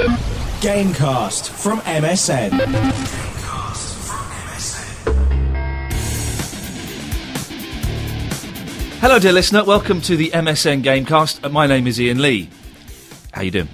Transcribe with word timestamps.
Gamecast 0.00 1.48
from 1.48 1.78
MSN. 1.80 2.52
Hello, 9.00 9.18
dear 9.20 9.32
listener. 9.32 9.62
Welcome 9.64 10.00
to 10.02 10.16
the 10.16 10.30
MSN 10.30 10.82
Gamecast. 10.82 11.44
Uh, 11.44 11.48
my 11.48 11.66
name 11.66 11.86
is 11.86 12.00
Ian 12.00 12.20
Lee. 12.20 12.48
How 13.32 13.42
you 13.42 13.50
doing? 13.52 13.68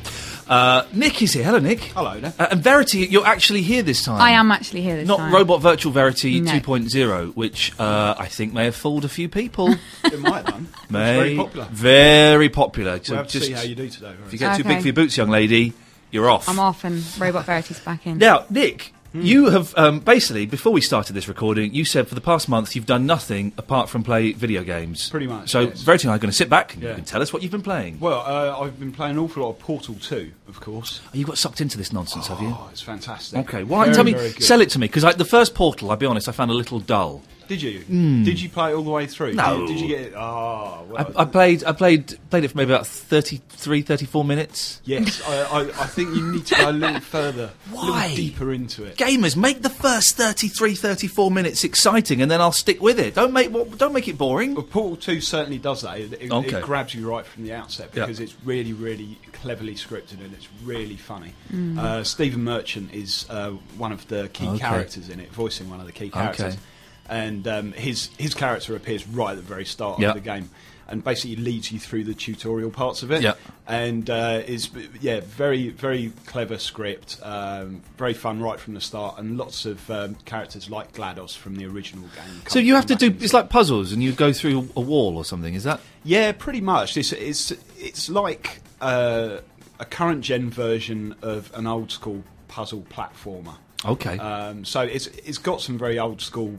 Uh, 0.47 0.85
Nick 0.93 1.23
is 1.23 1.33
here. 1.33 1.45
Hello, 1.45 1.59
Nick. 1.59 1.81
Hello 1.81 2.21
there. 2.21 2.35
Uh, 2.39 2.49
and 2.51 2.63
Verity, 2.63 2.99
you're 3.07 3.27
actually 3.27 3.63
here 3.63 3.83
this 3.83 4.05
time. 4.05 4.21
I 4.21 4.31
am 4.33 4.51
actually 4.51 4.83
here 4.83 4.97
this 4.97 5.09
time. 5.09 5.17
Not 5.17 5.19
time. 5.19 5.35
Robot 5.35 5.63
Virtual 5.63 5.93
Verity 5.93 6.41
No. 6.41 6.53
2.0, 6.53 7.35
which 7.35 7.73
uh, 7.81 8.15
I 8.19 8.27
think 8.27 8.53
may 8.53 8.65
have 8.67 8.77
fooled 8.77 9.05
a 9.05 9.09
few 9.09 9.29
people. 9.29 9.75
It 10.05 10.19
might 10.21 10.45
have 10.45 10.47
done. 10.47 10.69
It's 10.83 10.91
may 10.91 11.15
very 11.17 11.37
popular. 11.37 11.67
Very 11.71 12.49
popular. 12.51 13.01
So 13.03 13.13
We'll 13.15 13.23
have 13.23 13.29
to 13.29 13.33
just- 13.39 13.47
see 13.47 13.53
how 13.55 13.63
you 13.63 13.75
do 13.75 13.89
today. 13.89 14.11
If 14.27 14.33
you 14.33 14.47
Right? 14.47 14.57
get 14.59 14.63
too 14.63 14.69
big 14.69 14.81
for 14.81 14.87
your 14.89 14.95
boots, 14.95 15.17
young 15.17 15.31
lady, 15.31 15.73
you're 16.13 16.31
off. 16.31 16.49
I'm 16.49 16.61
off 16.61 16.85
and 16.85 17.03
Robot 17.19 17.45
Verity's 17.47 17.81
back 17.81 18.07
in. 18.07 18.19
Now, 18.19 18.45
Nick, 18.51 18.93
Hmm. 19.13 19.21
you 19.21 19.51
have 19.51 19.75
um, 19.77 20.01
basically, 20.01 20.47
before 20.47 20.73
we 20.73 20.81
started 20.81 21.13
this 21.13 21.29
recording, 21.29 21.75
you 21.75 21.85
said 21.85 22.09
for 22.09 22.15
the 22.15 22.21
past 22.23 22.49
month 22.49 22.75
you've 22.75 22.87
done 22.87 23.05
nothing 23.05 23.53
apart 23.59 23.91
from 23.91 24.03
play 24.03 24.33
video 24.33 24.63
games. 24.65 25.11
Pretty 25.11 25.27
much, 25.27 25.51
So, 25.51 25.61
yes. 25.61 25.83
Verity 25.83 26.05
and 26.07 26.13
I 26.13 26.17
are 26.17 26.19
going 26.19 26.31
to 26.31 26.37
sit 26.37 26.49
back 26.49 26.73
and 26.73 26.83
you 26.83 26.95
can 26.95 27.05
tell 27.05 27.21
us 27.21 27.31
what 27.31 27.43
you've 27.43 27.53
been 27.53 27.61
playing. 27.61 28.01
Well, 28.01 28.21
uh, 28.21 28.59
I've 28.59 28.81
been 28.81 28.91
playing 28.91 29.13
an 29.13 29.19
awful 29.19 29.43
lot 29.43 29.51
of 29.51 29.59
Portal 29.59 29.97
2, 29.97 30.33
of 30.49 30.61
course. 30.61 31.03
Oh, 31.05 31.11
you 31.13 31.27
got 31.27 31.37
sucked 31.37 31.61
into 31.61 31.77
this 31.77 31.93
nonsense, 31.93 32.29
have 32.29 32.41
you? 32.41 32.49
Oh, 32.59 32.69
it's 32.73 32.81
fantastic. 32.81 33.39
Okay, 33.41 33.65
why? 33.65 33.85
Very, 33.85 33.95
tell 33.95 34.05
me, 34.05 34.13
good. 34.13 34.43
sell 34.43 34.63
it 34.63 34.71
to 34.71 34.79
me, 34.79 34.87
because 34.87 35.03
the 35.17 35.27
first 35.27 35.55
Portal, 35.55 35.91
I'll 35.91 35.97
be 35.99 36.07
honest, 36.07 36.27
I 36.27 36.33
found 36.33 36.51
a 36.51 36.55
little 36.55 36.81
dull. 36.81 37.21
Did 37.49 37.61
you? 37.63 37.81
Did 38.25 38.41
you 38.41 38.49
play 38.49 38.71
it 38.71 38.75
all 38.75 38.83
the 38.83 38.91
way 38.91 39.07
through? 39.07 39.35
No. 39.35 39.67
Did, 39.67 39.69
did 39.75 39.81
you 39.81 39.89
get 39.89 40.01
it? 40.01 40.15
Oh, 40.15 40.85
well. 40.89 41.13
I, 41.17 41.23
I 41.23 41.25
played, 41.25 41.65
I 41.65 41.73
played, 41.73 42.19
played 42.31 42.45
it 42.45 42.49
for 42.49 42.57
maybe 42.57 42.73
about 42.73 42.87
33, 42.87 43.83
34 43.83 44.25
minutes. 44.25 44.81
yes, 44.85 45.23
I, 45.27 45.43
I, 45.43 45.61
I 45.63 45.87
think 45.87 46.15
you 46.15 46.33
need 46.33 46.47
to 46.47 46.55
go 46.55 46.71
a 46.71 46.73
little 46.73 47.01
further, 47.01 47.51
a 47.71 47.75
Why? 47.75 48.03
little 48.09 48.17
deeper 48.17 48.53
into 48.53 48.85
it. 48.85 48.97
Gamers, 48.97 49.37
make 49.37 49.63
the 49.63 49.71
first 49.71 50.17
33, 50.17 50.75
34 50.75 51.31
minutes 51.31 51.65
exciting, 51.65 52.23
and 52.23 52.31
then 52.31 52.41
I'll 52.41 52.53
stick 52.53 52.81
with 52.81 52.99
it. 52.99 53.15
Don't 53.15 53.33
make, 53.33 53.51
what- 53.51 53.77
don't 53.79 53.93
make 53.93 54.09
it 54.09 54.17
boring. 54.19 54.55
Well, 54.55 54.65
Portal 54.65 54.97
2 54.97 55.21
certainly 55.21 55.59
does 55.59 55.83
that. 55.83 55.99
It, 55.99 56.13
it, 56.15 56.33
Okay. 56.33 56.59
it 56.59 56.63
grabs 56.65 56.95
you 56.95 57.09
right 57.09 57.27
from 57.27 57.45
the 57.45 57.53
outset 57.55 57.91
Yeah. 57.95 58.07
because 58.07 58.21
it's 58.21 58.35
really, 58.45 58.73
really 58.73 59.19
cleverly 59.33 59.75
scripted 59.75 60.21
and 60.25 60.33
it's 60.35 60.49
really 60.65 60.97
funny. 60.97 61.33
Uh, 61.79 62.03
Stephen 62.05 62.45
Merchant 62.45 62.93
is 62.95 63.27
uh, 63.29 63.51
one 63.77 63.93
of 63.93 64.07
the 64.09 64.29
key 64.33 64.47
Okay. 64.49 64.59
characters 64.59 65.09
in 65.09 65.21
it, 65.21 65.31
voicing 65.33 65.69
one 65.71 65.81
of 65.81 65.87
the 65.87 65.93
key 65.93 66.11
characters. 66.11 66.55
Okay. 66.55 66.63
And 67.09 67.47
um, 67.49 67.73
his 67.73 68.11
his 68.19 68.35
character 68.35 68.75
appears 68.77 69.07
right 69.07 69.31
at 69.33 69.37
the 69.37 69.43
very 69.43 69.65
start 69.65 70.01
Yeah. 70.01 70.09
of 70.11 70.15
the 70.15 70.21
game, 70.21 70.51
and 70.89 71.03
basically 71.05 71.37
leads 71.37 71.71
you 71.73 71.79
through 71.79 72.05
the 72.05 72.15
tutorial 72.15 72.71
parts 72.71 73.03
of 73.03 73.11
it. 73.11 73.25
And 73.67 74.09
uh, 74.09 74.43
is 74.47 74.71
yeah, 75.01 75.21
very 75.21 75.69
very 75.71 76.13
clever 76.27 76.59
script, 76.59 77.19
um, 77.23 77.83
very 77.99 78.15
fun 78.15 78.41
right 78.41 78.59
from 78.59 78.75
the 78.75 78.81
start, 78.81 79.19
and 79.19 79.37
lots 79.37 79.67
of 79.67 79.91
um, 79.91 80.17
characters 80.25 80.71
like 80.71 80.93
Glados 80.93 81.37
from 81.37 81.57
the 81.57 81.67
original 81.67 82.05
game. 82.15 82.43
So 82.49 82.59
you 82.59 82.75
have 82.75 82.87
to 82.87 82.95
do, 82.95 83.07
it's 83.09 83.25
it. 83.27 83.33
like 83.35 83.51
puzzles, 83.51 83.93
and 83.93 84.03
you 84.03 84.13
go 84.13 84.33
through 84.33 84.69
a 84.77 84.81
wall 84.81 85.17
or 85.17 85.25
something, 85.25 85.55
is 85.55 85.65
that? 85.65 85.81
Yeah, 86.05 86.33
pretty 86.33 86.61
much. 86.61 86.97
It's 86.97 87.13
it's 87.13 87.53
it's 87.79 88.09
like 88.09 88.61
uh, 88.81 89.39
a 89.79 89.85
current 89.85 90.23
gen 90.23 90.51
version 90.51 91.15
of 91.23 91.51
an 91.55 91.67
old 91.67 91.91
school 91.91 92.23
puzzle 92.49 92.85
platformer. 92.91 93.57
Okay. 93.85 94.19
Um, 94.19 94.65
so 94.65 94.81
it's 94.83 95.09
it's 95.09 95.39
got 95.39 95.61
some 95.61 95.77
very 95.79 95.99
old 95.99 96.21
school 96.21 96.59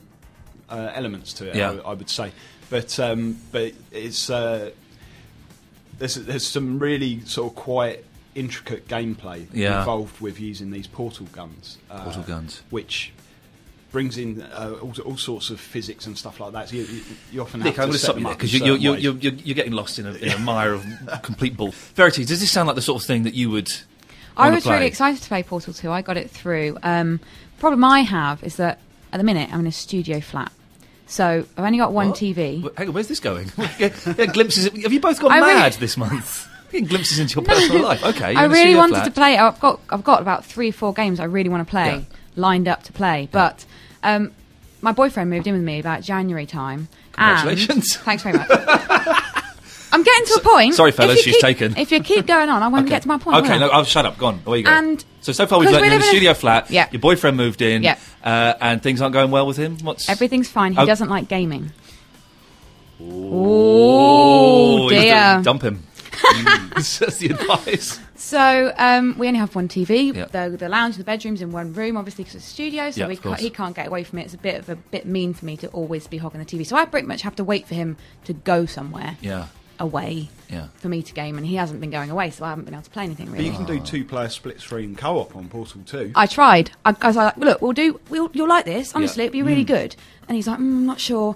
uh, 0.74 0.92
elements 0.96 1.34
to 1.34 1.48
it. 1.50 1.56
Yeah. 1.56 1.72
I, 1.86 1.92
I 1.92 1.94
would 1.94 2.10
say, 2.10 2.32
but 2.70 3.00
um, 3.00 3.38
but 3.52 3.74
it's 3.92 4.30
uh, 4.30 4.72
there's 6.00 6.16
there's 6.16 6.46
some 6.48 6.80
really 6.80 7.22
sort 7.22 7.52
of 7.52 7.56
quite 7.56 8.04
intricate 8.36 8.88
gameplay 8.88 9.46
Yeah. 9.54 9.80
involved 9.80 10.20
with 10.20 10.40
using 10.40 10.72
these 10.72 10.88
portal 10.88 11.28
guns. 11.32 11.78
Uh, 11.90 12.04
Portal 12.04 12.24
guns. 12.24 12.62
which. 12.70 13.14
Brings 13.92 14.18
in 14.18 14.42
uh, 14.42 14.74
all, 14.82 14.92
all 15.06 15.18
sorts 15.18 15.52
of 15.52 15.60
physics 15.60 16.08
and 16.08 16.18
stuff 16.18 16.40
like 16.40 16.52
that. 16.54 16.68
So 16.68 16.78
you, 16.78 16.82
you, 16.86 17.02
you 17.32 17.42
often 17.44 17.60
Nick, 17.62 17.76
have 17.76 17.84
I'm 17.84 17.92
to 17.92 17.92
going 17.92 17.92
to 17.92 18.00
set 18.00 18.06
stop 18.06 18.16
them 18.16 18.22
you 18.22 18.26
there 18.26 18.34
up 18.34 18.38
because 18.40 18.56
in 18.56 18.66
you're, 18.66 18.76
you're, 18.78 18.98
you're, 18.98 19.14
you're, 19.18 19.34
you're 19.34 19.54
getting 19.54 19.74
lost 19.74 20.00
in 20.00 20.08
a, 20.08 20.14
in 20.14 20.30
a 20.32 20.40
mire 20.52 20.74
of 20.74 20.84
complete 21.22 21.56
bull. 21.56 21.70
Verity, 21.94 22.26
does 22.26 22.40
this 22.40 22.50
sound 22.50 22.66
like 22.66 22.76
the 22.76 22.82
sort 22.82 23.00
of 23.04 23.06
thing 23.06 23.22
that 23.22 23.36
you 23.36 23.52
would? 23.52 23.68
I 24.36 24.50
was 24.50 24.64
play? 24.64 24.74
really 24.74 24.88
excited 24.88 25.22
to 25.22 25.28
play 25.28 25.44
Portal 25.44 25.74
2. 25.76 25.92
I 25.92 26.02
got 26.02 26.18
it 26.18 26.32
through. 26.32 26.76
Um, 26.82 27.20
problem 27.60 27.84
I 27.84 28.00
have 28.00 28.44
is 28.44 28.56
that 28.56 28.80
at 29.12 29.18
the 29.20 29.24
minute 29.24 29.54
I'm 29.54 29.60
in 29.60 29.68
a 29.68 29.72
studio 29.72 30.20
flat. 30.22 30.52
So 31.14 31.46
I've 31.58 31.64
only 31.64 31.78
got 31.78 31.94
one 31.94 32.08
What? 32.10 32.18
TV. 32.18 32.76
Hang 32.76 32.88
on, 32.88 32.94
where's 32.96 33.08
this 33.08 33.20
going? 33.20 33.52
yeah, 33.78 33.94
yeah, 34.18 34.26
glimpses. 34.26 34.66
Have 34.66 34.92
you 34.92 35.00
both 35.00 35.20
gone 35.22 35.32
I 35.32 35.38
really- 35.38 35.54
mad 35.54 35.74
this 35.74 35.96
month? 35.96 36.48
Getting 36.72 36.88
glimpses 36.88 37.20
into 37.20 37.36
your 37.36 37.46
personal 37.46 37.84
life. 37.84 38.04
Okay, 38.04 38.34
I 38.36 38.46
really 38.46 38.74
wanted 38.76 38.96
flat. 38.96 39.06
to 39.06 39.12
play. 39.12 39.38
I've 39.38 39.60
got 39.60 39.80
I've 39.92 40.04
got 40.04 40.22
about 40.22 40.44
three 40.44 40.70
or 40.70 40.74
four 40.74 40.92
games 40.92 41.20
I 41.20 41.26
really 41.26 41.50
want 41.50 41.68
to 41.68 41.70
play 41.70 41.86
Yeah. 41.98 42.02
lined 42.36 42.68
up 42.68 42.82
to 42.86 42.94
play. 42.94 43.30
But 43.32 43.64
um, 44.02 44.32
my 44.82 44.92
boyfriend 44.92 45.30
moved 45.30 45.46
in 45.46 45.54
with 45.54 45.62
me 45.62 45.80
about 45.80 46.02
January 46.02 46.48
time. 46.48 46.88
and- 47.16 47.38
Congratulations. 47.38 47.96
thanks 47.98 48.24
very 48.24 48.40
much. 48.40 48.50
I'm 49.94 50.04
getting 50.04 50.26
to 50.26 50.34
a 50.34 50.40
point. 50.42 50.74
sorry, 50.76 50.92
fellas, 50.92 51.22
she's 51.22 51.36
keep- 51.36 51.42
taken. 51.42 51.78
If 51.78 51.92
you 51.92 52.02
keep 52.02 52.26
going 52.26 52.50
on, 52.50 52.62
I 52.64 52.68
won't 52.68 52.84
Okay. 52.86 52.96
get 52.96 53.04
to 53.04 53.08
my 53.08 53.18
point. 53.18 53.46
Okay, 53.46 53.60
no? 53.60 53.70
I'll 53.70 53.84
shut 53.86 54.06
up. 54.06 54.18
Go 54.18 54.26
on. 54.28 54.42
Away 54.46 54.58
you 54.60 54.64
go. 54.66 54.72
And- 54.72 55.04
so 55.22 55.32
so 55.32 55.46
far 55.46 55.60
we've 55.60 55.70
learned 55.70 55.86
you're 55.86 55.86
in 55.86 55.92
a 55.92 55.96
live 55.96 56.02
in 56.04 56.08
a- 56.08 56.12
studio 56.12 56.34
flat. 56.34 56.70
Yeah. 56.72 56.88
Your 56.92 57.00
boyfriend 57.00 57.38
moved 57.38 57.62
in. 57.62 57.84
Yeah. 57.84 57.98
Uh, 58.24 58.54
and 58.60 58.82
things 58.84 59.02
aren't 59.02 59.14
going 59.14 59.32
well 59.32 59.46
with 59.48 59.56
him. 59.58 59.78
What's 59.84 60.10
Everything's 60.10 60.50
fine. 60.50 60.74
He 60.74 60.80
Oh. 60.80 60.86
doesn't 60.86 61.10
like 61.10 61.28
gaming. 61.30 61.72
Oh, 63.02 64.90
dear. 64.90 65.42
Dump 65.44 65.62
him. 65.62 65.84
That's 66.76 67.18
the 67.18 67.28
advice. 67.32 68.00
So 68.16 68.72
um, 68.78 69.16
we 69.18 69.28
only 69.28 69.40
have 69.40 69.54
one 69.56 69.68
TV. 69.68 70.16
Yeah. 70.16 70.26
The, 70.26 70.56
the 70.56 70.70
lounge, 70.70 70.98
the 70.98 71.04
bedrooms 71.04 71.42
in 71.42 71.52
one 71.52 71.74
room, 71.74 71.98
obviously 71.98 72.24
because 72.24 72.36
it's 72.38 72.48
a 72.48 72.50
studio. 72.50 72.92
So 72.92 73.10
of 73.10 73.22
can't, 73.22 73.40
he 73.40 73.50
can't 73.50 73.76
get 73.76 73.88
away 73.88 74.04
from 74.04 74.20
it. 74.20 74.24
It's 74.26 74.34
a 74.34 74.38
bit 74.38 74.56
of 74.60 74.70
a 74.70 74.76
bit 74.76 75.06
mean 75.06 75.34
for 75.34 75.46
me 75.46 75.58
to 75.58 75.68
always 75.70 76.08
be 76.08 76.18
hogging 76.18 76.40
the 76.40 76.46
TV. 76.46 76.66
So 76.66 76.76
I 76.78 76.86
pretty 76.86 77.08
much 77.08 77.22
have 77.24 77.36
to 77.38 77.44
wait 77.44 77.68
for 77.68 77.76
him 77.76 77.98
to 78.26 78.34
go 78.34 78.66
somewhere 78.66 79.18
Yeah. 79.22 79.48
Away 79.80 80.30
Yeah. 80.50 80.68
for 80.76 80.90
me 80.90 81.02
to 81.04 81.14
game, 81.14 81.38
and 81.38 81.46
he 81.46 81.56
hasn't 81.56 81.82
been 81.82 81.90
going 81.90 82.10
away, 82.10 82.30
so 82.30 82.46
I 82.46 82.50
haven't 82.50 82.66
been 82.66 82.74
able 82.74 82.84
to 82.84 82.90
play 82.90 83.04
anything 83.04 83.26
But 83.28 83.34
really. 83.34 83.46
you 83.48 83.52
can 83.54 83.66
do 83.66 83.80
two 83.80 84.06
player 84.06 84.30
split 84.30 84.60
screen 84.62 84.96
co 84.96 85.18
op 85.20 85.36
on 85.36 85.48
Portal 85.50 85.82
2. 85.86 86.12
I 86.16 86.26
tried. 86.28 86.72
I, 86.86 86.96
I 87.02 87.08
was 87.08 87.16
like, 87.16 87.38
look, 87.38 87.62
we'll 87.62 87.72
do. 87.74 88.00
We'll, 88.10 88.30
you'll 88.34 88.48
like 88.48 88.66
this. 88.66 88.94
Honestly, 88.96 89.24
Yeah. 89.24 89.28
it'll 89.28 89.34
be 89.34 89.42
really 89.44 89.64
good. 89.64 89.96
And 90.28 90.36
he's 90.36 90.48
like, 90.48 90.58
mm, 90.60 90.62
I'm 90.62 90.86
not 90.86 91.00
sure. 91.00 91.36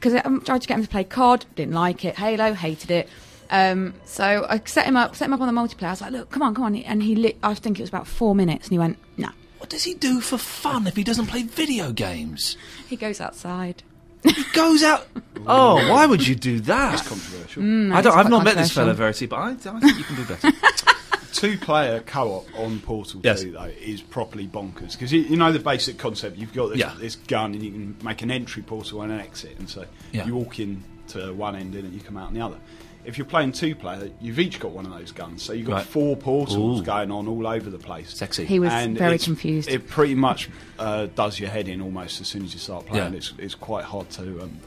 Because 0.00 0.14
I 0.14 0.38
tried 0.44 0.60
to 0.62 0.68
get 0.68 0.76
him 0.78 0.82
to 0.84 0.88
play 0.90 1.04
COD, 1.04 1.46
didn't 1.56 1.74
like 1.74 2.04
it. 2.04 2.16
Halo, 2.16 2.52
hated 2.52 2.90
it. 2.90 3.08
Um, 3.50 3.94
so 4.04 4.46
I 4.48 4.60
set 4.64 4.86
him 4.86 4.96
up, 4.96 5.16
set 5.16 5.26
him 5.26 5.32
up 5.32 5.40
on 5.40 5.52
the 5.54 5.58
multiplayer. 5.60 5.88
I 5.88 5.90
was 5.90 6.00
like, 6.00 6.12
look, 6.12 6.30
come 6.30 6.42
on, 6.42 6.54
come 6.54 6.64
on. 6.64 6.76
And 6.76 7.02
he, 7.02 7.14
lit, 7.16 7.36
I 7.42 7.54
think 7.54 7.78
it 7.78 7.82
was 7.82 7.88
about 7.90 8.06
four 8.06 8.34
minutes, 8.34 8.66
and 8.66 8.72
he 8.72 8.78
went, 8.78 8.98
no. 9.16 9.28
What 9.58 9.70
does 9.70 9.84
he 9.84 9.94
do 9.94 10.20
for 10.20 10.36
fun 10.36 10.86
if 10.86 10.94
he 10.96 11.04
doesn't 11.04 11.26
play 11.26 11.42
video 11.42 11.90
games? 11.92 12.56
He 12.86 12.96
goes 12.96 13.18
outside. 13.20 13.82
He 14.24 14.44
goes 14.52 14.82
out. 14.82 15.06
Oh, 15.46 15.74
why 15.92 16.06
would 16.06 16.26
you 16.26 16.34
do 16.34 16.58
that? 16.60 16.90
That's 16.96 17.08
controversial. 17.08 17.62
Mm, 17.62 17.94
I 17.94 18.00
don't. 18.00 18.16
I've 18.16 18.30
not 18.30 18.44
met 18.44 18.56
this 18.56 18.74
controversial. 18.74 18.82
fella, 18.82 18.94
Verity, 18.94 19.26
but 19.26 19.36
I, 19.36 19.76
I 19.76 19.80
think 19.80 19.98
you 19.98 20.04
can 20.04 20.16
do 20.16 20.24
better. 20.24 20.52
Two 21.32 21.58
player 21.58 22.00
co 22.00 22.30
op 22.32 22.46
on 22.58 22.78
Portal 22.80 23.20
Yes. 23.24 23.42
2, 23.42 23.52
though, 23.52 23.64
is 23.64 24.00
properly 24.00 24.46
bonkers. 24.46 24.92
Because 24.92 25.12
you, 25.12 25.20
you 25.22 25.36
know 25.36 25.50
the 25.52 25.58
basic 25.58 25.98
concept 25.98 26.38
you've 26.38 26.52
got 26.54 26.68
this, 26.70 26.78
Yeah. 26.78 26.94
this 26.98 27.16
gun, 27.16 27.52
and 27.54 27.62
you 27.62 27.72
can 27.72 27.96
make 28.04 28.22
an 28.22 28.30
entry 28.30 28.62
portal 28.62 29.02
and 29.02 29.12
an 29.12 29.18
exit. 29.20 29.58
And 29.58 29.68
so 29.68 29.84
Yeah. 30.12 30.26
you 30.26 30.36
walk 30.36 30.60
in 30.60 30.82
to 31.08 31.34
one 31.34 31.56
end 31.56 31.74
and 31.74 31.92
you 31.92 32.00
come 32.00 32.16
out 32.16 32.28
on 32.28 32.34
the 32.34 32.40
other. 32.40 32.56
If 33.04 33.18
you're 33.18 33.26
playing 33.26 33.52
two 33.52 33.74
player, 33.74 34.10
you've 34.20 34.38
each 34.38 34.58
got 34.60 34.70
one 34.72 34.86
of 34.86 34.92
those 34.92 35.12
guns. 35.12 35.42
So 35.42 35.52
you've 35.52 35.66
got 35.66 35.74
Right. 35.74 35.84
four 35.86 36.16
portals 36.16 36.80
Ooh. 36.80 36.84
going 36.84 37.10
on 37.10 37.28
all 37.28 37.46
over 37.46 37.68
the 37.68 37.78
place. 37.78 38.14
Sexy. 38.14 38.44
He 38.46 38.58
was 38.58 38.72
And 38.72 38.96
very 38.96 39.18
confused. 39.18 39.68
It 39.68 39.88
pretty 39.88 40.14
much 40.14 40.48
uh, 40.78 41.06
does 41.14 41.38
your 41.38 41.50
head 41.50 41.68
in 41.68 41.80
almost 41.80 42.20
as 42.20 42.28
soon 42.28 42.44
as 42.44 42.52
you 42.54 42.60
start 42.60 42.86
playing. 42.86 43.12
Yeah. 43.12 43.16
It's, 43.18 43.32
it's 43.38 43.54
quite 43.54 43.84
hard 43.84 44.08
to 44.10 44.42
um, 44.42 44.58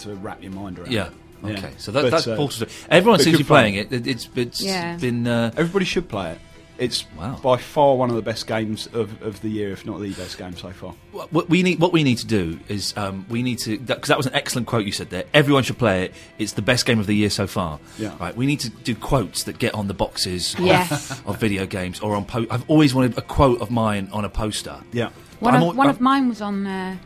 to 0.00 0.14
wrap 0.16 0.42
your 0.42 0.52
mind 0.52 0.78
around. 0.78 0.92
yeah. 0.92 1.08
Yeah. 1.44 1.52
Okay. 1.58 1.70
So 1.78 1.92
that, 1.92 2.02
But, 2.02 2.10
that's 2.12 2.26
uh, 2.26 2.36
Portal 2.36 2.66
Everyone 2.90 3.18
seems 3.20 3.36
to 3.36 3.42
be 3.42 3.44
fun. 3.44 3.56
playing 3.62 3.74
it. 3.76 3.92
it 3.92 4.06
it's 4.06 4.28
it's 4.34 4.62
Yeah. 4.62 4.96
been. 4.96 5.26
Uh, 5.26 5.50
Everybody 5.56 5.84
should 5.84 6.08
play 6.08 6.32
it. 6.32 6.38
It's 6.78 7.06
Wow. 7.18 7.38
by 7.42 7.56
far 7.56 7.96
one 7.96 8.10
of 8.10 8.16
the 8.16 8.22
best 8.22 8.46
games 8.46 8.86
of, 8.92 9.22
of 9.22 9.40
the 9.40 9.48
year, 9.48 9.72
if 9.72 9.86
not 9.86 10.00
the 10.00 10.12
best 10.12 10.36
game 10.36 10.54
so 10.56 10.70
far. 10.70 10.92
what 11.12 11.48
we 11.48 11.62
need, 11.62 11.80
what 11.80 11.92
we 11.92 12.02
need 12.04 12.18
to 12.18 12.26
do 12.26 12.58
is 12.68 12.94
um, 12.98 13.24
we 13.30 13.42
need 13.42 13.58
to 13.60 13.78
because 13.78 14.08
that 14.08 14.16
was 14.18 14.26
an 14.26 14.34
excellent 14.34 14.66
quote 14.66 14.84
you 14.84 14.92
said 14.92 15.08
there. 15.10 15.24
Everyone 15.32 15.62
should 15.62 15.78
play 15.78 16.04
it. 16.04 16.14
It's 16.38 16.52
the 16.52 16.62
best 16.62 16.84
game 16.84 17.00
of 17.00 17.06
the 17.06 17.14
year 17.14 17.30
so 17.30 17.46
far. 17.46 17.78
Yeah. 17.98 18.14
Right. 18.20 18.36
We 18.36 18.44
need 18.46 18.60
to 18.60 18.70
do 18.70 18.94
quotes 18.94 19.44
that 19.44 19.58
get 19.58 19.74
on 19.74 19.86
the 19.88 19.94
boxes 19.94 20.54
of- 20.54 20.60
Yes. 20.60 21.10
of, 21.26 21.38
video 21.40 21.64
games 21.66 22.00
or 22.00 22.14
on. 22.14 22.24
Po- 22.26 22.46
I've 22.50 22.68
always 22.68 22.94
wanted 22.94 23.16
a 23.16 23.22
quote 23.22 23.60
of 23.62 23.70
mine 23.70 24.08
on 24.12 24.24
a 24.24 24.28
poster. 24.28 24.76
Yeah. 24.92 25.10
one 25.40 25.54
of, 25.54 25.62
al- 25.62 25.72
one 25.74 25.88
of 25.88 26.00
mine 26.00 26.28
was 26.28 26.40
on 26.42 26.66
uh, 26.66 26.96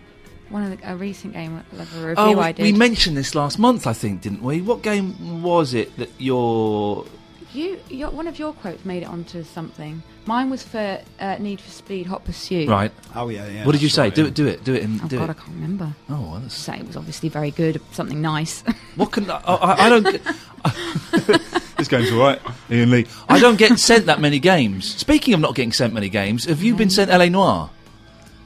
one 0.49 0.65
of 0.65 0.81
the, 0.81 0.93
a 0.93 0.97
recent 0.97 1.33
game, 1.33 1.63
like 1.73 1.87
a 1.97 1.99
review 2.01 2.15
Oh, 2.17 2.41
I 2.41 2.49
we, 2.49 2.53
did. 2.55 2.63
we 2.65 2.73
mentioned 2.73 3.17
this 3.17 3.37
last 3.37 3.59
month, 3.59 3.87
I 3.87 3.93
think, 3.93 4.23
didn't 4.23 4.43
we? 4.43 4.61
What 4.63 4.83
game 4.83 5.43
was 5.43 5.75
it 5.75 5.97
that 5.99 6.11
your 6.19 7.05
You, 7.53 7.81
your, 7.89 8.11
one 8.11 8.29
of 8.29 8.39
your 8.39 8.53
quotes 8.53 8.85
made 8.85 9.03
it 9.03 9.09
onto 9.09 9.43
something. 9.43 10.03
Mine 10.27 10.51
was 10.51 10.63
for 10.63 11.01
uh, 11.19 11.37
Need 11.41 11.61
for 11.61 11.71
Speed 11.71 12.07
Hot 12.07 12.25
Pursuit. 12.25 12.69
right? 12.69 12.93
Oh 13.17 13.29
yeah, 13.29 13.49
yeah. 13.49 13.67
what 13.67 13.73
did 13.73 13.83
you 13.83 13.89
say? 13.89 14.03
right, 14.03 14.15
do 14.15 14.23
yeah. 14.23 14.29
it, 14.29 14.35
do 14.35 14.47
it, 14.47 14.65
do 14.65 14.75
it, 14.75 14.85
and 14.85 15.01
Oh 15.03 15.09
do 15.09 15.19
God, 15.19 15.31
I 15.31 15.33
can't 15.33 15.49
remember. 15.49 15.93
Oh, 16.09 16.21
well, 16.21 16.41
that's, 16.41 16.55
Say 16.55 16.79
it 16.79 16.87
was 16.87 16.97
obviously 16.97 17.29
very 17.29 17.51
good, 17.51 17.81
something 17.91 18.21
nice. 18.21 18.63
what 18.95 19.11
can 19.11 19.29
I, 19.31 19.39
I, 19.39 19.87
I 19.87 19.89
don't? 19.89 20.05
get- 20.05 20.23
There's 21.77 21.89
game's 21.89 22.13
all 22.13 22.21
right, 22.21 22.41
Ian 22.71 22.91
Lee. 22.91 23.07
I 23.29 23.41
don't 23.41 23.59
get 23.59 23.79
sent 23.79 24.07
that 24.07 24.21
many 24.21 24.39
games. 24.39 24.95
Speaking 24.95 25.35
of 25.35 25.41
not 25.41 25.55
getting 25.55 25.73
sent 25.73 25.93
many 25.93 26.09
games, 26.09 26.45
have 26.45 26.63
you 26.63 26.77
been 26.77 26.91
sent 26.91 27.11
LA 27.11 27.27
Noire? 27.27 27.71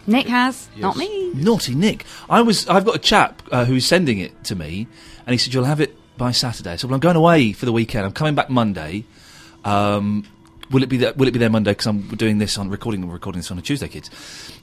Nick 0.06 0.28
has, 0.28 0.68
not 0.76 0.96
me. 0.96 1.32
Naughty 1.34 1.74
Nick. 1.74 2.04
I 2.30 2.40
was. 2.40 2.66
I've 2.68 2.84
got 2.84 2.94
a 2.94 3.00
chap 3.00 3.42
uh, 3.50 3.64
who's 3.64 3.84
sending 3.84 4.18
it 4.18 4.44
to 4.44 4.54
me, 4.54 4.86
and 5.26 5.32
he 5.34 5.38
said 5.38 5.52
you'll 5.52 5.64
have 5.64 5.80
it 5.80 5.96
by 6.16 6.30
Saturday. 6.30 6.72
I 6.72 6.76
said, 6.76 6.90
well, 6.90 6.94
I'm 6.94 7.00
going 7.00 7.16
away 7.16 7.52
for 7.52 7.66
the 7.66 7.72
weekend. 7.72 8.06
I'm 8.06 8.12
coming 8.12 8.34
back 8.34 8.50
Monday. 8.50 9.04
Um, 9.64 10.26
will 10.70 10.82
it 10.82 10.88
be 10.88 10.98
there? 10.98 11.12
Will 11.14 11.28
it 11.28 11.32
be 11.32 11.38
there 11.38 11.50
Monday? 11.50 11.72
Because 11.72 11.86
I'm 11.86 12.08
doing 12.08 12.38
this 12.38 12.58
on 12.58 12.70
recording. 12.70 13.06
We're 13.06 13.14
recording 13.14 13.40
this 13.40 13.50
on 13.50 13.58
a 13.58 13.62
Tuesday, 13.62 13.88
kids. 13.88 14.10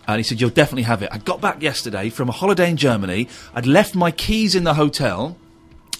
And 0.08 0.18
he 0.18 0.24
said 0.24 0.40
you'll 0.40 0.50
definitely 0.50 0.84
have 0.84 1.02
it. 1.02 1.10
I 1.12 1.18
got 1.18 1.42
back 1.42 1.62
yesterday 1.62 2.10
from 2.10 2.30
a 2.30 2.32
holiday 2.32 2.70
in 2.70 2.78
Germany. 2.78 3.28
I'd 3.54 3.68
left 3.68 3.96
my 3.96 4.12
keys 4.12 4.56
in 4.56 4.64
the 4.64 4.76
hotel. 4.76 5.38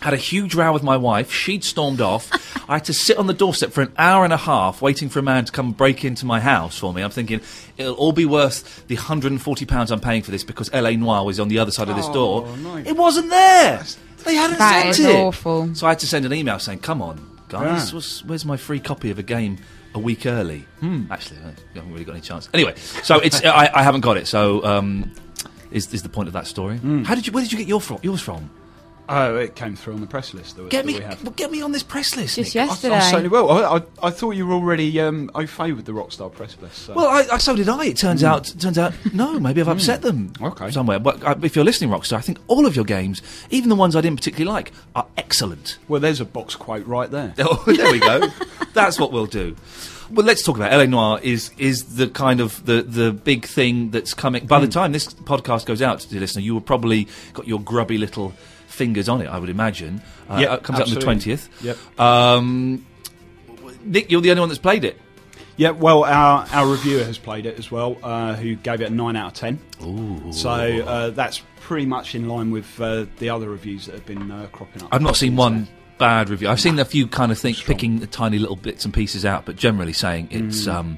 Had 0.02 0.16
a 0.16 0.18
huge 0.18 0.56
row 0.56 0.74
with 0.74 0.82
my 0.82 0.98
wife. 0.98 1.32
She'd 1.32 1.64
stormed 1.64 2.02
off. 2.02 2.32
I 2.70 2.76
had 2.76 2.86
to 2.86 2.94
sit 2.94 3.18
on 3.18 3.28
the 3.28 3.36
doorstep 3.36 3.72
for 3.72 3.82
an 3.82 3.94
hour 4.00 4.24
and 4.24 4.34
a 4.34 4.38
half 4.38 4.82
waiting 4.82 5.10
for 5.10 5.20
a 5.20 5.22
man 5.22 5.46
to 5.46 5.52
come 5.52 5.74
break 5.74 6.04
into 6.04 6.26
my 6.26 6.40
house 6.40 6.80
for 6.80 6.92
me. 6.92 7.04
I'm 7.04 7.12
thinking 7.12 7.42
it'll 7.78 7.94
all 7.94 8.12
be 8.12 8.26
worth 8.26 8.88
the 8.88 8.98
£140 8.98 9.92
I'm 9.92 10.00
paying 10.00 10.24
for 10.24 10.32
this 10.32 10.44
because 10.44 10.74
LA 10.74 10.92
Noire 10.92 11.24
was 11.24 11.40
on 11.40 11.50
the 11.50 11.60
other 11.60 11.72
side 11.72 11.90
of 11.90 11.96
this 11.96 12.08
door. 12.10 12.48
nice. 12.58 12.88
It 12.88 12.98
wasn't 12.98 13.30
there. 13.30 13.84
They 14.26 14.36
hadn't 14.36 14.58
That 14.60 14.96
sent 14.96 15.00
is 15.00 15.06
it. 15.06 15.16
awful. 15.16 15.74
So 15.76 15.88
I 15.88 15.90
had 15.92 16.00
to 16.00 16.08
send 16.08 16.26
an 16.26 16.34
email 16.34 16.60
saying, 16.60 16.80
"Come 16.80 17.02
on, 17.02 17.20
guys, 17.50 17.90
Yeah. 17.90 17.96
what's- 17.96 18.24
where's 18.26 18.46
my 18.46 18.58
free 18.58 18.80
copy 18.80 19.10
of 19.12 19.20
a 19.20 19.24
game 19.24 19.58
a 19.94 20.00
week 20.00 20.26
early?" 20.26 20.66
Actually, 21.10 21.38
I 21.46 21.54
haven't 21.76 21.92
really 21.92 22.06
got 22.06 22.14
any 22.14 22.22
chance. 22.22 22.50
Anyway, 22.54 22.76
so 23.04 23.20
it's 23.20 23.44
I, 23.46 23.70
I 23.74 23.84
haven't 23.84 24.02
got 24.02 24.18
it. 24.18 24.28
So 24.28 24.64
um, 24.66 25.12
is 25.72 25.94
is 25.94 26.04
the 26.04 26.10
point 26.10 26.28
of 26.28 26.34
that 26.34 26.48
story? 26.48 26.78
How 27.06 27.16
did 27.16 27.26
you? 27.28 27.34
Where 27.34 27.44
did 27.44 27.52
you 27.52 27.58
get 27.58 27.68
your 27.68 27.82
from, 27.82 28.00
yours 28.02 28.22
from? 28.22 28.50
Oh, 29.14 29.36
it 29.36 29.56
came 29.56 29.76
through 29.76 29.96
on 29.96 30.02
the 30.02 30.08
press 30.08 30.34
list 30.34 30.56
that, 30.56 30.70
Get 30.70 30.86
that 30.86 30.86
me, 30.86 31.00
we 31.00 31.02
have. 31.04 31.22
well, 31.24 31.34
get 31.34 31.52
me 31.52 31.62
on 31.62 31.72
this 31.72 31.84
press 31.84 32.16
list. 32.16 32.36
Just 32.38 32.56
Nick. 32.56 32.64
I, 32.64 32.66
yesterday. 32.68 32.96
I 32.96 33.00
certainly 33.02 33.30
will. 33.30 33.52
I, 33.52 33.78
I, 33.78 33.82
I 34.04 34.10
thought 34.10 34.32
you 34.32 34.48
were 34.48 34.54
already 34.54 35.00
um, 35.02 35.30
au 35.36 35.46
fait 35.46 35.74
with 35.74 35.86
the 35.86 35.92
Rockstar 35.92 36.32
press 36.32 36.56
list. 36.62 36.78
So. 36.84 36.94
Well, 36.94 37.08
I, 37.08 37.26
I, 37.34 37.38
so 37.38 37.56
did 37.56 37.68
I. 37.68 37.86
It 37.86 37.98
turns 37.98 38.24
out, 38.24 38.54
turns 38.60 38.78
out, 38.78 38.94
no, 39.14 39.40
maybe 39.40 39.60
I've 39.62 39.68
upset 39.68 40.02
them 40.02 40.32
Okay. 40.42 40.72
somewhere. 40.72 41.00
But 41.00 41.22
uh, 41.24 41.36
if 41.44 41.56
you're 41.56 41.66
listening, 41.66 41.90
Rockstar, 41.90 42.18
I 42.18 42.22
think 42.22 42.40
all 42.48 42.66
of 42.66 42.76
your 42.76 42.86
games, 42.86 43.22
even 43.50 43.70
the 43.70 43.76
ones 43.76 43.96
I 43.96 44.02
didn't 44.02 44.18
particularly 44.20 44.52
like, 44.54 44.72
are 44.96 45.08
excellent. 45.18 45.78
well, 45.88 46.00
there's 46.00 46.22
a 46.22 46.26
box 46.26 46.56
quote 46.56 46.86
right 46.86 47.12
there. 47.12 47.34
Oh, 47.40 47.64
there 47.68 47.92
we 47.92 48.00
go. 48.00 48.28
That's 48.74 49.00
what 49.00 49.12
we'll 49.12 49.26
do. 49.26 49.56
Well, 50.10 50.26
let's 50.26 50.44
talk 50.44 50.56
about 50.58 50.72
LA 50.72 50.86
Noire. 50.86 51.20
Is 51.24 51.52
is 51.58 51.96
the 51.96 52.08
kind 52.08 52.40
of 52.42 52.66
the 52.66 52.82
the 52.82 53.12
big 53.14 53.46
thing 53.46 53.92
that's 53.92 54.14
coming? 54.14 54.46
By 54.46 54.60
the 54.60 54.68
time 54.68 54.92
this 54.92 55.08
podcast 55.08 55.66
goes 55.66 55.82
out 55.82 56.02
to 56.02 56.10
the 56.10 56.20
listener, 56.20 56.42
you 56.42 56.54
will 56.54 56.62
probably 56.62 57.08
got 57.34 57.48
your 57.48 57.60
grubby 57.62 57.98
little 57.98 58.34
fingers 58.72 59.08
on 59.10 59.22
it. 59.22 59.28
I 59.28 59.38
would 59.40 59.50
imagine. 59.50 60.02
Uh, 60.30 60.38
Yep, 60.42 60.52
it 60.60 60.64
comes 60.64 60.80
out 60.80 60.88
on 60.88 60.94
the 60.96 61.02
twentieth. 61.02 61.50
Yep. 61.64 62.00
Um, 62.00 62.86
Nick, 63.84 64.12
you're 64.12 64.22
the 64.22 64.30
only 64.32 64.40
one 64.42 64.50
that's 64.50 64.60
played 64.60 64.84
it. 64.84 65.00
Yeah, 65.58 65.72
well, 65.72 66.04
our, 66.06 66.46
our 66.52 66.68
reviewer 66.68 67.04
has 67.04 67.18
played 67.18 67.46
it 67.46 67.60
as 67.60 67.70
well, 67.70 67.98
uh, 68.02 68.34
who 68.36 68.56
gave 68.56 68.82
it 68.82 68.90
a 68.90 68.94
9 68.94 69.16
out 69.16 69.28
of 69.28 69.34
10. 69.34 69.60
Ooh. 69.84 70.34
So 70.34 70.50
uh, 70.50 71.10
that's 71.12 71.42
pretty 71.60 71.86
much 71.86 72.16
in 72.16 72.28
line 72.28 72.52
with 72.52 72.80
uh, 72.82 73.06
the 73.20 73.30
other 73.30 73.50
reviews 73.50 73.86
that 73.86 73.96
have 73.96 74.06
been 74.06 74.32
uh, 74.32 74.48
cropping 74.52 74.82
up. 74.84 74.90
I've 74.92 75.02
not 75.02 75.16
seen 75.18 75.36
one 75.36 75.54
internet. 75.54 75.98
bad 76.00 76.30
review. 76.30 76.48
I've 76.50 76.62
seen 76.62 76.80
a 76.80 76.86
few 76.86 77.06
kind 77.06 77.32
of 77.32 77.38
things 77.38 77.58
Strong. 77.58 77.76
picking 77.76 78.00
the 78.00 78.08
tiny 78.08 78.40
little 78.40 78.56
bits 78.56 78.86
and 78.86 78.94
pieces 78.94 79.24
out, 79.26 79.46
but 79.46 79.56
generally 79.56 79.94
saying 79.94 80.30
it's 80.32 80.68
um, 80.68 80.98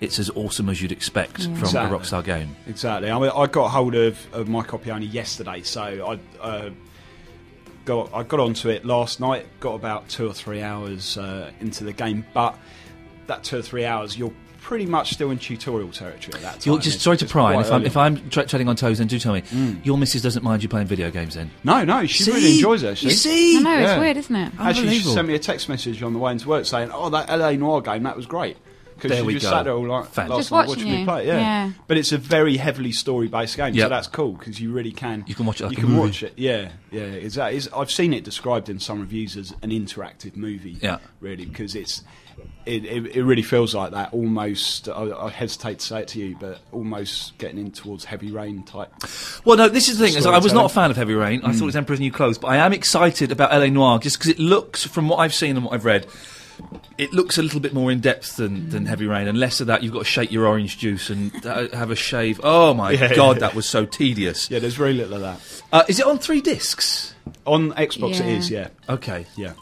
it's 0.00 0.18
as 0.18 0.30
awesome 0.30 0.68
as 0.70 0.80
you'd 0.82 0.92
expect 0.92 1.42
from 1.44 1.56
Exactly. 1.58 1.96
a 1.96 2.00
Rockstar 2.00 2.24
game. 2.24 2.56
Exactly. 2.66 3.10
I, 3.10 3.18
mean, 3.18 3.30
I 3.34 3.46
got 3.46 3.68
hold 3.68 3.94
of, 3.94 4.18
of 4.32 4.48
my 4.48 4.62
copy 4.64 4.90
only 4.90 5.06
yesterday, 5.06 5.62
so 5.62 6.18
I 6.42 6.42
uh, 6.44 6.70
got 7.84 8.12
I 8.14 8.22
got 8.22 8.40
onto 8.40 8.68
it 8.68 8.84
last 8.84 9.20
night. 9.20 9.46
Got 9.60 9.74
about 9.74 10.08
two 10.08 10.26
or 10.28 10.32
three 10.32 10.62
hours 10.62 11.16
uh, 11.18 11.50
into 11.60 11.84
the 11.84 11.92
game, 11.92 12.24
but 12.34 12.56
that 13.26 13.44
two 13.44 13.58
or 13.58 13.62
three 13.62 13.84
hours, 13.84 14.16
you're 14.18 14.32
pretty 14.60 14.84
much 14.86 15.12
still 15.14 15.30
in 15.30 15.38
tutorial 15.38 15.90
territory 15.90 16.34
at 16.34 16.42
that 16.42 16.60
time. 16.60 16.72
You're 16.72 16.78
just 16.80 17.00
sorry 17.00 17.16
to 17.16 17.26
pry. 17.26 17.58
If 17.60 17.72
I'm, 17.72 17.84
if 17.86 17.96
I'm 17.96 18.28
tre- 18.28 18.44
treading 18.44 18.68
on 18.68 18.76
toes, 18.76 18.98
then 18.98 19.06
do 19.06 19.18
tell 19.18 19.32
me. 19.32 19.42
Your 19.84 19.96
missus 19.96 20.20
doesn't 20.22 20.42
mind 20.42 20.62
you 20.62 20.68
playing 20.68 20.86
video 20.86 21.10
games. 21.10 21.34
Then 21.34 21.50
no, 21.64 21.82
no, 21.84 22.04
she 22.06 22.30
really 22.30 22.54
enjoys 22.56 22.82
it. 22.82 22.90
Actually. 22.92 23.10
You 23.12 23.16
see, 23.16 23.56
I 23.58 23.60
know, 23.60 23.78
it's 23.78 23.82
Yeah. 23.88 23.98
weird, 24.00 24.16
isn't 24.18 24.36
it? 24.36 24.52
Actually, 24.58 24.98
she 24.98 25.08
sent 25.08 25.26
me 25.28 25.34
a 25.34 25.38
text 25.38 25.68
message 25.68 26.02
on 26.02 26.12
the 26.12 26.18
way 26.18 26.32
into 26.32 26.48
work 26.48 26.66
saying, 26.66 26.90
"Oh, 26.92 27.08
that 27.10 27.28
LA 27.30 27.52
Noire 27.52 27.80
game, 27.80 28.02
that 28.02 28.16
was 28.16 28.26
great." 28.26 28.56
Because 29.00 29.16
There 29.16 29.24
we 29.24 29.34
just 29.34 29.46
go. 29.46 29.50
sat 29.50 29.62
there 29.64 29.72
all 29.72 29.86
like 29.86 30.04
Fantastic. 30.06 30.28
last 30.30 30.38
Just 30.38 30.50
night 30.52 30.56
watching 30.68 30.70
watching 30.84 30.92
me 30.92 30.98
you. 31.00 31.04
play. 31.06 31.22
it, 31.22 31.26
Yeah. 31.28 31.38
Yeah. 31.66 31.72
but 31.86 31.96
it's 31.96 32.12
a 32.12 32.18
very 32.18 32.56
heavily 32.56 32.92
story-based 32.92 33.56
game, 33.56 33.74
Yep. 33.74 33.84
so 33.84 33.88
that's 33.88 34.06
cool 34.08 34.32
because 34.32 34.60
you 34.60 34.72
really 34.72 34.92
can. 34.92 35.24
You 35.26 35.34
can 35.34 35.46
watch 35.46 35.60
it 35.60 35.64
like 35.66 35.72
you 35.72 35.78
a 35.78 35.80
can 35.86 35.90
movie. 35.90 36.00
watch 36.08 36.22
it. 36.22 36.34
Yeah, 36.36 36.70
yeah. 36.90 37.02
Is 37.02 37.34
that 37.34 37.54
is? 37.54 37.68
I've 37.74 37.90
seen 37.90 38.12
it 38.12 38.24
described 38.24 38.68
in 38.68 38.78
some 38.78 39.00
reviews 39.00 39.36
as 39.36 39.54
an 39.62 39.70
interactive 39.70 40.36
movie. 40.36 40.76
Yeah. 40.80 40.98
really, 41.20 41.46
because 41.46 41.74
it's. 41.74 42.02
It, 42.66 42.84
it, 42.84 43.16
it 43.16 43.24
really 43.24 43.42
feels 43.42 43.74
like 43.74 43.90
that. 43.92 44.12
Almost, 44.14 44.88
I, 44.88 45.10
I 45.10 45.28
hesitate 45.30 45.78
to 45.80 45.84
say 45.86 46.00
it 46.02 46.08
to 46.08 46.20
you, 46.20 46.36
but 46.38 46.60
almost 46.72 47.36
getting 47.38 47.58
in 47.58 47.70
towards 47.70 48.04
heavy 48.04 48.30
rain 48.30 48.62
type. 48.62 48.90
Well, 49.44 49.56
no, 49.56 49.68
this 49.68 49.88
is 49.88 49.98
the 49.98 50.06
thing. 50.06 50.16
Is 50.16 50.24
I 50.26 50.38
was 50.38 50.52
not 50.54 50.66
a 50.66 50.68
fan 50.68 50.90
of 50.90 50.96
Heavy 50.96 51.14
Rain. 51.14 51.40
I 51.42 51.52
thought 51.52 51.62
it 51.62 51.64
was 51.66 51.74
hmm. 51.74 51.78
Emperor's 51.78 52.00
New 52.00 52.12
Clothes, 52.12 52.38
but 52.38 52.48
I 52.48 52.56
am 52.56 52.72
excited 52.72 53.32
about 53.32 53.50
LA 53.50 53.66
Noire 53.66 53.98
just 53.98 54.18
because 54.18 54.30
it 54.30 54.38
looks, 54.38 54.84
from 54.86 55.08
what 55.08 55.16
I've 55.16 55.34
seen 55.34 55.56
and 55.56 55.64
what 55.64 55.74
I've 55.74 55.84
read, 55.84 56.06
it 56.98 57.12
looks 57.12 57.38
a 57.38 57.42
little 57.42 57.60
bit 57.60 57.72
more 57.74 57.90
in 57.90 58.00
depth 58.00 58.36
than, 58.36 58.70
than 58.70 58.86
Heavy 58.86 59.06
Rain, 59.06 59.28
and 59.28 59.38
less 59.38 59.60
of 59.60 59.66
that. 59.68 59.82
You've 59.82 59.92
got 59.92 60.00
to 60.00 60.04
shake 60.04 60.30
your 60.32 60.46
orange 60.46 60.78
juice 60.78 61.10
and 61.10 61.30
uh, 61.46 61.68
have 61.76 61.90
a 61.90 61.96
shave. 61.96 62.40
Oh 62.42 62.74
my 62.74 62.92
Yeah. 62.92 63.14
god, 63.14 63.40
that 63.40 63.54
was 63.54 63.66
so 63.66 63.84
tedious. 63.86 64.50
Yeah, 64.50 64.58
there's 64.58 64.74
very 64.74 64.92
little 64.94 65.14
of 65.14 65.20
that 65.22 65.62
Uh, 65.72 65.84
is 65.88 65.98
it 66.00 66.06
on 66.06 66.18
three 66.18 66.40
discs? 66.40 67.14
on 67.46 67.72
Xbox. 67.72 68.14
It 68.20 68.26
Yeah. 68.26 68.36
is, 68.36 68.50
yeah, 68.50 68.68
Okay, 68.88 69.26
yeah. 69.36 69.52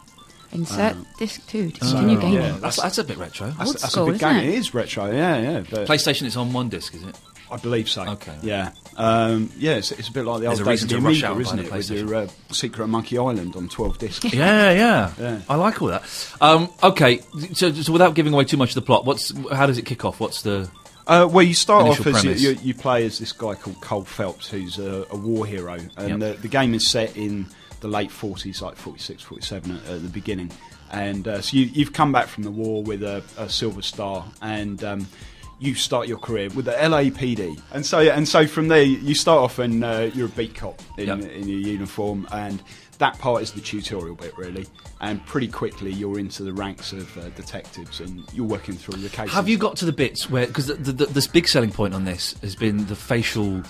Insert 0.51 0.95
disc 1.19 1.45
two 1.47 1.69
to 1.69 1.85
so, 1.85 1.91
continue 1.97 2.19
gaming. 2.19 2.33
yeah, 2.41 2.57
that's, 2.59 2.81
that's 2.81 2.97
a 2.97 3.03
bit 3.03 3.17
retro. 3.19 3.47
That's, 3.51 3.69
Old 3.69 3.75
that's 3.77 3.91
school, 3.91 4.03
a 4.03 4.05
big 4.07 4.15
isn't 4.15 4.29
game. 4.33 4.37
it? 4.45 4.49
It 4.49 4.55
is 4.55 4.73
retro. 4.73 5.11
Yeah, 5.11 5.37
yeah. 5.37 5.63
But 5.69 5.87
PlayStation, 5.87 6.23
it's 6.23 6.35
on 6.35 6.51
one 6.53 6.69
disc, 6.69 6.95
is 6.95 7.03
it? 7.03 7.15
I 7.51 7.57
believe 7.57 7.89
so. 7.89 8.03
Okay. 8.03 8.35
Yeah. 8.41 8.71
Um, 8.97 9.51
yeah, 9.57 9.75
it's, 9.75 9.91
it's 9.91 10.07
a 10.09 10.11
bit 10.11 10.25
like 10.25 10.41
the 10.41 10.47
There's 10.47 10.59
old 10.59 10.67
days 10.67 10.83
of 10.83 10.89
the 10.89 10.95
to 10.95 11.01
rush 11.01 11.23
Amiga, 11.23 11.27
out 11.27 11.41
isn't 11.41 11.59
it? 11.59 11.71
With 11.71 11.89
your 11.91 12.15
uh, 12.15 12.27
Secret 12.51 12.87
Monkey 12.87 13.17
Island 13.17 13.55
on 13.55 13.69
12 13.69 13.97
discs. 13.97 14.33
Yeah, 14.33 14.71
yeah. 14.71 15.11
Yeah. 15.19 15.41
I 15.49 15.55
like 15.55 15.81
all 15.81 15.87
that. 15.87 16.03
Um, 16.41 16.69
okay, 16.83 17.19
so, 17.53 17.71
so 17.71 17.91
without 17.93 18.13
giving 18.15 18.33
away 18.33 18.43
too 18.45 18.57
much 18.57 18.69
of 18.69 18.75
the 18.75 18.81
plot, 18.81 19.05
what's 19.05 19.31
how 19.53 19.65
does 19.65 19.77
it 19.77 19.85
kick 19.85 20.03
off? 20.05 20.19
What's 20.19 20.41
the 20.41 20.69
Uh, 21.07 21.27
well, 21.31 21.43
you 21.43 21.53
start 21.53 21.87
off 21.87 22.05
as 22.05 22.23
you, 22.23 22.31
you, 22.51 22.57
you 22.61 22.73
play 22.73 23.05
as 23.05 23.17
this 23.19 23.31
guy 23.31 23.55
called 23.55 23.79
Cole 23.81 24.03
Phelps, 24.03 24.49
who's 24.49 24.77
a, 24.77 25.05
a 25.09 25.15
war 25.15 25.45
hero, 25.45 25.77
and 25.97 26.19
Yep. 26.21 26.35
the, 26.35 26.41
the 26.41 26.47
game 26.49 26.73
is 26.73 26.87
set 26.87 27.15
in 27.17 27.47
the 27.79 27.87
late 27.87 28.09
40s, 28.11 28.61
like 28.61 28.75
46, 28.75 29.23
47 29.23 29.71
at, 29.71 29.85
at 29.89 30.01
the 30.03 30.09
beginning. 30.09 30.51
And 30.91 31.27
uh, 31.27 31.41
so 31.41 31.55
you, 31.55 31.65
you've 31.65 31.93
come 31.93 32.11
back 32.11 32.27
from 32.27 32.43
the 32.43 32.51
war 32.51 32.83
with 32.83 33.03
a, 33.03 33.23
a 33.37 33.47
silver 33.47 33.81
star, 33.81 34.25
and 34.41 34.83
um, 34.83 35.07
you 35.59 35.75
start 35.75 36.07
your 36.07 36.17
career 36.17 36.49
with 36.55 36.65
the 36.65 36.71
LAPD. 36.71 37.61
And 37.71 37.85
so, 37.85 37.99
and 37.99 38.27
so 38.27 38.47
from 38.47 38.67
there, 38.69 38.81
you 38.83 39.13
start 39.13 39.39
off 39.39 39.59
and 39.59 39.83
uh, 39.83 40.09
you're 40.13 40.27
a 40.27 40.31
beat 40.31 40.55
cop 40.55 40.81
in, 40.97 41.07
Yep. 41.07 41.19
in 41.31 41.47
your 41.47 41.59
uniform, 41.59 42.27
and 42.31 42.61
that 42.99 43.17
part 43.19 43.41
is 43.41 43.51
the 43.51 43.61
tutorial 43.61 44.15
bit, 44.15 44.37
really. 44.37 44.65
And 45.01 45.25
pretty 45.25 45.47
quickly, 45.47 45.91
you're 45.91 46.19
into 46.19 46.43
the 46.43 46.51
ranks 46.53 46.91
of 46.91 47.17
uh, 47.17 47.29
detectives, 47.29 47.99
and 48.01 48.23
you're 48.33 48.45
working 48.45 48.75
through 48.75 48.99
the 49.01 49.09
cases. 49.09 49.33
Have 49.33 49.47
you 49.47 49.57
got 49.57 49.77
to 49.77 49.85
the 49.85 49.93
bits 49.93 50.29
where 50.29 50.45
because 50.47 50.67
the, 50.67 50.73
the, 50.75 50.91
the, 50.91 51.05
this 51.07 51.27
big 51.27 51.47
selling 51.47 51.71
point 51.71 51.93
on 51.93 52.03
this 52.05 52.33
has 52.41 52.55
been 52.55 52.85
the 52.87 52.95
facial 52.95 53.57
l- 53.57 53.63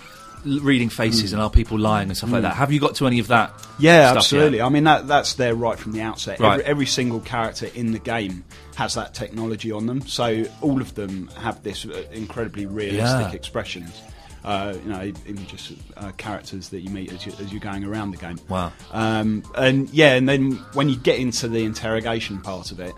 reading 0.46 0.90
faces 0.90 1.34
and 1.34 1.42
are 1.42 1.50
people 1.50 1.78
lying 1.78 2.10
and 2.10 2.18
stuff 2.18 2.32
like 2.32 2.42
that? 2.44 2.56
Have 2.56 2.72
you 2.72 2.80
got 2.80 2.96
to 2.96 3.08
any 3.08 3.20
of 3.20 3.28
that? 3.28 3.54
Yeah, 3.78 4.14
absolutely. 4.16 4.58
yet? 4.58 4.66
I 4.66 4.70
mean, 4.70 4.84
that 4.86 5.08
that's 5.08 5.34
there 5.34 5.56
right 5.56 5.78
from 5.78 5.92
the 5.92 6.02
outset. 6.02 6.40
Right. 6.40 6.60
Every, 6.60 6.66
every 6.66 6.86
single 6.86 7.20
character 7.20 7.68
in 7.76 7.92
the 7.92 8.00
game 8.00 8.44
has 8.76 8.96
that 8.96 9.14
technology 9.14 9.72
on 9.72 9.86
them, 9.86 10.02
so 10.08 10.46
all 10.62 10.82
of 10.82 10.96
them 10.96 11.28
have 11.38 11.62
this 11.64 11.86
uh, 11.86 12.04
incredibly 12.12 12.66
realistic 12.66 13.28
Yeah. 13.28 13.32
expressions. 13.32 14.02
Uh, 14.42 14.74
you 14.86 14.90
know, 14.90 15.02
even 15.04 15.46
just 15.48 15.74
uh, 15.98 16.12
characters 16.14 16.70
that 16.70 16.80
you 16.80 16.90
meet 16.90 17.12
as, 17.12 17.26
you, 17.26 17.34
as 17.42 17.52
you're 17.52 17.60
going 17.60 17.84
around 17.84 18.12
the 18.12 18.18
game. 18.18 18.40
Wow. 18.48 18.72
Um, 18.92 19.44
and 19.56 19.90
yeah, 19.90 20.14
and 20.16 20.30
then 20.30 20.54
when 20.74 20.88
you 20.88 20.96
get 20.96 21.20
into 21.20 21.50
the 21.50 21.66
interrogation 21.66 22.40
part 22.42 22.72
of 22.72 22.80
it. 22.80 22.94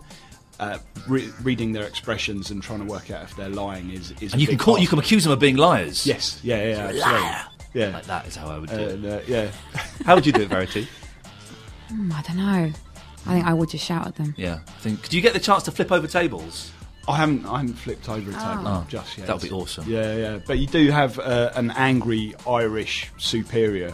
Uh, 0.62 0.77
re- 1.08 1.27
reading 1.41 1.72
their 1.72 1.86
expressions 1.88 2.51
and 2.51 2.62
trying 2.62 2.77
to 2.80 2.86
work 2.86 3.10
out 3.10 3.24
if 3.24 3.36
they're 3.36 3.50
lying 3.50 3.89
is, 3.89 4.12
is 4.22 4.32
And 4.32 4.39
you 4.39 4.48
can 4.48 4.60
call, 4.60 4.77
you 4.77 4.88
can 4.88 5.00
accuse 5.00 5.24
them 5.24 5.34
of 5.34 5.39
being 5.39 5.58
liars. 5.58 6.06
yes 6.06 6.39
yeah 6.44 6.63
yeah 6.63 6.70
absolutely. 6.77 7.01
liar. 7.12 7.46
yeah 7.74 7.88
Like 7.96 8.06
that 8.06 8.27
is 8.27 8.36
how 8.36 8.48
I 8.48 8.60
would 8.60 8.70
do 8.70 8.75
it. 8.75 8.91
and, 8.94 9.06
uh, 9.08 9.20
yeah 9.27 9.50
How 10.06 10.13
would 10.13 10.25
you 10.27 10.32
do 10.32 10.41
it, 10.44 10.50
Verity? 10.50 10.88
Hmm, 11.89 12.12
I 12.13 12.22
don't 12.22 12.38
know. 12.38 12.72
I 13.25 13.34
think 13.34 13.46
I 13.48 13.53
would 13.53 13.70
just 13.70 13.84
shout 13.86 14.06
at 14.08 14.15
them. 14.18 14.34
yeah, 14.38 14.60
I 14.68 14.72
think. 14.82 15.10
Do 15.10 15.15
you 15.15 15.22
get 15.24 15.34
the 15.34 15.39
chance 15.39 15.63
to 15.63 15.72
flip 15.72 15.91
over 15.91 16.06
tables? 16.08 16.72
I 17.08 17.18
haven't 17.18 17.46
I 17.48 17.58
haven't 17.62 17.75
flipped 17.75 18.08
over 18.08 18.30
a 18.30 18.34
table 18.34 18.63
Oh. 18.68 18.86
just 18.88 19.18
yet. 19.18 19.25
That 19.27 19.34
would 19.38 19.44
be 19.50 19.51
awesome. 19.51 19.86
Yeah, 19.89 20.15
yeah. 20.15 20.39
But 20.46 20.60
you 20.60 20.68
do 20.68 20.91
have 20.91 21.18
uh, 21.20 21.51
an 21.56 21.72
angry 21.72 22.36
Irish 22.48 23.10
superior 23.18 23.94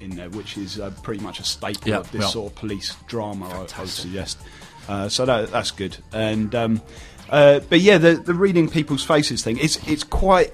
in 0.00 0.10
there, 0.14 0.30
which 0.30 0.56
is 0.56 0.78
uh, 0.78 0.90
pretty 1.02 1.22
much 1.22 1.40
a 1.40 1.44
staple 1.44 1.88
Yeah, 1.90 1.98
of 1.98 2.10
this 2.12 2.22
yeah. 2.22 2.28
sort 2.28 2.52
of 2.52 2.56
police 2.58 2.94
drama. 3.08 3.48
I, 3.48 3.54
I 3.56 3.80
would 3.80 3.88
suggest. 3.88 4.38
Uh, 4.88 5.08
so 5.08 5.24
that, 5.26 5.50
that's 5.50 5.70
good. 5.70 5.96
And 6.12 6.54
um, 6.54 6.82
uh, 7.30 7.60
but 7.68 7.80
yeah, 7.80 7.98
the 7.98 8.14
the 8.14 8.34
reading 8.34 8.68
people's 8.68 9.04
faces 9.04 9.42
thing. 9.44 9.58
It's 9.58 9.76
it's 9.86 10.02
quite 10.04 10.52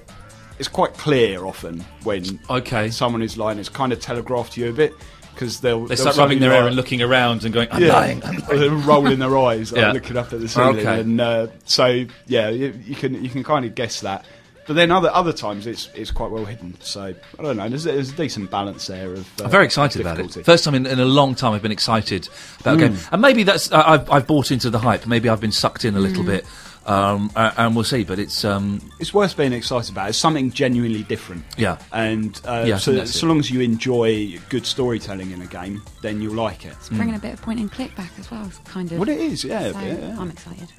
it's 0.59 0.67
quite 0.67 0.93
clear 0.93 1.45
often 1.45 1.81
when 2.03 2.39
Okay. 2.49 2.89
someone 2.89 3.21
is 3.21 3.37
lying. 3.37 3.59
It's 3.59 3.69
kind 3.69 3.91
of 3.93 3.99
telegraphed 3.99 4.53
to 4.53 4.61
you 4.61 4.69
a 4.69 4.73
bit. 4.73 4.93
because 5.33 5.59
they'll 5.59 5.81
They 5.85 5.95
they'll 5.95 6.03
start 6.05 6.17
rubbing 6.17 6.39
their 6.39 6.51
hair 6.51 6.65
and 6.67 6.75
looking 6.77 7.01
around 7.01 7.43
and 7.43 7.53
going, 7.53 7.67
I'm 7.71 7.81
yeah, 7.81 7.91
lying. 7.93 8.23
I'm 8.23 8.41
Or 8.49 8.57
they're 8.57 8.69
rolling 8.71 9.19
their 9.19 9.37
eyes, 9.47 9.71
like, 9.73 9.81
Yeah. 9.81 9.91
looking 9.91 10.15
up 10.15 10.31
at 10.31 10.39
the 10.39 10.47
ceiling, 10.47 10.79
Okay. 10.79 10.99
and 11.01 11.19
uh, 11.19 11.47
so 11.65 12.05
yeah, 12.27 12.49
you, 12.49 12.73
you 12.85 12.95
can 12.95 13.21
you 13.23 13.29
can 13.29 13.43
kind 13.43 13.65
of 13.65 13.75
guess 13.75 13.99
that. 14.01 14.23
But 14.67 14.73
then 14.75 14.89
other 14.91 15.09
other 15.11 15.31
times 15.33 15.67
it's 15.67 15.89
it's 15.93 16.09
quite 16.11 16.31
well 16.31 16.45
hidden. 16.45 16.75
So 16.81 17.13
I 17.39 17.41
don't 17.41 17.57
know. 17.57 17.69
There's, 17.69 17.83
there's 17.83 18.11
a 18.11 18.15
decent 18.15 18.49
balance 18.49 18.87
there 18.87 19.13
of. 19.13 19.27
Uh, 19.39 19.45
I'm 19.45 19.51
very 19.51 19.65
excited 19.65 20.01
about 20.01 20.19
it. 20.19 20.43
First 20.45 20.63
time 20.63 20.73
in, 20.75 20.85
in 20.87 20.99
a 20.99 21.05
long 21.05 21.35
time 21.35 21.53
I've 21.53 21.61
been 21.61 21.71
excited 21.71 22.27
about 22.61 22.75
a 22.75 22.79
game, 22.79 22.97
and 23.11 23.21
maybe 23.21 23.43
that's 23.43 23.71
I 23.71 23.93
I've, 23.93 24.09
I've 24.09 24.27
bought 24.27 24.51
into 24.51 24.69
the 24.69 24.79
hype. 24.79 25.05
Maybe 25.05 25.29
I've 25.29 25.41
been 25.41 25.51
sucked 25.51 25.85
in 25.85 25.95
a 25.95 25.99
little 25.99 26.23
bit, 26.23 26.45
um, 26.87 27.31
and 27.35 27.75
we'll 27.75 27.83
see. 27.85 28.03
But 28.03 28.17
it's 28.17 28.43
um, 28.43 28.81
it's 28.99 29.13
worth 29.13 29.37
being 29.37 29.53
excited 29.53 29.91
about. 29.91 30.09
It's 30.09 30.17
something 30.17 30.49
genuinely 30.51 31.03
different. 31.03 31.43
Yeah. 31.57 31.77
And 31.93 32.39
uh, 32.45 32.63
Yeah, 32.65 32.77
so, 32.77 33.05
so 33.05 33.25
it. 33.25 33.29
long 33.29 33.39
as 33.39 33.51
you 33.51 33.61
enjoy 33.61 34.39
good 34.49 34.65
storytelling 34.65 35.29
in 35.31 35.41
a 35.43 35.47
game, 35.47 35.83
then 36.01 36.21
you'll 36.21 36.35
like 36.35 36.65
it. 36.65 36.75
Bringing 36.91 37.15
a 37.15 37.19
bit 37.19 37.33
of 37.33 37.41
point 37.41 37.59
and 37.59 37.71
click 37.71 37.95
back 37.95 38.11
as 38.19 38.31
well. 38.31 38.45
It's 38.47 38.57
kind 38.59 38.91
of. 38.91 38.97
What 38.97 39.09
it 39.09 39.19
is, 39.19 39.43
yeah, 39.43 39.71
So, 39.71 39.79
yeah, 39.79 39.93
yeah. 39.99 40.15
I'm 40.19 40.31
excited. 40.31 40.69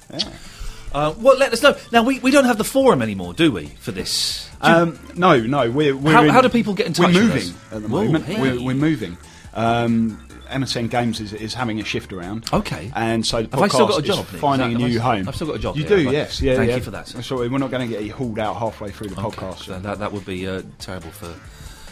Uh, 0.93 1.13
well, 1.17 1.37
let 1.37 1.53
us 1.53 1.61
know. 1.61 1.75
Now 1.91 2.03
we, 2.03 2.19
we 2.19 2.31
don't 2.31 2.45
have 2.45 2.57
the 2.57 2.63
forum 2.63 3.01
anymore, 3.01 3.33
do 3.33 3.51
we? 3.51 3.67
For 3.79 3.91
this, 3.91 4.49
Do 4.63 4.67
Um, 4.69 4.99
no, 5.15 5.39
no. 5.39 5.69
We're, 5.69 5.95
we're 5.95 6.11
How- 6.13 6.23
in- 6.23 6.29
how 6.29 6.41
do 6.41 6.49
people 6.49 6.73
get 6.73 6.87
in 6.87 6.93
touch 6.93 7.13
We're 7.13 7.21
with 7.21 7.33
moving 7.33 7.49
us? 7.49 7.73
at 7.73 7.81
the 7.83 7.87
Whoa, 7.89 8.05
moment. 8.05 8.25
hey. 8.25 8.41
We're, 8.41 8.61
we're 8.63 8.75
moving. 8.75 9.17
Um, 9.53 10.23
MSN 10.49 10.89
Games 10.89 11.19
is, 11.19 11.33
is 11.33 11.53
having 11.53 11.79
a 11.81 11.83
shift 11.83 12.13
around. 12.13 12.45
Okay. 12.53 12.89
And 12.95 13.25
so 13.25 13.41
the 13.43 13.49
Have 13.57 13.63
I 13.63 13.67
still 13.67 13.87
got 13.87 13.99
a 13.99 14.01
job, 14.01 14.25
Nick? 14.31 14.39
finding 14.41 14.71
Is 14.71 14.75
a 14.75 14.87
new 14.87 14.99
I- 14.99 15.15
home. 15.17 15.27
I've 15.27 15.35
still 15.35 15.47
got 15.47 15.57
a 15.57 15.59
job 15.59 15.75
You 15.75 15.83
here, 15.83 15.97
do, 15.97 16.03
yes. 16.11 16.41
Yeah, 16.41 16.55
Thank 16.55 16.69
yeah. 16.69 16.75
you 16.77 16.81
for 16.83 16.91
that, 16.91 17.07
sir. 17.09 17.21
Sorry, 17.21 17.49
we're 17.49 17.57
not 17.57 17.69
going 17.71 17.87
to 17.89 17.93
get 17.93 18.05
you 18.05 18.13
hauled 18.13 18.39
out 18.39 18.55
halfway 18.55 18.91
through 18.91 19.09
the 19.09 19.21
Okay, 19.21 19.37
podcast. 19.45 19.65
so 19.65 19.79
that, 19.79 19.99
that 19.99 20.11
would 20.13 20.25
be 20.25 20.47
uh, 20.47 20.61
terrible 20.79 21.09
for 21.11 21.33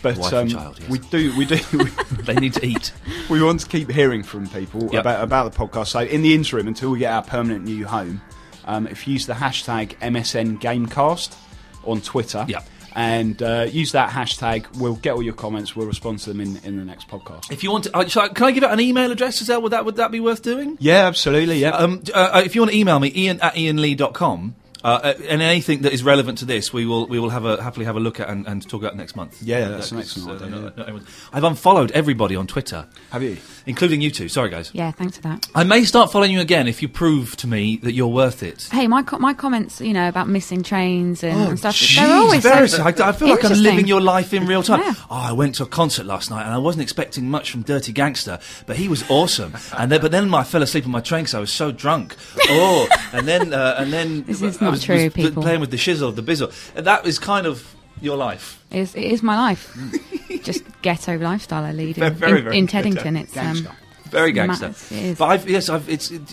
but 0.01 0.17
wife 0.17 0.33
um, 0.33 0.39
and 0.41 0.51
child. 0.51 0.77
Yes. 0.79 0.89
we 0.89 0.99
do, 0.99 1.35
we 1.37 1.45
do, 1.45 1.57
we, 1.77 1.83
they 2.23 2.35
need 2.35 2.53
to 2.53 2.65
eat. 2.65 2.93
we 3.29 3.41
want 3.43 3.59
to 3.61 3.67
keep 3.67 3.91
hearing 3.91 4.23
from 4.23 4.47
people 4.47 4.83
Yep. 4.83 5.01
about 5.01 5.23
about 5.23 5.51
the 5.51 5.57
podcast. 5.57 5.87
So 5.87 5.99
in 6.01 6.21
the 6.21 6.33
interim, 6.33 6.67
until 6.67 6.91
we 6.91 6.99
get 6.99 7.11
our 7.11 7.23
permanent 7.23 7.65
new 7.65 7.85
home, 7.85 8.21
um, 8.65 8.87
if 8.87 9.07
you 9.07 9.13
use 9.13 9.25
the 9.25 9.33
hashtag 9.33 9.95
MSN 9.99 10.59
Gamecast 10.59 11.35
on 11.83 12.01
Twitter, 12.01 12.45
Yep. 12.47 12.67
and 12.95 13.41
uh, 13.43 13.67
use 13.69 13.91
that 13.91 14.09
hashtag, 14.09 14.65
we'll 14.77 14.95
get 14.95 15.13
all 15.13 15.21
your 15.23 15.33
comments. 15.33 15.75
We'll 15.75 15.87
respond 15.87 16.19
to 16.19 16.29
them 16.31 16.41
in, 16.41 16.57
in 16.63 16.77
the 16.77 16.85
next 16.85 17.07
podcast. 17.07 17.51
If 17.51 17.63
you 17.63 17.71
want 17.71 17.83
to, 17.85 17.95
uh, 17.97 18.01
I, 18.23 18.27
can 18.29 18.45
I 18.47 18.51
give 18.51 18.63
out 18.63 18.71
an 18.73 18.79
email 18.79 19.11
address 19.11 19.41
as 19.41 19.49
well? 19.49 19.61
Would 19.61 19.71
that 19.71 19.85
would 19.85 19.97
that 19.97 20.11
be 20.11 20.19
worth 20.19 20.41
doing? 20.41 20.77
Yeah, 20.79 21.05
absolutely. 21.05 21.59
Yeah. 21.59 21.69
Um, 21.71 22.01
uh, 22.13 22.41
if 22.43 22.55
you 22.55 22.61
want 22.61 22.71
to 22.71 22.77
email 22.77 22.99
me, 22.99 23.11
ian 23.15 23.39
at 23.41 23.53
ianlee.com, 23.55 24.55
uh, 24.85 24.99
uh, 25.03 25.13
and 25.27 25.41
anything 25.41 25.81
that 25.81 25.93
is 25.93 26.03
relevant 26.03 26.37
to 26.37 26.45
this, 26.45 26.71
we 26.71 26.85
will 26.85 27.07
we 27.07 27.19
will 27.19 27.31
have 27.31 27.43
a 27.45 27.61
happily 27.61 27.85
have 27.85 27.95
a 27.95 27.99
look 27.99 28.19
at 28.19 28.29
and, 28.29 28.45
and 28.47 28.67
talk 28.69 28.81
about 28.83 28.95
next 28.95 29.15
month. 29.15 29.41
Yeah, 29.41 29.67
that's 29.69 29.91
an 29.91 29.97
'cause, 29.97 30.15
excellent 30.17 30.41
idea, 30.43 30.55
not- 30.61 30.77
yeah. 30.77 30.93
not 30.93 31.01
I've 31.33 31.43
unfollowed 31.43 31.91
everybody 31.91 32.35
on 32.35 32.45
Twitter, 32.47 32.85
Have 33.09 33.23
you? 33.23 33.37
including 33.65 34.01
you 34.01 34.11
two. 34.11 34.29
Sorry, 34.29 34.49
guys. 34.49 34.69
Yeah, 34.73 34.91
thanks 34.91 35.15
for 35.17 35.23
that. 35.23 35.47
I 35.55 35.63
may 35.63 35.83
start 35.85 36.11
following 36.11 36.31
you 36.31 36.39
again 36.39 36.67
if 36.67 36.81
you 36.83 36.87
prove 36.87 37.35
to 37.37 37.47
me 37.47 37.77
that 37.77 37.93
you're 37.93 38.07
worth 38.23 38.43
it. 38.43 38.69
Hey, 38.71 38.87
my 38.87 39.01
co- 39.03 39.17
my 39.17 39.33
comments, 39.33 39.81
you 39.81 39.93
know, 39.93 40.07
about 40.07 40.29
missing 40.29 40.61
trains 40.61 41.23
and, 41.23 41.39
and 41.49 41.57
stuff. 41.59 41.75
Jeez, 41.75 41.95
they're 41.95 42.15
always 42.15 42.43
very- 42.43 42.67
so 42.69 42.83
I, 42.83 42.89
I 43.09 43.11
feel 43.11 43.27
like 43.29 43.43
I'm 43.43 43.53
living 43.57 43.87
your 43.87 44.01
life 44.01 44.33
in 44.33 44.45
real 44.45 44.61
time. 44.63 44.81
Yeah. 44.81 44.93
Oh, 45.09 45.15
I 45.15 45.31
went 45.31 45.55
to 45.55 45.63
a 45.63 45.67
concert 45.67 46.05
last 46.05 46.29
night 46.29 46.43
and 46.45 46.53
I 46.53 46.59
wasn't 46.59 46.83
expecting 46.83 47.27
much 47.29 47.49
from 47.49 47.63
Dirty 47.63 47.91
Gangster, 47.91 48.37
but 48.67 48.75
he 48.75 48.87
was 48.87 49.03
awesome. 49.09 49.53
and 49.77 49.91
then, 49.91 49.99
but 50.01 50.11
then 50.11 50.31
I 50.33 50.43
fell 50.43 50.61
asleep 50.61 50.85
on 50.85 50.91
my 50.91 51.01
train 51.01 51.23
because 51.23 51.33
I 51.33 51.39
was 51.39 51.51
so 51.51 51.71
drunk. 51.71 52.15
Oh, 52.49 52.87
and 53.13 53.27
then 53.27 53.51
uh, 53.53 53.77
and 53.79 53.91
then 53.91 54.23
This 54.25 54.41
is 54.43 54.61
not 54.61 54.74
was, 54.75 54.83
true, 54.83 55.03
was 55.05 55.13
people. 55.13 55.43
playing 55.43 55.59
with 55.61 55.71
the 55.71 55.77
shizzle, 55.77 56.15
the 56.15 56.23
bizzle. 56.23 56.51
And 56.75 56.85
that 56.85 57.05
is 57.05 57.19
kind 57.19 57.45
of 57.47 57.75
your 58.01 58.17
life. 58.17 58.63
It 58.71 58.79
is, 58.79 58.95
it 58.95 59.03
is 59.03 59.23
my 59.23 59.35
life. 59.35 59.75
Just 60.43 60.63
ghetto 60.81 61.17
lifestyle 61.17 61.63
I 61.63 61.71
lead 61.71 61.97
in, 61.97 62.13
Very, 62.13 62.15
very, 62.15 62.37
in, 62.39 62.43
very 62.43 62.57
in 62.59 62.65
ghetto. 62.65 62.89
Teddington. 62.91 63.17
It's 63.17 63.35
um, 63.37 63.67
Very 64.05 64.31
Ma- 64.31 64.45
gangster. 64.55 64.67
it 64.95 65.03
is. 65.03 65.17
But 65.17 65.25
I've 65.25 65.49
yes, 65.49 65.69
I've 65.69 65.89
it's 65.89 66.11
it, 66.11 66.23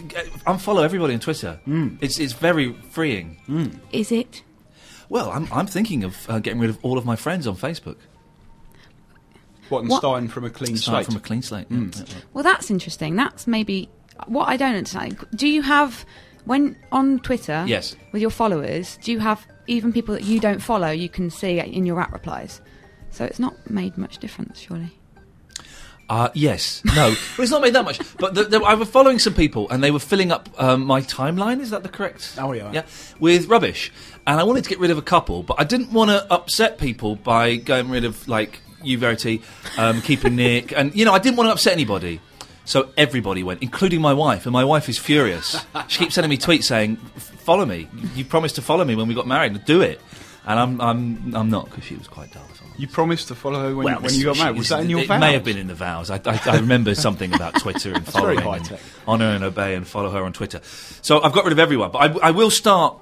unfollow 0.47 0.85
everybody 0.85 1.15
on 1.15 1.21
Twitter. 1.21 1.61
It's 2.01 2.19
it's 2.19 2.33
very 2.35 2.75
freeing. 2.91 3.81
is 3.93 4.13
it? 4.13 4.43
Well, 5.09 5.31
I'm 5.31 5.49
I'm 5.53 5.67
thinking 5.67 6.05
of 6.05 6.29
uh, 6.29 6.39
getting 6.41 6.61
rid 6.61 6.69
of 6.71 6.79
all 6.83 6.99
of 6.99 7.05
my 7.07 7.17
friends 7.17 7.47
on 7.47 7.57
Facebook. 7.57 7.97
What, 9.69 9.81
and 9.81 9.89
What- 9.89 10.01
starting 10.01 10.29
from 10.29 10.45
a 10.45 10.51
clean 10.51 10.77
Start 10.77 11.05
slate? 11.05 11.07
from 11.07 11.17
a 11.17 11.21
clean 11.21 11.43
slate. 11.43 11.67
yeah, 11.71 11.79
yeah, 11.79 11.91
yeah. 12.07 12.15
Well, 12.35 12.45
that's 12.45 12.71
interesting. 12.71 13.17
That's 13.17 13.47
maybe 13.47 13.89
what 14.27 14.49
I 14.49 14.57
don't 14.57 14.75
understand. 14.75 15.17
Do 15.35 15.49
you 15.49 15.63
have 15.63 16.05
when 16.45 16.77
on 16.91 17.21
Twitter? 17.21 17.65
Yes. 17.67 17.97
With 18.13 18.23
your 18.23 18.31
followers, 18.31 18.99
do 19.03 19.13
you 19.13 19.21
have 19.21 19.47
even 19.67 19.93
people 19.93 20.15
that 20.15 20.25
you 20.25 20.41
don't 20.41 20.61
follow? 20.61 20.91
You 20.91 21.09
can 21.09 21.31
see 21.31 21.59
in 21.59 21.87
your 21.87 22.01
app 22.01 22.13
replies. 22.13 22.61
So 23.11 23.25
it's 23.25 23.39
not 23.39 23.71
made 23.71 23.97
much 23.99 24.19
difference, 24.19 24.61
surely. 24.61 24.99
Uh, 26.09 26.29
yes. 26.35 26.83
No. 26.85 26.95
well, 26.95 27.17
it's 27.39 27.51
not 27.51 27.63
made 27.63 27.75
that 27.75 27.85
much. 27.85 28.01
But 28.19 28.35
the, 28.35 28.45
the, 28.45 28.61
I 28.61 28.75
was 28.75 28.89
following 28.89 29.19
some 29.19 29.35
people, 29.35 29.69
and 29.71 29.83
they 29.83 29.91
were 29.91 29.99
filling 29.99 30.33
up 30.33 30.49
um, 30.59 30.85
my 30.85 31.01
timeline. 31.01 31.61
Is 31.61 31.71
that 31.71 31.83
the 31.83 31.89
correct? 31.89 32.35
Oh, 32.39 32.53
yeah. 32.53 32.71
Yeah. 32.73 32.83
With 33.21 33.49
rubbish, 33.49 33.93
and 34.27 34.41
I 34.41 34.43
wanted 34.43 34.65
to 34.65 34.71
get 34.71 34.79
rid 34.79 34.91
of 34.91 34.99
a 34.99 35.03
couple, 35.03 35.43
but 35.43 35.59
I 35.59 35.65
didn't 35.65 35.93
want 35.93 36.11
to 36.11 36.31
upset 36.33 36.79
people 36.79 37.17
by 37.17 37.57
getting 37.57 37.91
rid 37.91 38.05
of 38.05 38.29
like 38.29 38.61
you, 38.83 38.99
Verity, 38.99 39.43
um, 39.79 40.03
keeping 40.03 40.37
Nick, 40.37 40.73
and 40.73 40.95
you 40.95 41.05
know, 41.05 41.13
I 41.13 41.19
didn't 41.19 41.37
want 41.37 41.49
to 41.49 41.53
upset 41.53 41.73
anybody. 41.73 42.21
So 42.65 42.91
everybody 42.97 43.43
went, 43.43 43.63
including 43.63 44.01
my 44.01 44.13
wife, 44.13 44.47
and 44.47 44.53
my 44.53 44.65
wife 44.65 44.89
is 44.89 44.99
furious. 44.99 45.65
she 45.89 45.99
keeps 46.01 46.15
sending 46.15 46.31
me 46.31 46.39
tweets 46.39 46.65
saying, 46.65 46.97
"Follow 46.97 47.65
me. 47.67 47.89
You 48.15 48.25
promised 48.25 48.55
to 48.57 48.63
follow 48.63 48.85
me 48.85 48.95
when 48.95 49.09
we 49.09 49.15
got 49.15 49.27
married. 49.27 49.65
Do 49.65 49.81
it." 49.83 50.01
And 50.45 50.59
I'm, 50.59 50.81
I'm, 50.81 51.35
I'm 51.37 51.51
not 51.51 51.67
because 51.67 51.85
she 51.85 51.95
was 51.95 52.09
quite 52.09 52.33
dull. 52.33 52.43
You 52.77 52.89
promised 52.89 53.29
to 53.29 53.35
follow 53.37 53.61
her 53.61 53.77
when, 53.77 53.85
well, 53.85 54.01
when 54.01 54.13
you 54.15 54.25
got 54.25 54.39
married. 54.39 54.59
Was 54.59 54.71
that 54.71 54.81
in 54.81 54.91
your 54.91 55.01
It 55.01 55.07
vows? 55.07 55.21
may 55.21 55.35
have 55.35 55.45
been 55.45 55.59
in 55.59 55.69
the 55.69 55.75
vows. 55.75 56.11
I, 56.11 56.17
I, 56.25 56.41
I 56.47 56.57
remember 56.57 56.95
something 56.97 57.33
about 57.33 57.61
Twitter 57.61 57.93
and 57.95 58.05
following, 58.15 58.41
and 58.41 58.79
honour 59.07 59.27
and 59.27 59.45
obey, 59.45 59.75
and 59.77 59.87
follow 59.87 60.11
her 60.11 60.25
on 60.25 60.33
Twitter. 60.33 60.61
So 61.01 61.23
I've 61.23 61.33
got 61.33 61.45
rid 61.45 61.53
of 61.53 61.59
everyone, 61.61 61.91
but 61.93 61.99
I, 62.23 62.29
I 62.29 62.31
will 62.33 62.51
start 62.51 62.99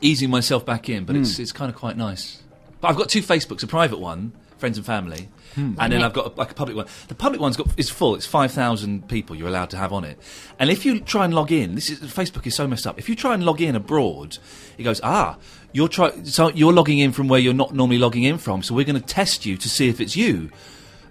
easing 0.00 0.30
myself 0.30 0.64
back 0.66 0.88
in. 0.88 1.04
But 1.04 1.16
Hmm. 1.16 1.22
it's 1.22 1.38
it's 1.38 1.52
kind 1.52 1.68
of 1.70 1.76
quite 1.76 1.96
nice. 1.96 2.42
But 2.80 2.88
I've 2.88 2.96
got 2.96 3.08
two 3.08 3.22
Facebooks: 3.22 3.62
a 3.62 3.66
private 3.66 3.98
one, 3.98 4.32
friends 4.58 4.76
and 4.76 4.86
family, 4.86 5.28
Hmm. 5.54 5.74
and 5.78 5.92
then 5.92 6.02
I've 6.02 6.12
got 6.12 6.36
like 6.38 6.50
a 6.50 6.54
public 6.54 6.76
one. 6.76 6.86
The 7.08 7.14
public 7.14 7.40
one's 7.40 7.56
got 7.56 7.68
is 7.78 7.90
full. 7.90 8.14
It's 8.14 8.26
five 8.26 8.52
thousand 8.52 9.08
people 9.08 9.36
you're 9.36 9.48
allowed 9.48 9.70
to 9.70 9.76
have 9.76 9.92
on 9.92 10.04
it. 10.04 10.18
And 10.58 10.70
if 10.70 10.84
you 10.86 11.00
try 11.00 11.24
and 11.24 11.34
log 11.34 11.52
in, 11.52 11.74
this 11.74 11.90
is 11.90 12.00
Facebook 12.00 12.46
is 12.46 12.54
so 12.54 12.66
messed 12.66 12.86
up. 12.86 12.98
If 12.98 13.08
you 13.08 13.14
try 13.16 13.34
and 13.34 13.44
log 13.44 13.60
in 13.60 13.76
abroad, 13.76 14.38
it 14.78 14.82
goes 14.84 15.00
ah. 15.02 15.36
You're 15.74 15.88
try- 15.88 16.22
so 16.24 16.48
you're 16.50 16.72
logging 16.72 16.98
in 16.98 17.12
from 17.12 17.28
where 17.28 17.40
you're 17.40 17.54
not 17.54 17.74
normally 17.74 17.98
logging 17.98 18.24
in 18.24 18.36
from, 18.38 18.62
so 18.62 18.74
we're 18.74 18.84
going 18.84 19.00
to 19.00 19.06
test 19.06 19.46
you 19.46 19.56
to 19.56 19.68
see 19.68 19.88
if 19.88 20.00
it's 20.02 20.14
you. 20.16 20.50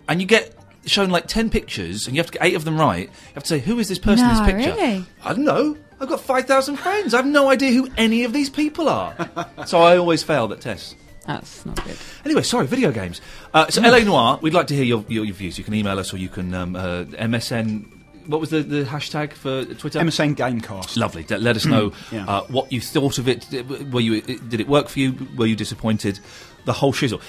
And 0.08 0.22
you 0.22 0.28
get 0.28 0.56
shown 0.86 1.10
like 1.10 1.26
10 1.28 1.50
pictures, 1.50 2.06
and 2.06 2.16
you 2.16 2.20
have 2.22 2.30
to 2.30 2.38
get 2.38 2.44
eight 2.46 2.56
of 2.56 2.64
them 2.64 2.80
right. 2.80 3.08
You 3.08 3.34
have 3.34 3.44
to 3.44 3.50
say, 3.50 3.60
who 3.60 3.80
is 3.80 3.88
this 3.88 3.98
person 3.98 4.26
in 4.28 4.34
No, 4.36 4.38
this 4.46 4.54
picture? 4.54 4.76
really? 4.80 5.06
I 5.24 5.34
don't 5.34 5.46
know. 5.46 5.78
I've 6.00 6.10
got 6.10 6.20
5,000 6.22 6.76
friends. 6.78 7.14
I 7.14 7.18
have 7.18 7.26
no 7.26 7.50
idea 7.50 7.72
who 7.72 7.88
any 7.98 8.24
of 8.24 8.34
these 8.34 8.50
people 8.52 8.88
are. 8.90 9.16
so 9.66 9.80
I 9.82 9.98
always 9.98 10.22
fail 10.24 10.52
at 10.54 10.62
tests. 10.62 10.96
That's 11.28 11.66
not 11.66 11.84
good. 11.86 11.98
Anyway, 12.26 12.42
sorry, 12.42 12.66
video 12.68 12.92
games. 12.92 13.22
Uh, 13.54 13.68
so, 13.70 13.82
LA 13.82 14.00
Noire, 14.00 14.40
we'd 14.42 14.54
like 14.54 14.68
to 14.68 14.76
hear 14.76 14.84
your, 14.84 15.06
your, 15.08 15.24
your 15.26 15.36
views. 15.36 15.58
You 15.58 15.64
can 15.64 15.74
email 15.76 16.00
us 16.00 16.14
or 16.14 16.18
you 16.18 16.30
can 16.30 16.54
um, 16.54 16.76
uh, 16.76 17.04
MSN. 17.04 17.86
What 18.28 18.40
was 18.40 18.50
the, 18.50 18.62
the 18.62 18.84
hashtag 18.84 19.34
for 19.34 19.66
Twitter? 19.66 20.00
MSN 20.00 20.36
Gamecast. 20.36 20.98
Lovely. 20.98 21.24
D- 21.24 21.38
Let 21.38 21.56
us 21.56 21.66
know 21.66 21.92
Yeah. 22.12 22.26
uh, 22.28 22.42
what 22.46 22.72
you 22.72 22.82
thought 22.82 23.18
of 23.18 23.28
it. 23.28 23.46
Were 23.92 24.00
you 24.02 24.22
did 24.22 24.60
it 24.60 24.68
work 24.68 24.88
for 24.90 25.00
you? 25.00 25.16
Were 25.38 25.46
you 25.48 25.56
disappointed? 25.56 26.20
The 26.66 26.74
whole 26.74 26.94
shizzle. 26.94 27.22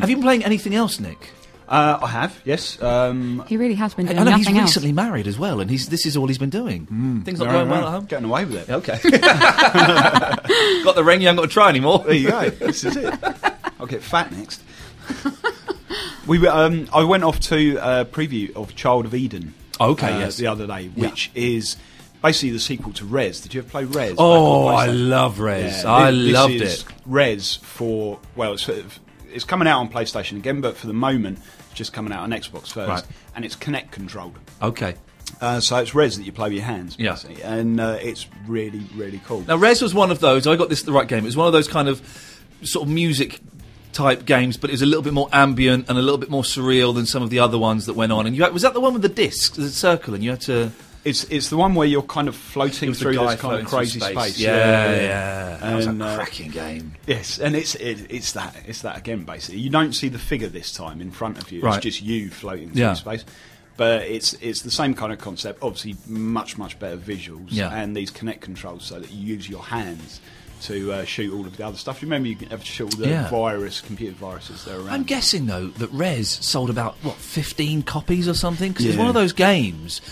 Have 0.00 0.10
you 0.10 0.16
been 0.16 0.22
playing 0.22 0.44
anything 0.44 0.74
else, 0.74 0.98
Nick? 1.00 1.30
Uh, 1.70 2.00
I 2.02 2.08
have, 2.08 2.40
yes. 2.44 2.82
Um, 2.82 3.44
He 3.46 3.56
really 3.56 3.76
has 3.76 3.94
been 3.94 4.08
I 4.08 4.12
doing 4.12 4.24
know 4.24 4.32
he's 4.32 4.46
nothing 4.46 4.58
else. 4.60 4.70
recently 4.70 4.92
married 4.92 5.28
as 5.28 5.38
well, 5.38 5.60
and 5.60 5.70
he's 5.70 5.88
this 5.88 6.04
is 6.04 6.16
all 6.16 6.26
he's 6.26 6.36
been 6.36 6.50
doing. 6.50 7.22
Things 7.24 7.38
not 7.38 7.46
right, 7.46 7.52
going 7.52 7.68
well 7.70 7.82
right. 7.82 7.86
at 7.86 7.92
home. 7.92 8.06
Getting 8.06 8.24
away 8.28 8.44
with 8.44 8.68
it. 8.68 8.70
Okay. 8.80 8.98
got 9.10 10.94
the 10.96 11.04
ring. 11.04 11.20
You 11.20 11.28
haven't 11.28 11.42
got 11.42 11.48
to 11.48 11.52
try 11.52 11.68
anymore. 11.68 12.00
There 12.00 12.14
you 12.14 12.28
go. 12.28 12.50
this 12.50 12.82
is 12.82 12.96
it. 12.96 13.14
I'll 13.78 13.86
get 13.86 14.02
fat 14.02 14.32
next. 14.32 14.62
we 16.26 16.44
um, 16.48 16.88
I 16.92 17.04
went 17.04 17.22
off 17.24 17.38
to 17.40 17.76
a 17.76 18.04
preview 18.04 18.54
of 18.56 18.74
Child 18.74 19.06
of 19.06 19.14
Eden. 19.14 19.54
Okay, 19.80 20.12
uh, 20.12 20.18
yes. 20.18 20.36
The 20.38 20.48
other 20.48 20.66
day, 20.66 20.88
which 20.88 21.30
is 21.34 21.76
basically 22.22 22.50
the 22.50 22.58
sequel 22.60 22.92
to 22.94 23.04
Rez. 23.04 23.40
Did 23.40 23.54
you 23.54 23.60
ever 23.60 23.70
play 23.70 23.84
Rez? 23.84 24.16
Oh, 24.18 24.66
I 24.66 24.86
love 24.86 25.38
Rez. 25.38 25.84
Yeah, 25.84 25.92
I 25.92 26.10
this 26.10 26.32
loved 26.32 26.54
is 26.54 26.82
it. 26.82 26.84
Rez 27.06 27.56
for 27.56 28.18
well, 28.34 28.54
it's, 28.54 28.68
it's 29.32 29.44
coming 29.44 29.68
out 29.68 29.80
on 29.80 29.88
PlayStation 29.88 30.36
again, 30.36 30.60
but 30.60 30.76
for 30.76 30.86
the 30.86 30.92
moment, 30.92 31.38
it's 31.38 31.59
just 31.80 31.92
coming 31.94 32.12
out 32.12 32.20
on 32.22 32.30
Xbox 32.30 32.68
first, 32.68 32.88
Right. 32.88 33.02
and 33.34 33.44
it's 33.44 33.56
Kinect 33.56 33.90
controlled. 33.90 34.38
Okay. 34.62 34.94
Uh, 35.40 35.58
so 35.60 35.76
it's 35.78 35.94
Rez 35.94 36.16
that 36.18 36.24
you 36.24 36.32
play 36.32 36.48
with 36.50 36.58
your 36.58 36.64
hands, 36.66 36.94
Yeah. 36.98 37.16
and 37.42 37.80
uh, 37.80 37.96
it's 38.02 38.26
really, 38.46 38.82
really 38.94 39.20
cool. 39.26 39.44
Now, 39.48 39.56
Rez 39.56 39.80
was 39.80 39.94
one 39.94 40.10
of 40.10 40.20
those. 40.20 40.46
I 40.46 40.56
got 40.56 40.68
this 40.68 40.82
the 40.82 40.92
right 40.92 41.08
game. 41.08 41.20
It 41.20 41.24
was 41.24 41.36
one 41.36 41.46
of 41.46 41.52
those 41.54 41.68
kind 41.68 41.88
of 41.88 42.02
sort 42.62 42.86
of 42.86 42.92
music 42.92 43.40
type 43.94 44.26
games, 44.26 44.56
but 44.58 44.68
it 44.70 44.74
was 44.74 44.82
a 44.82 44.86
little 44.86 45.02
bit 45.02 45.14
more 45.14 45.28
ambient 45.32 45.88
and 45.88 45.96
a 45.98 46.02
little 46.02 46.18
bit 46.18 46.28
more 46.30 46.42
surreal 46.42 46.94
than 46.94 47.06
some 47.06 47.22
of 47.22 47.30
the 47.30 47.38
other 47.38 47.58
ones 47.58 47.86
that 47.86 47.94
went 47.94 48.12
on. 48.12 48.26
And 48.26 48.36
you 48.36 48.42
had, 48.42 48.52
was 48.52 48.62
that 48.62 48.74
the 48.74 48.80
one 48.80 48.92
with 48.92 49.02
the 49.02 49.08
disc, 49.08 49.54
the 49.54 49.70
circle, 49.70 50.14
and 50.14 50.22
you 50.22 50.30
had 50.30 50.40
to 50.42 50.70
It's 51.04 51.24
it's 51.24 51.48
the 51.48 51.56
one 51.56 51.74
where 51.74 51.86
you're 51.86 52.02
kind 52.02 52.28
of 52.28 52.36
floating 52.36 52.92
through 52.92 53.14
this 53.16 53.40
kind 53.40 53.60
of 53.60 53.66
crazy 53.66 54.00
space. 54.00 54.38
Yeah, 54.38 54.94
yeah. 54.94 55.56
That 55.56 55.76
was 55.76 55.86
a 55.86 55.90
And, 55.90 56.02
uh, 56.02 56.14
cracking 56.16 56.50
game. 56.50 56.92
Yes, 57.06 57.38
and 57.38 57.56
it's 57.56 57.74
it, 57.76 58.06
it's 58.10 58.32
that 58.32 58.54
it's 58.66 58.82
that 58.82 58.98
again. 58.98 59.24
Basically, 59.24 59.60
you 59.60 59.70
don't 59.70 59.94
see 59.94 60.08
the 60.08 60.18
figure 60.18 60.48
this 60.48 60.72
time 60.72 61.00
in 61.00 61.10
front 61.10 61.38
of 61.42 61.50
you. 61.50 61.62
Right. 61.62 61.76
It's 61.76 61.84
just 61.96 62.02
you 62.02 62.28
floating 62.30 62.70
through 62.70 62.80
Yeah. 62.82 62.94
space. 62.94 63.24
but 63.78 64.02
it's 64.02 64.34
it's 64.42 64.60
the 64.60 64.70
same 64.70 64.92
kind 64.92 65.10
of 65.10 65.18
concept. 65.18 65.62
Obviously, 65.62 65.96
much 66.06 66.58
much 66.58 66.78
better 66.78 66.98
visuals 66.98 67.46
Yeah. 67.48 67.74
and 67.74 67.96
these 67.96 68.10
Kinect 68.10 68.42
controls 68.42 68.84
so 68.84 69.00
that 69.00 69.10
you 69.10 69.34
use 69.36 69.48
your 69.48 69.62
hands 69.62 70.20
to 70.64 70.92
uh, 70.92 71.04
shoot 71.06 71.32
all 71.32 71.46
of 71.46 71.56
the 71.56 71.64
other 71.66 71.78
stuff. 71.78 72.02
You 72.02 72.06
remember 72.06 72.28
you 72.28 72.36
can 72.36 72.50
have 72.50 72.60
to 72.60 72.66
shoot 72.66 72.92
all 72.94 73.00
the 73.00 73.08
Yeah. 73.08 73.30
virus, 73.30 73.80
computer 73.80 74.12
viruses 74.14 74.64
that 74.66 74.74
are 74.74 74.80
around. 74.80 74.90
I'm 74.90 75.04
guessing 75.04 75.46
though 75.46 75.68
that 75.68 75.90
Rez 75.92 76.28
sold 76.28 76.68
about 76.68 76.96
what 77.00 77.16
15 77.16 77.82
copies 77.84 78.28
or 78.28 78.34
something 78.34 78.72
because 78.72 78.84
it's 78.84 78.96
Yeah. 78.96 79.00
one 79.00 79.08
of 79.08 79.14
those 79.14 79.32
games 79.32 80.02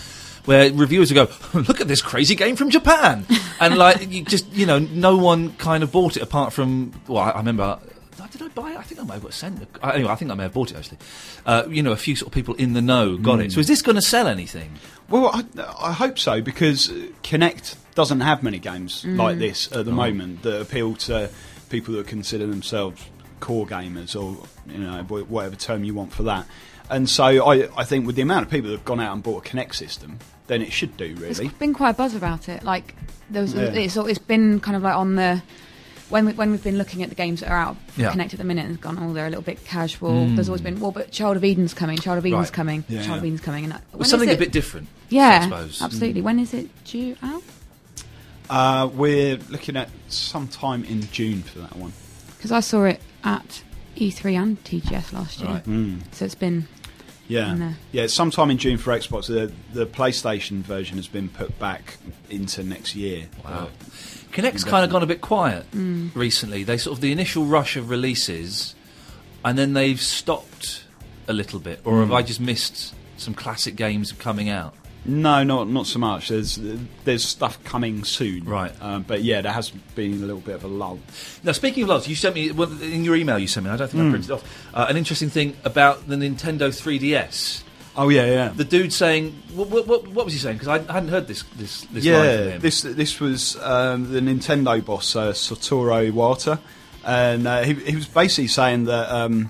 where 0.45 0.71
reviewers 0.71 1.11
will 1.13 1.25
go, 1.25 1.33
"Look 1.59 1.81
at 1.81 1.87
this 1.87 2.01
crazy 2.01 2.35
game 2.35 2.55
from 2.55 2.69
Japan," 2.69 3.25
and 3.59 3.77
like 3.77 4.09
you 4.09 4.23
just 4.23 4.51
you 4.53 4.65
know 4.65 4.79
no 4.79 5.17
one 5.17 5.53
kind 5.53 5.83
of 5.83 5.91
bought 5.91 6.17
it 6.17 6.23
apart 6.23 6.53
from 6.53 6.91
well 7.07 7.23
I, 7.23 7.31
I 7.31 7.37
remember. 7.37 7.79
Did 8.31 8.43
I 8.43 8.47
buy 8.49 8.71
it? 8.73 8.77
I 8.77 8.83
think 8.83 9.01
I 9.01 9.03
may 9.05 9.13
have 9.13 9.23
got 9.23 9.33
sent. 9.33 9.59
it. 9.59 9.67
Uh, 9.81 9.89
Anyway, 9.95 10.11
I 10.11 10.15
think 10.15 10.29
I 10.29 10.35
may 10.35 10.43
have 10.43 10.53
bought 10.53 10.69
it 10.69 10.77
actually. 10.77 10.99
Uh, 11.47 11.63
you 11.67 11.81
know, 11.81 11.91
a 11.93 11.97
few 11.97 12.15
sort 12.15 12.27
of 12.27 12.33
people 12.33 12.53
in 12.55 12.73
the 12.73 12.81
know 12.81 13.17
got 13.17 13.39
it. 13.39 13.51
So 13.51 13.59
is 13.59 13.67
this 13.67 13.81
going 13.81 13.95
to 13.95 14.03
sell 14.03 14.27
anything? 14.27 14.73
Well, 15.09 15.31
I, 15.33 15.43
I 15.81 15.91
hope 15.93 16.19
so 16.19 16.39
because 16.39 16.91
uh, 16.91 17.07
Kinect 17.23 17.75
doesn't 17.95 18.19
have 18.19 18.43
many 18.43 18.59
games 18.59 19.03
like 19.03 19.39
this 19.39 19.71
at 19.71 19.85
the 19.85 19.91
moment 19.91 20.43
that 20.43 20.61
appeal 20.61 20.93
to 20.97 21.31
people 21.71 21.95
that 21.95 22.05
consider 22.05 22.45
themselves 22.45 23.03
core 23.39 23.65
gamers 23.65 24.15
or 24.15 24.37
you 24.71 24.77
know 24.77 25.01
whatever 25.03 25.55
term 25.55 25.83
you 25.83 25.95
want 25.95 26.13
for 26.13 26.21
that. 26.23 26.45
And 26.89 27.07
so 27.09 27.23
I, 27.25 27.69
I 27.77 27.83
think 27.83 28.07
with 28.07 28.15
the 28.15 28.21
amount 28.23 28.45
of 28.45 28.51
people 28.51 28.69
that 28.71 28.77
have 28.77 28.85
gone 28.85 28.99
out 28.99 29.13
and 29.13 29.21
bought 29.21 29.45
a 29.45 29.49
Kinect 29.49 29.75
system, 29.75 30.19
then 30.47 30.61
it 30.61 30.71
should 30.73 30.97
do 30.97 31.13
There's 31.13 31.39
really. 31.39 31.51
been 31.59 31.73
quite 31.73 31.91
a 31.91 31.93
buzz 31.93 32.15
about 32.15 32.49
it. 32.49 32.63
Like 32.63 32.95
there 33.29 33.41
was, 33.43 33.53
Yeah. 33.53 33.65
it's, 33.65 33.95
it's 33.95 34.17
been 34.17 34.59
kind 34.59 34.75
of 34.75 34.81
like 34.83 34.95
on 34.95 35.15
the 35.15 35.41
when 36.09 36.25
we, 36.25 36.33
when 36.33 36.49
we've 36.49 36.63
been 36.63 36.79
looking 36.79 37.03
at 37.03 37.09
the 37.09 37.15
games 37.15 37.41
that 37.41 37.51
are 37.51 37.57
out 37.57 37.77
for 37.89 38.01
Yeah. 38.01 38.11
Kinect 38.11 38.33
at 38.33 38.39
the 38.39 38.43
minute 38.43 38.65
and 38.65 38.81
gone, 38.81 38.97
oh, 38.99 39.13
they're 39.13 39.27
a 39.27 39.29
little 39.29 39.43
bit 39.43 39.63
casual. 39.65 40.25
There's 40.29 40.49
always 40.49 40.61
been, 40.61 40.79
well, 40.79 40.89
but 40.89 41.11
Child 41.11 41.37
of 41.37 41.43
Eden's 41.43 41.75
coming. 41.75 41.99
Child 41.99 42.17
of 42.17 42.25
Eden's 42.25 42.47
Right. 42.47 42.53
coming. 42.53 42.83
Yeah, 42.89 43.03
Child 43.03 43.19
of. 43.19 43.25
Eden's 43.25 43.41
coming. 43.41 43.65
And 43.65 43.73
when 43.73 43.81
Well, 43.93 44.01
is 44.01 44.09
something 44.09 44.29
a 44.31 44.35
bit 44.35 44.51
different. 44.51 44.87
Yeah, 45.09 45.41
I 45.41 45.43
suppose. 45.43 45.81
absolutely. 45.83 46.21
When 46.23 46.39
is 46.39 46.55
it 46.55 46.69
due 46.85 47.15
out? 47.21 47.43
Uh, 48.49 48.89
we're 48.91 49.37
looking 49.49 49.77
at 49.77 49.89
sometime 50.07 50.83
in 50.85 51.01
June 51.11 51.43
for 51.43 51.59
that 51.59 51.75
one. 51.75 51.93
Because 52.37 52.51
I 52.51 52.61
saw 52.61 52.85
it 52.85 52.99
at 53.23 53.61
E3 53.95 54.35
and 54.41 54.63
TGS 54.63 55.13
last 55.13 55.39
year. 55.41 55.49
Right. 55.49 55.65
Mm. 55.65 55.99
So 56.11 56.25
it's 56.25 56.33
been 56.33 56.67
Yeah, 57.29 57.51
And, 57.51 57.75
yeah. 57.91 58.07
Sometime 58.07 58.49
in 58.49 58.57
June 58.57 58.77
for 58.77 58.91
Xbox. 58.91 59.27
The 59.27 59.53
the 59.71 59.85
PlayStation 59.85 60.61
version 60.61 60.97
has 60.97 61.07
been 61.07 61.29
put 61.29 61.57
back 61.59 61.97
into 62.29 62.63
next 62.63 62.95
year. 62.95 63.27
Wow. 63.45 63.69
Kinect's 64.33 64.63
kind 64.63 64.83
of 64.83 64.91
gone 64.91 65.03
a 65.03 65.07
bit 65.07 65.21
quiet 65.21 65.65
hmm. 65.71 66.09
recently. 66.13 66.63
They 66.63 66.77
sort 66.77 66.97
of 66.97 67.01
the 67.01 67.11
initial 67.11 67.45
rush 67.45 67.77
of 67.77 67.89
releases, 67.89 68.75
and 69.45 69.57
then 69.57 69.73
they've 69.73 70.01
stopped 70.01 70.83
a 71.27 71.33
little 71.33 71.59
bit. 71.59 71.81
Or 71.85 71.93
hmm. 71.93 71.99
have 72.01 72.11
I 72.11 72.23
just 72.23 72.41
missed 72.41 72.93
some 73.17 73.33
classic 73.33 73.75
games 73.75 74.11
coming 74.11 74.49
out? 74.49 74.73
No, 75.05 75.43
not 75.43 75.69
not 75.69 75.87
so 75.87 75.97
much. 75.99 76.27
There's 76.29 76.59
there's 77.05 77.23
stuff 77.25 77.63
coming 77.63 78.03
soon, 78.03 78.43
Right. 78.45 78.71
Um, 78.81 79.03
but 79.03 79.23
yeah, 79.23 79.41
there 79.41 79.53
has 79.53 79.69
been 79.69 80.13
a 80.13 80.25
little 80.25 80.41
bit 80.41 80.55
of 80.55 80.63
a 80.63 80.67
lull. 80.67 80.99
Now, 81.43 81.53
speaking 81.53 81.83
of 81.83 81.89
lulls, 81.89 82.07
you 82.07 82.15
sent 82.15 82.35
me 82.35 82.51
well, 82.51 82.69
in 82.81 83.03
your 83.03 83.15
email. 83.15 83.39
You 83.39 83.47
sent 83.47 83.65
me. 83.65 83.71
I 83.71 83.77
don't 83.77 83.89
think 83.89 84.01
Hmm. 84.03 84.07
I 84.09 84.11
printed 84.11 84.29
it 84.29 84.33
off. 84.33 84.67
Uh, 84.73 84.85
an 84.89 84.97
interesting 84.97 85.29
thing 85.29 85.55
about 85.63 86.07
the 86.07 86.15
Nintendo 86.15 86.69
3DS. 86.69 87.63
Oh 87.95 88.09
yeah, 88.09 88.25
yeah. 88.25 88.49
The 88.49 88.63
dude 88.65 88.93
saying, 88.93 89.31
what, 89.55 89.69
what, 89.69 89.87
what, 89.87 90.07
what 90.09 90.25
was 90.25 90.33
he 90.33 90.39
saying? 90.39 90.57
Because 90.57 90.67
I 90.67 90.93
hadn't 90.93 91.09
heard 91.09 91.27
this 91.27 91.43
this 91.55 91.81
this 91.85 92.05
line 92.05 92.13
from 92.13 92.23
yeah, 92.23 92.49
him. 92.51 92.61
this 92.61 92.81
this 92.83 93.19
was 93.19 93.57
um, 93.61 94.11
the 94.11 94.19
Nintendo 94.19 94.83
boss 94.85 95.15
uh, 95.15 95.31
Satoru 95.31 96.11
Iwata, 96.11 96.59
and 97.05 97.47
uh, 97.47 97.63
he, 97.63 97.73
he 97.73 97.95
was 97.95 98.05
basically 98.05 98.47
saying 98.47 98.85
that 98.85 99.09
um, 99.11 99.49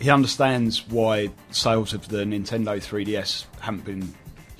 he 0.00 0.10
understands 0.10 0.86
why 0.88 1.30
sales 1.50 1.94
of 1.94 2.08
the 2.08 2.18
Nintendo 2.24 2.76
3DS 2.78 3.44
haven't 3.60 3.84
been 3.84 4.14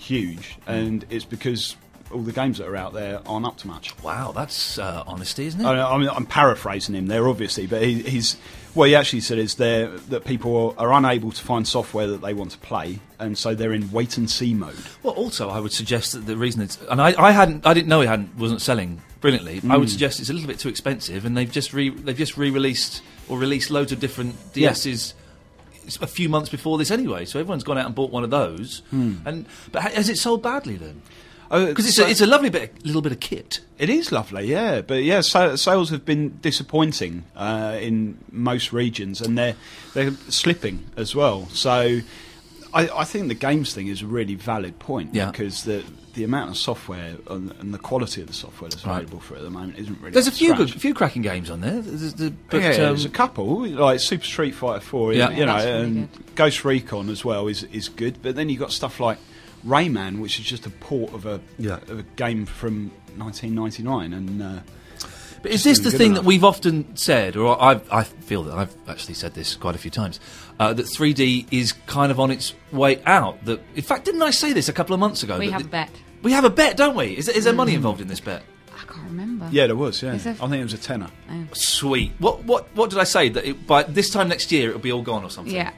huge, 0.09 0.57
and 0.67 1.05
it's 1.11 1.25
because 1.25 1.77
all 2.11 2.23
the 2.23 2.33
games 2.33 2.57
that 2.57 2.67
are 2.67 2.77
out 2.77 2.95
there 2.95 3.21
aren't 3.27 3.45
up 3.45 3.59
to 3.59 3.67
much. 3.67 3.93
wow, 4.03 4.33
that's 4.33 4.79
uh, 4.79 5.05
honesty, 5.07 5.45
isn't 5.47 5.61
it? 5.61 5.65
I, 5.67 5.95
I 5.95 5.99
mean, 5.99 6.09
I'm 6.09 6.25
paraphrasing 6.25 6.95
him 6.95 7.07
there, 7.07 7.29
obviously, 7.29 7.67
but 7.67 7.83
he, 7.83 8.03
he's 8.03 8.37
what 8.73 8.88
he 8.88 8.95
actually 8.95 9.21
said 9.21 9.38
is 9.38 9.57
there 9.57 9.88
that 9.88 10.25
people 10.25 10.75
are 10.78 10.93
unable 10.93 11.32
to 11.32 11.43
find 11.43 11.67
software 11.69 12.06
that 12.06 12.23
they 12.23 12.32
want 12.32 12.52
to 12.52 12.59
play, 12.59 13.00
and 13.19 13.37
so 13.37 13.54
they're 13.54 13.75
in 13.75 13.91
wait 13.93 14.17
and 14.17 14.30
see 14.30 14.54
mode. 14.54 14.76
Well, 15.02 15.15
also, 15.15 15.50
I 15.50 15.61
would 15.61 15.73
suggest 15.73 16.13
that 16.13 16.21
the 16.26 16.37
reason 16.37 16.63
it's 16.63 16.78
and 16.91 17.00
I, 17.02 17.15
I 17.23 17.30
hadn't, 17.32 17.67
I 17.67 17.75
didn't 17.75 17.89
know 17.89 18.00
it 18.00 18.09
hadn't 18.09 18.35
wasn't 18.39 18.63
selling 18.63 19.02
brilliantly. 19.21 19.56
I 19.56 19.61
Hmm. 19.61 19.80
would 19.80 19.91
suggest 19.91 20.19
it's 20.21 20.30
a 20.30 20.32
little 20.32 20.49
bit 20.49 20.59
too 20.61 20.69
expensive, 20.71 21.26
and 21.26 21.37
they've 21.37 21.50
just 21.52 21.75
re, 21.75 21.91
they've 21.91 22.17
just 22.17 22.39
re-released 22.39 23.02
or 23.28 23.37
released 23.39 23.71
loads 23.71 23.93
of 23.93 24.00
different 24.00 24.35
DSs. 24.54 24.87
It's 24.93 25.15
a 26.01 26.07
few 26.07 26.29
months 26.29 26.49
before 26.51 26.79
this 26.79 26.91
anyway, 26.91 27.25
so 27.25 27.39
everyone's 27.41 27.65
gone 27.65 27.79
out 27.79 27.87
and 27.87 27.95
bought 27.95 28.11
one 28.11 28.25
of 28.25 28.31
those. 28.31 28.83
Hmm. 28.91 29.15
And 29.25 29.47
but 29.73 29.83
has 29.83 30.09
it 30.09 30.17
sold 30.17 30.43
badly 30.43 30.77
then? 30.77 31.03
Oh, 31.51 31.65
Because 31.67 31.87
it's, 31.87 31.99
a, 31.99 32.07
it's 32.07 32.21
a 32.21 32.27
lovely 32.27 32.51
bit, 32.51 32.85
little 32.85 33.01
bit 33.01 33.11
of 33.11 33.21
kit. 33.21 33.61
It 33.79 33.89
is 33.89 34.13
lovely, 34.13 34.45
yeah, 34.47 34.83
but 34.83 35.03
yeah, 35.03 35.23
sa- 35.23 35.57
sales 35.57 35.89
have 35.89 36.05
been 36.05 36.37
disappointing 36.43 37.25
uh, 37.35 37.79
in 37.81 38.19
most 38.31 38.71
regions, 38.73 39.23
and 39.23 39.39
they're 39.39 39.55
they're 39.95 40.11
slipping 40.29 40.85
as 40.99 41.15
well. 41.15 41.47
So, 41.55 42.01
I, 42.75 42.89
I 42.89 43.04
think 43.04 43.28
the 43.28 43.35
games 43.35 43.73
thing 43.75 43.87
is 43.89 44.02
a 44.02 44.07
really 44.07 44.35
valid 44.35 44.78
point 44.78 45.15
Yeah. 45.15 45.31
because 45.31 45.65
the 45.65 45.85
the 46.15 46.25
amount 46.25 46.50
of 46.50 46.57
software 46.57 47.15
and, 47.31 47.52
and 47.61 47.73
the 47.73 47.78
quality 47.78 48.21
of 48.21 48.26
the 48.26 48.33
software 48.33 48.69
that's 48.69 48.85
Right. 48.85 48.97
available 49.02 49.21
for 49.21 49.35
it 49.35 49.39
at 49.39 49.45
the 49.45 49.50
moment 49.50 49.78
isn't 49.78 49.99
really. 50.00 50.11
There's 50.11 50.26
a 50.26 50.33
few 50.33 50.52
scratch. 50.54 50.73
good, 50.73 50.81
few 50.81 50.93
cracking 50.95 51.23
games 51.23 51.49
on 51.49 51.61
there. 51.61 51.81
There's, 51.81 52.15
the, 52.15 52.33
but, 52.50 52.61
yeah, 52.61 52.71
um, 52.71 52.75
there's 52.76 53.04
a 53.04 53.09
couple 53.09 53.69
like 53.69 54.00
Super 54.00 54.25
Street 54.25 54.54
Fighter 54.54 54.81
Four, 54.81 55.13
Yeah. 55.13 55.31
you 55.31 55.47
know, 55.47 55.52
that's 55.52 55.65
really 55.67 55.81
and 55.85 56.09
Ghost 56.35 56.65
Recon 56.65 57.09
as 57.09 57.25
well 57.25 57.47
is 57.47 57.63
is 57.65 57.89
good. 57.89 58.21
But 58.23 58.35
then 58.35 58.49
you've 58.49 58.59
got 58.59 58.73
stuff 58.73 58.99
like 58.99 59.19
Rayman, 59.65 60.19
which 60.21 60.39
is 60.41 60.45
just 60.45 60.67
a 60.67 60.71
port 60.71 61.13
of 61.15 61.25
a 61.26 61.41
Yeah. 61.59 61.76
of 61.89 62.00
a 62.00 62.04
game 62.17 62.47
from 62.47 62.91
1999, 63.17 64.13
and 64.13 64.43
uh, 64.43 64.61
But 65.43 65.53
is 65.53 65.65
this 65.65 65.79
the 65.81 65.91
thing 65.91 66.13
enough. 66.13 66.23
that 66.23 66.27
we've 66.29 66.45
often 66.45 66.97
said, 66.97 67.37
or 67.37 67.61
I, 67.61 67.81
I 67.91 68.05
feel 68.05 68.43
that 68.45 68.57
I've 68.57 68.75
actually 68.89 69.15
said 69.15 69.35
this 69.35 69.55
quite 69.55 69.75
a 69.75 69.79
few 69.79 69.91
times, 69.91 70.19
uh, 70.59 70.73
that 70.73 70.87
3D 70.87 71.47
is 71.53 71.73
kind 71.87 72.11
of 72.11 72.19
on 72.21 72.31
its 72.31 72.55
way 72.73 73.01
out? 73.05 73.45
That, 73.45 73.61
in 73.75 73.83
fact, 73.83 74.05
didn't 74.05 74.23
I 74.23 74.31
say 74.31 74.53
this 74.53 74.69
a 74.69 74.73
couple 74.73 74.95
of 74.95 75.01
months 75.01 75.23
ago? 75.23 75.39
we 75.39 75.47
that 75.47 75.53
have 75.53 75.65
a 75.67 75.69
bet. 75.69 75.91
We 76.23 76.33
have 76.33 76.45
a 76.45 76.51
bet, 76.51 76.77
don't 76.77 76.97
we? 76.97 77.17
Is, 77.17 77.27
there- 77.27 77.37
is 77.37 77.45
there 77.45 77.53
money 77.53 77.75
involved 77.75 78.01
in 78.01 78.09
this 78.09 78.21
bet? 78.21 78.43
I 78.75 78.85
can't 78.93 79.07
remember. 79.07 79.49
yeah, 79.53 79.67
there 79.67 79.77
was. 79.77 80.03
Yeah, 80.03 80.17
there- 80.17 80.33
I 80.41 80.49
think 80.49 80.55
it 80.61 80.63
was 80.65 80.75
a 80.75 80.79
tenner. 80.79 81.09
Oh. 81.31 81.45
Sweet. 81.53 82.13
What 82.19 82.45
what 82.45 82.69
what 82.75 82.91
did 82.91 82.99
I 82.99 83.05
say? 83.05 83.29
That 83.29 83.45
it, 83.45 83.67
by 83.67 83.83
this 83.85 84.11
time 84.11 84.29
next 84.29 84.51
year 84.51 84.69
it'll 84.71 84.81
be 84.81 84.93
all 84.93 85.03
gone 85.03 85.25
or 85.25 85.31
something? 85.31 85.55
Yeah. 85.55 85.73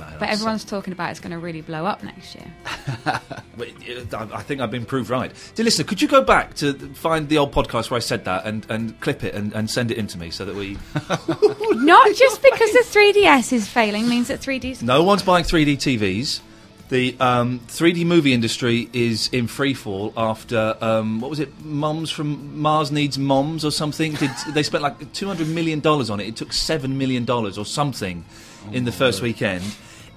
Oh 0.00 0.04
man. 0.04 0.16
But 0.18 0.28
I'm 0.28 0.34
everyone's 0.34 0.64
talking 0.64 0.92
about 0.92 1.10
it's 1.10 1.20
going 1.20 1.32
to 1.32 1.38
really 1.38 1.60
blow 1.60 1.86
up 1.86 2.02
next 2.02 2.34
year. 2.34 2.46
so- 3.04 3.18
Wait, 3.56 3.74
I 4.14 4.28
I 4.32 4.42
think 4.42 4.60
I've 4.60 4.70
been 4.70 4.86
proved 4.86 5.10
right. 5.10 5.32
Dear 5.54 5.64
listener, 5.64 5.84
could 5.84 6.00
you 6.00 6.08
go 6.08 6.22
back 6.22 6.54
to 6.54 6.72
find 6.94 7.28
the 7.28 7.38
old 7.38 7.52
podcast 7.52 7.90
where 7.90 7.96
I 7.96 8.00
said 8.00 8.24
that 8.24 8.46
and, 8.46 8.66
and 8.70 8.98
clip 9.00 9.24
it 9.24 9.34
and, 9.34 9.52
and 9.52 9.70
send 9.70 9.90
it 9.90 9.98
in 9.98 10.06
to 10.08 10.18
me 10.18 10.30
so 10.30 10.44
that 10.44 10.54
we. 10.54 10.78
Not 11.84 12.14
just 12.14 12.42
because 12.42 12.72
the 12.72 12.84
3DS 12.86 13.52
is 13.52 13.68
failing 13.68 14.08
means 14.08 14.28
that 14.28 14.40
3D's. 14.40 14.82
No 14.82 15.02
one's 15.02 15.22
buying 15.22 15.44
3D 15.44 15.76
TVs. 15.76 16.40
The 16.88 17.16
um, 17.20 17.60
3D 17.68 18.04
movie 18.04 18.32
industry 18.32 18.88
is 18.92 19.28
in 19.28 19.46
freefall 19.46 20.12
after 20.16 20.76
um, 20.80 21.20
what 21.20 21.30
was 21.30 21.38
it? 21.38 21.64
Moms 21.64 22.10
from 22.10 22.60
Mars 22.60 22.90
Needs 22.90 23.16
Moms 23.16 23.64
or 23.64 23.70
something. 23.70 24.14
Did, 24.14 24.30
they 24.54 24.64
spent 24.64 24.82
like 24.82 25.12
200 25.12 25.46
million 25.46 25.78
dollars 25.78 26.10
on 26.10 26.18
it. 26.18 26.26
It 26.26 26.34
took 26.36 26.52
seven 26.52 26.98
million 26.98 27.24
dollars 27.24 27.58
or 27.58 27.64
something 27.64 28.24
in 28.72 28.84
the 28.84 28.92
first 28.92 29.22
weekend. 29.22 29.62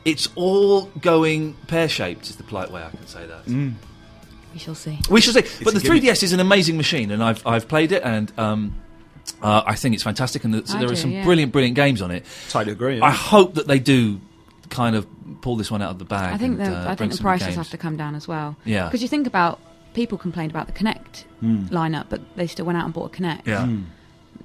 It's 0.06 0.28
all 0.36 0.86
going 1.00 1.56
pear 1.68 1.88
shaped. 1.88 2.30
Is 2.30 2.36
the 2.36 2.44
polite 2.44 2.72
way 2.72 2.84
I 2.84 2.90
can 2.90 3.08
say 3.08 3.26
that. 3.26 3.48
We 3.48 4.60
shall 4.60 4.76
see. 4.76 5.00
We 5.10 5.22
should 5.22 5.34
say, 5.34 5.64
but 5.64 5.74
the 5.74 5.80
3DS 5.80 6.22
is 6.22 6.32
an 6.34 6.40
amazing 6.40 6.78
machine, 6.78 7.12
and 7.12 7.24
I've 7.24 7.46
I've 7.46 7.68
played 7.68 7.92
it, 7.92 8.04
and 8.04 8.32
um, 8.38 8.76
uh, 9.42 9.64
I 9.66 9.76
think 9.76 9.96
it's 9.96 10.04
fantastic, 10.04 10.44
and 10.44 10.54
the, 10.54 10.76
I 10.76 10.80
there 10.80 10.92
are 10.92 10.96
some 10.96 11.12
yeah. 11.12 11.24
brilliant, 11.24 11.52
brilliant 11.52 11.76
games 11.76 12.02
on 12.02 12.12
it. 12.12 12.26
Totally 12.50 12.74
agree. 12.74 13.02
I 13.02 13.12
hope 13.12 13.56
that 13.56 13.68
they 13.68 13.80
do 13.80 14.20
kind 14.70 14.96
of 14.96 15.08
pull 15.42 15.56
this 15.56 15.72
one 15.72 15.82
out 15.82 15.92
of 15.92 16.00
the 16.00 16.06
bag. 16.06 16.34
I 16.34 16.38
think 16.38 16.60
and, 16.60 16.72
the 16.72 16.78
uh, 16.78 16.92
I 16.92 16.96
think 16.96 17.12
the 17.12 17.18
prices 17.20 17.48
games. 17.48 17.58
have 17.58 17.70
to 17.70 17.78
come 17.78 17.98
down 17.98 18.16
as 18.16 18.28
well. 18.28 18.56
Yeah. 18.66 18.86
Because 18.88 19.02
you 19.02 19.08
think 19.08 19.28
about 19.28 19.60
people 19.94 20.18
complained 20.18 20.52
about 20.52 20.68
the 20.68 20.74
Kinect 20.74 21.26
lineup, 21.42 22.08
but 22.10 22.22
they 22.36 22.48
still 22.48 22.66
went 22.66 22.78
out 22.78 22.86
and 22.86 22.94
bought 22.94 23.16
a 23.16 23.22
Kinect. 23.22 23.46
Yeah. 23.46 23.68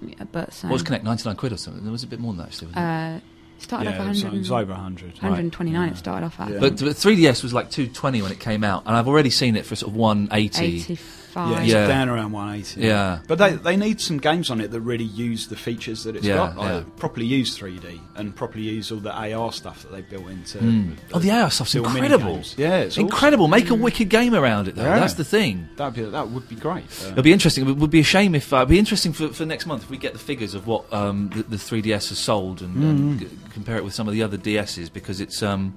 Yeah, 0.01 0.25
But 0.31 0.64
um, 0.64 0.71
What 0.71 0.75
was 0.75 0.83
Kinect? 0.83 1.03
99 1.03 1.37
quid 1.37 1.53
or 1.53 1.57
something? 1.57 1.83
There 1.83 1.92
was 1.92 2.03
a 2.03 2.07
bit 2.07 2.21
more 2.21 2.33
than 2.33 2.38
that, 2.38 2.49
actually. 2.49 3.23
Wasn't 3.59 3.62
it? 3.62 3.64
started 3.64 3.90
yeah, 3.90 3.99
off 3.99 4.07
it 4.07 4.09
was, 4.09 4.23
100, 4.25 4.37
it 4.37 4.38
was 4.38 4.51
over 4.53 4.73
100. 4.73 5.12
129. 5.23 5.88
It 5.88 5.97
started 5.97 6.27
off 6.27 6.40
at 6.40 6.51
Yeah. 6.51 6.59
but, 6.61 6.79
but 6.79 6.97
3DS 6.97 7.42
was 7.42 7.53
like 7.53 7.71
220 7.71 8.23
when 8.23 8.33
it 8.33 8.40
came 8.40 8.64
out, 8.64 8.85
and 8.87 8.97
I've 8.97 9.09
already 9.09 9.31
seen 9.31 9.57
it 9.57 9.66
for 9.66 9.77
sort 9.77 9.92
of 9.92 9.97
180. 9.97 10.99
85. 11.31 11.51
Yeah, 11.51 11.62
it's 11.62 11.73
Yeah. 11.73 11.87
down 11.87 12.09
around 12.09 12.33
180. 12.33 12.81
Yeah. 12.81 13.19
But 13.27 13.38
they, 13.38 13.53
they 13.55 13.77
need 13.77 14.01
some 14.01 14.19
games 14.19 14.51
on 14.51 14.61
it 14.61 14.71
that 14.71 14.81
really 14.81 15.05
use 15.05 15.47
the 15.49 15.57
features 15.57 16.05
that 16.05 16.17
it's 16.17 16.25
Yeah, 16.27 16.37
got. 16.37 16.57
Like 16.57 16.69
yeah. 16.69 16.83
Properly 16.97 17.27
use 17.27 17.57
3D 17.59 18.01
and 18.17 18.35
properly 18.35 18.64
use 18.64 18.91
all 18.93 18.99
the 18.99 19.12
AR 19.12 19.53
stuff 19.53 19.83
that 19.83 19.93
they 19.93 20.01
built 20.03 20.29
into. 20.29 20.59
Mm. 20.59 20.95
Oh, 21.12 21.19
the 21.19 21.31
AR 21.31 21.51
stuff's 21.51 21.75
little 21.75 21.91
incredible. 21.91 22.41
Yeah, 22.57 22.79
it's 22.79 22.95
awesome. 22.97 23.05
incredible. 23.07 23.49
Make 23.49 23.71
a 23.71 23.75
wicked 23.75 24.09
game 24.09 24.35
around 24.35 24.69
it, 24.69 24.75
though. 24.77 24.83
Yeah. 24.83 24.99
That's 25.01 25.14
the 25.14 25.25
thing. 25.25 25.69
That'd 25.77 25.95
be, 25.95 26.11
that 26.11 26.29
would 26.29 26.49
be 26.49 26.57
great. 26.57 26.85
Uh, 27.05 27.11
It'll 27.11 27.23
be 27.23 27.33
interesting. 27.33 27.69
It 27.69 27.77
would 27.77 27.91
be 27.91 28.01
a 28.01 28.05
shame 28.05 28.35
if 28.35 28.53
uh, 28.53 28.57
it'd 28.59 28.69
be 28.69 28.79
interesting 28.79 29.12
for, 29.12 29.29
for 29.29 29.45
next 29.45 29.67
month 29.67 29.85
if 29.85 29.91
we 29.91 29.99
get 29.99 30.12
the 30.12 30.19
figures 30.19 30.55
of 30.55 30.67
what 30.67 30.91
um, 30.93 31.31
the, 31.35 31.43
the 31.43 31.57
3DS 31.57 32.09
has 32.11 32.19
sold 32.19 32.62
and, 32.62 32.75
and 32.77 32.99
Mm-hmm. 32.99 33.19
g- 33.19 33.29
compare 33.53 33.77
it 33.77 33.85
with 33.85 33.95
some 33.95 34.09
of 34.09 34.14
the 34.14 34.23
other 34.23 34.37
DSs 34.38 34.93
because 34.93 35.21
it's. 35.21 35.43
Um, 35.43 35.77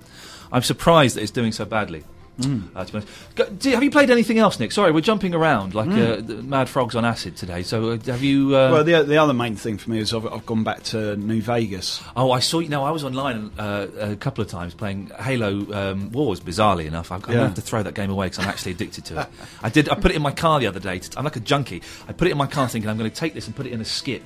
I'm 0.51 0.61
surprised 0.63 1.15
that 1.15 1.21
it's 1.21 1.31
doing 1.31 1.51
so 1.51 1.63
badly. 1.65 2.03
Uh, 2.39 2.43
to 2.85 2.91
be 2.91 2.97
honest. 2.97 3.59
Do, 3.59 3.69
have 3.71 3.83
you 3.83 3.91
played 3.91 4.09
anything 4.09 4.39
else, 4.39 4.59
Nick? 4.59 4.71
Sorry, 4.71 4.91
we're 4.91 5.01
jumping 5.01 5.35
around 5.35 5.75
like 5.75 5.89
uh, 5.89 6.15
the 6.21 6.41
mad 6.41 6.69
frogs 6.69 6.95
on 6.95 7.05
acid 7.05 7.35
today. 7.37 7.61
So 7.61 7.91
uh, 7.91 7.97
have 8.05 8.23
you? 8.23 8.55
Uh, 8.55 8.71
Well, 8.71 8.83
the, 8.83 9.03
the 9.03 9.17
other 9.17 9.33
main 9.33 9.55
thing 9.55 9.77
for 9.77 9.91
me 9.91 9.99
is 9.99 10.13
I've, 10.13 10.25
I've 10.25 10.45
gone 10.45 10.63
back 10.63 10.81
to 10.85 11.15
New 11.17 11.41
Vegas. 11.41 12.01
Oh, 12.15 12.31
I 12.31 12.39
saw 12.39 12.59
you. 12.59 12.69
No, 12.69 12.83
I 12.83 12.91
was 12.91 13.03
online 13.03 13.51
uh, 13.59 13.87
a 13.99 14.15
couple 14.15 14.41
of 14.43 14.49
times 14.49 14.73
playing 14.73 15.11
Halo 15.19 15.91
um, 15.91 16.11
Wars. 16.11 16.39
Bizarrely 16.39 16.85
enough, 16.85 17.11
I'm, 17.11 17.21
I'm 17.25 17.29
Yeah. 17.29 17.35
gonna 17.35 17.47
have 17.49 17.55
to 17.55 17.61
throw 17.61 17.83
that 17.83 17.93
game 17.93 18.09
away 18.09 18.27
because 18.27 18.39
I'm 18.43 18.49
actually 18.49 18.71
addicted 18.71 19.05
to 19.05 19.21
it. 19.21 19.27
I 19.61 19.69
did. 19.69 19.89
I 19.89 19.95
put 19.95 20.11
it 20.11 20.15
in 20.15 20.21
my 20.23 20.31
car 20.31 20.59
the 20.59 20.67
other 20.67 20.79
day. 20.79 20.97
To, 20.99 21.19
I'm 21.19 21.25
like 21.25 21.35
a 21.35 21.41
junkie. 21.41 21.83
I 22.07 22.13
put 22.13 22.27
it 22.27 22.31
in 22.31 22.37
my 22.37 22.47
car 22.47 22.67
thinking 22.67 22.89
I'm 22.89 22.97
going 22.97 23.09
to 23.11 23.15
take 23.15 23.33
this 23.35 23.45
and 23.47 23.55
put 23.55 23.65
it 23.67 23.71
in 23.73 23.81
a 23.81 23.85
skip. 23.85 24.23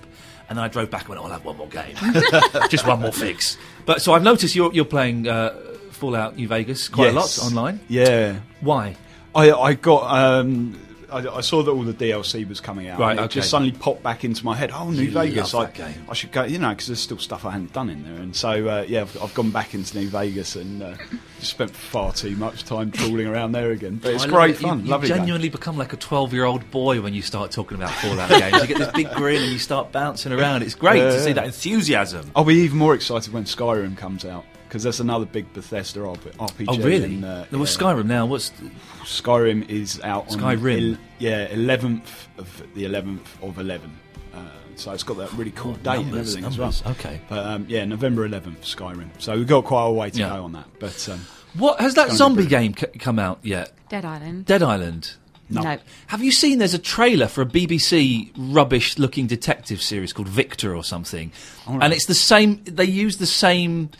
And 0.48 0.58
then 0.60 0.64
I 0.64 0.68
drove 0.68 0.92
back 0.92 1.02
and 1.02 1.10
went, 1.10 1.22
oh, 1.22 1.26
I'll 1.26 1.32
have 1.32 1.44
one 1.44 1.58
more 1.58 1.68
game. 1.68 1.96
Just 2.70 2.86
one 2.86 3.02
more 3.02 3.12
fix. 3.12 3.58
But 3.88 4.00
so 4.04 4.14
I've 4.14 4.22
noticed 4.22 4.56
you're, 4.56 4.72
you're 4.74 4.86
playing 4.86 5.28
uh, 5.28 5.56
Fallout 6.06 6.36
New 6.36 6.48
Vegas 6.48 6.88
quite 6.88 7.14
Yes. 7.14 7.38
a 7.38 7.42
lot 7.42 7.48
online. 7.50 7.80
Yeah. 7.88 8.40
Why? 8.62 8.96
I, 9.34 9.52
I 9.52 9.74
got. 9.74 10.04
Um, 10.16 10.80
I, 11.12 11.20
I 11.38 11.42
saw 11.42 11.62
that 11.64 11.72
all 11.72 11.84
the 11.84 11.94
DLC 11.94 12.48
was 12.48 12.60
coming 12.60 12.88
out. 12.90 13.00
Right, 13.00 13.12
and 13.18 13.26
it 13.26 13.32
just 13.32 13.50
suddenly 13.50 13.72
popped 13.72 14.02
back 14.04 14.24
into 14.24 14.44
my 14.46 14.56
head. 14.56 14.72
Oh, 14.74 14.90
New 14.92 15.04
You 15.04 15.12
Vegas! 15.12 15.54
I, 15.54 15.70
game. 15.72 16.06
I 16.10 16.14
should 16.14 16.32
go. 16.32 16.44
You 16.44 16.58
know, 16.60 16.70
because 16.70 16.88
there's 16.88 17.00
still 17.00 17.18
stuff 17.18 17.44
I 17.46 17.52
hadn't 17.52 17.74
done 17.74 17.90
in 17.90 18.04
there, 18.04 18.16
and 18.22 18.36
so 18.36 18.50
uh, 18.68 18.86
yeah, 18.88 19.02
I've, 19.02 19.22
I've 19.22 19.34
gone 19.34 19.50
back 19.52 19.74
into 19.74 19.98
New 20.00 20.10
Vegas 20.10 20.56
and 20.56 20.82
uh, 20.84 20.96
just 21.40 21.52
spent 21.52 21.72
far 21.72 22.12
too 22.14 22.36
much 22.38 22.64
time 22.66 22.92
trawling 22.92 23.28
around 23.28 23.52
there 23.54 23.72
again. 23.72 24.00
But 24.02 24.14
it's 24.14 24.26
great 24.28 24.52
it. 24.52 24.58
Fun. 24.60 24.86
You, 24.86 24.92
Lovely. 24.92 25.08
game. 25.10 25.18
genuinely 25.18 25.50
become 25.50 25.78
like 25.78 25.94
a 25.94 25.98
12 25.98 26.34
year 26.34 26.46
old 26.46 26.70
boy 26.72 27.02
when 27.02 27.14
you 27.14 27.22
start 27.22 27.52
talking 27.52 27.78
about 27.78 27.92
Fallout 27.92 28.30
games. 28.30 28.62
You 28.62 28.68
get 28.68 28.78
this 28.78 28.92
big 28.94 29.12
grin 29.12 29.42
and 29.44 29.52
you 29.52 29.60
start 29.60 29.92
bouncing 29.92 30.32
around. 30.32 30.62
It's 30.64 30.76
great 30.76 30.98
Yeah, 30.98 31.10
to 31.10 31.20
see 31.24 31.34
that 31.34 31.46
enthusiasm. 31.46 32.32
I'll 32.36 32.46
be 32.46 32.56
even 32.56 32.78
more 32.78 32.94
excited 32.96 33.32
when 33.34 33.44
Skyrim 33.46 33.98
comes 33.98 34.24
out 34.26 34.46
because 34.76 34.84
that's 34.84 35.00
another 35.00 35.26
big 35.26 35.54
Bethesda 35.54 36.02
RP- 36.02 36.36
RPG. 36.36 36.66
Oh, 36.68 36.78
really? 36.80 37.06
And, 37.16 37.24
uh, 37.24 37.46
There 37.50 37.58
was 37.58 37.74
yeah. 37.74 37.82
Skyrim 37.82 38.06
now. 38.08 38.26
What's 38.26 38.52
Skyrim 39.06 39.70
is 39.70 40.02
out 40.02 40.30
on 40.30 40.38
Skyrim? 40.38 40.92
el- 40.96 40.98
yeah, 41.18 41.48
eleventh 41.48 42.28
of 42.38 42.62
the 42.76 42.84
eleventh 42.84 43.42
of 43.42 43.58
eleven. 43.58 43.98
Uh, 44.34 44.40
so 44.76 44.92
it's 44.92 45.04
got 45.04 45.16
that 45.16 45.32
really 45.32 45.52
cool 45.52 45.72
Oh, 45.72 45.76
date 45.78 46.00
and 46.06 46.10
everything 46.10 46.42
numbers. 46.42 46.60
as 46.82 46.84
well. 46.84 46.92
Okay. 46.92 47.22
But 47.30 47.46
um, 47.46 47.66
yeah, 47.70 47.86
November 47.86 48.26
eleventh, 48.26 48.64
Skyrim. 48.64 49.08
So 49.18 49.38
we've 49.38 49.48
got 49.48 49.64
quite 49.64 49.86
a 49.86 49.92
way 49.94 50.10
to 50.10 50.20
Yeah. 50.20 50.30
go 50.36 50.44
on 50.44 50.52
that. 50.52 50.66
But 50.78 51.08
um, 51.08 51.26
What 51.54 51.80
has 51.80 51.94
that 51.94 52.12
zombie 52.12 52.46
game 52.46 52.76
c- 52.78 52.88
come 53.00 53.18
out 53.18 53.40
yet? 53.44 53.72
Dead 53.88 54.04
Island. 54.04 54.44
Dead 54.46 54.62
Island. 54.62 55.14
No. 55.50 55.78
Have 56.08 56.22
you 56.22 56.34
seen? 56.34 56.58
There's 56.60 56.74
a 56.74 56.80
trailer 56.80 57.28
for 57.28 57.44
a 57.44 57.46
BBC 57.46 58.32
rubbish-looking 58.36 59.28
detective 59.28 59.82
series 59.82 60.12
called 60.12 60.28
Victor 60.28 60.76
or 60.76 60.84
something, 60.84 61.32
All 61.66 61.76
right. 61.76 61.84
and 61.86 61.94
it's 61.94 62.08
the 62.08 62.16
same. 62.16 62.62
They 62.66 62.84
use 62.86 63.18
the 63.20 63.28
same 63.28 63.92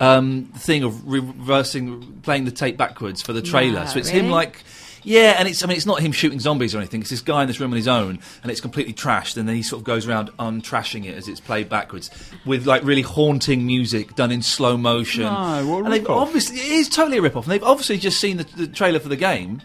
um, 0.00 0.44
thing 0.56 0.82
of 0.84 1.06
reversing, 1.06 2.20
playing 2.22 2.44
the 2.44 2.50
tape 2.50 2.76
backwards 2.76 3.22
for 3.22 3.32
the 3.32 3.42
trailer. 3.42 3.80
Nah, 3.80 3.86
so 3.86 3.98
it's 3.98 4.08
him 4.08 4.30
like. 4.30 4.62
Yeah, 5.04 5.36
and 5.38 5.48
it's 5.48 5.62
I 5.62 5.66
mean 5.68 5.76
it's 5.76 5.86
not 5.86 6.00
him 6.00 6.10
shooting 6.12 6.40
zombies 6.40 6.74
or 6.74 6.78
anything. 6.78 7.00
It's 7.00 7.08
this 7.08 7.22
guy 7.22 7.42
in 7.42 7.48
this 7.48 7.60
room 7.60 7.70
on 7.70 7.76
his 7.76 7.88
own, 7.88 8.18
and 8.42 8.50
it's 8.50 8.60
completely 8.60 8.92
trashed. 8.92 9.36
And 9.36 9.48
then 9.48 9.54
he 9.54 9.62
sort 9.62 9.80
of 9.80 9.84
goes 9.84 10.06
around 10.06 10.30
untrashing 10.38 11.04
it 11.06 11.16
as 11.16 11.28
it's 11.28 11.40
played 11.40 11.68
backwards 11.68 12.10
with 12.44 12.66
like 12.66 12.82
really 12.82 13.02
haunting 13.02 13.64
music 13.64 14.16
done 14.16 14.32
in 14.32 14.42
slow 14.42 14.76
motion. 14.76 15.22
No, 15.22 15.66
what 15.66 15.82
a 15.82 15.84
and 15.84 15.92
they've 15.92 16.02
rip-off. 16.02 16.26
obviously 16.26 16.58
it 16.58 16.72
is 16.72 16.88
totally 16.88 17.18
a 17.18 17.22
rip 17.22 17.36
off. 17.36 17.44
And 17.44 17.52
they've 17.52 17.62
obviously 17.62 17.96
just 17.96 18.18
seen 18.20 18.38
the, 18.38 18.44
the 18.56 18.66
trailer 18.66 18.98
for 18.98 19.08
the 19.08 19.16
game 19.16 19.62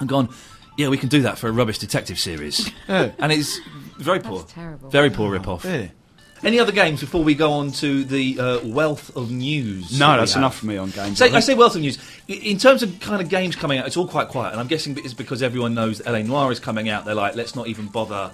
and 0.00 0.08
gone, 0.08 0.30
yeah, 0.78 0.88
we 0.88 0.96
can 0.96 1.10
do 1.10 1.22
that 1.22 1.38
for 1.38 1.48
a 1.48 1.52
rubbish 1.52 1.78
detective 1.78 2.18
series. 2.18 2.68
and 2.88 3.30
it's 3.30 3.60
very 3.98 4.20
poor. 4.20 4.42
terrible. 4.48 4.88
Very 4.88 5.10
poor 5.10 5.30
rip 5.30 5.46
off. 5.46 5.64
yeah. 5.64 5.88
Any 6.44 6.58
other 6.58 6.72
games 6.72 7.00
before 7.00 7.22
we 7.22 7.34
go 7.34 7.52
on 7.52 7.70
to 7.72 8.02
the 8.04 8.38
uh, 8.38 8.66
wealth 8.66 9.16
of 9.16 9.30
news? 9.30 9.98
no, 9.98 10.12
that 10.12 10.16
that's 10.18 10.34
enough 10.34 10.58
for 10.58 10.66
me 10.66 10.76
on 10.76 10.90
games. 10.90 11.18
Say, 11.18 11.30
I 11.30 11.36
I 11.36 11.40
say 11.40 11.54
wealth 11.54 11.76
of 11.76 11.82
news. 11.82 11.98
In 12.26 12.58
terms 12.58 12.82
of 12.82 12.98
kind 13.00 13.22
of 13.22 13.28
games 13.28 13.54
coming 13.54 13.78
out, 13.78 13.86
it's 13.86 13.96
all 13.96 14.08
quite 14.08 14.28
quiet, 14.28 14.50
and 14.50 14.60
I'm 14.60 14.66
guessing 14.66 14.98
it's 14.98 15.14
because 15.14 15.42
everyone 15.42 15.74
knows 15.74 16.04
LA 16.04 16.22
Noire 16.22 16.50
is 16.50 16.58
coming 16.58 16.88
out. 16.88 17.04
They're 17.04 17.14
like, 17.14 17.36
let's 17.36 17.54
not 17.54 17.68
even 17.68 17.86
bother 17.86 18.32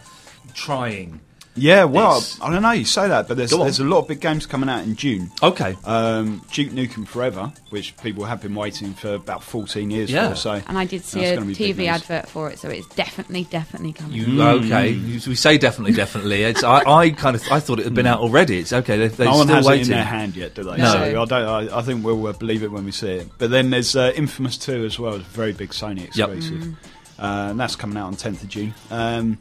trying. 0.54 1.20
Yeah, 1.58 1.84
well, 1.84 2.18
It's- 2.18 2.38
I 2.40 2.52
don't 2.52 2.62
know. 2.62 2.70
You 2.70 2.84
say 2.84 3.08
that, 3.08 3.28
but 3.28 3.36
there's 3.36 3.50
there's 3.50 3.80
a 3.80 3.84
lot 3.84 3.98
of 3.98 4.08
big 4.08 4.20
games 4.20 4.46
coming 4.46 4.68
out 4.68 4.84
in 4.84 4.96
June. 4.96 5.30
Okay. 5.42 5.76
Um, 5.84 6.42
Duke 6.52 6.70
Nukem 6.70 7.06
Forever, 7.06 7.52
which 7.70 7.96
people 7.98 8.24
have 8.24 8.40
been 8.40 8.54
waiting 8.54 8.94
for 8.94 9.14
about 9.14 9.42
14 9.42 9.90
years 9.90 10.10
Yeah. 10.10 10.30
for. 10.30 10.34
So 10.36 10.62
And 10.66 10.78
I 10.78 10.84
did 10.84 11.04
see 11.04 11.24
a 11.24 11.34
gonna 11.34 11.46
be 11.46 11.54
big 11.54 11.76
TV 11.76 11.88
advert 11.88 12.28
for 12.28 12.50
it, 12.50 12.58
so 12.58 12.68
it's 12.68 12.86
definitely, 12.94 13.44
definitely 13.50 13.92
coming. 13.92 14.12
You, 14.16 14.42
Okay, 14.42 14.90
You- 14.90 15.20
we 15.28 15.34
say 15.34 15.58
definitely, 15.58 15.92
definitely. 15.94 16.42
It's, 16.44 16.62
I, 16.64 16.78
I 16.84 17.10
kind 17.10 17.36
of 17.36 17.42
I 17.50 17.60
thought 17.60 17.78
it 17.80 17.84
had 17.84 17.94
been 17.94 18.06
out 18.06 18.20
already. 18.20 18.58
It's 18.58 18.72
okay. 18.72 18.96
They're, 18.96 19.08
they're 19.08 19.26
no 19.26 19.36
one 19.38 19.46
still 19.46 19.56
has 19.56 19.66
waiting. 19.66 19.80
it 19.82 19.86
in 19.86 19.96
their 19.96 20.04
hand 20.04 20.36
yet, 20.36 20.54
do 20.54 20.62
they? 20.64 20.76
No. 20.76 20.92
So 20.92 20.98
I 21.22 21.24
don't. 21.24 21.32
I, 21.32 21.78
I 21.78 21.82
think 21.82 22.04
we'll 22.04 22.26
uh, 22.26 22.32
believe 22.32 22.62
it 22.62 22.70
when 22.72 22.84
we 22.84 22.92
see 22.92 23.08
it. 23.10 23.28
But 23.38 23.50
then 23.50 23.70
there's 23.70 23.94
uh, 23.96 24.12
Infamous 24.14 24.56
Two 24.58 24.84
as 24.84 24.98
well. 24.98 25.14
It's 25.16 25.26
a 25.26 25.30
very 25.30 25.52
big 25.52 25.70
Sony 25.70 26.04
exclusive, 26.06 26.74
uh, 27.18 27.48
and 27.50 27.60
that's 27.60 27.76
coming 27.76 27.96
out 27.98 28.06
on 28.06 28.14
10th 28.16 28.42
of 28.42 28.48
June. 28.48 28.74
Um, 28.90 29.38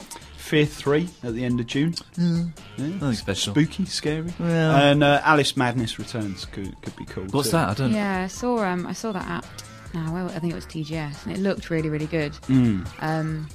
Fear 0.48 0.66
Three 0.66 1.10
at 1.24 1.34
the 1.34 1.44
end 1.44 1.60
of 1.60 1.68
June. 1.68 1.94
Yeah. 2.18 2.46
Nothing 2.78 3.14
special. 3.14 3.54
Spooky, 3.54 3.86
scary, 3.86 4.34
Yeah. 4.40 4.80
and 4.92 5.04
uh, 5.04 5.22
Alice 5.24 5.58
Madness 5.58 6.00
Returns 6.00 6.46
could 6.46 6.82
could 6.82 6.96
be 6.96 7.06
cool. 7.06 7.26
What's 7.26 7.50
too. 7.50 7.58
that? 7.58 7.70
I 7.70 7.74
don't. 7.74 7.92
Know. 7.92 7.98
Yeah, 7.98 8.24
I 8.24 8.28
saw 8.28 8.64
um, 8.64 8.88
I 8.88 8.94
saw 8.94 9.12
that 9.12 9.28
app. 9.28 9.46
Now, 9.94 10.14
well, 10.14 10.28
I 10.28 10.40
think 10.40 10.54
it 10.54 10.56
was 10.56 10.66
TGS, 10.66 11.26
and 11.26 11.36
it 11.36 11.40
looked 11.40 11.70
really, 11.70 11.90
really 11.90 12.08
good. 12.08 12.32
Mm. 12.48 12.88
Um, 13.02 13.48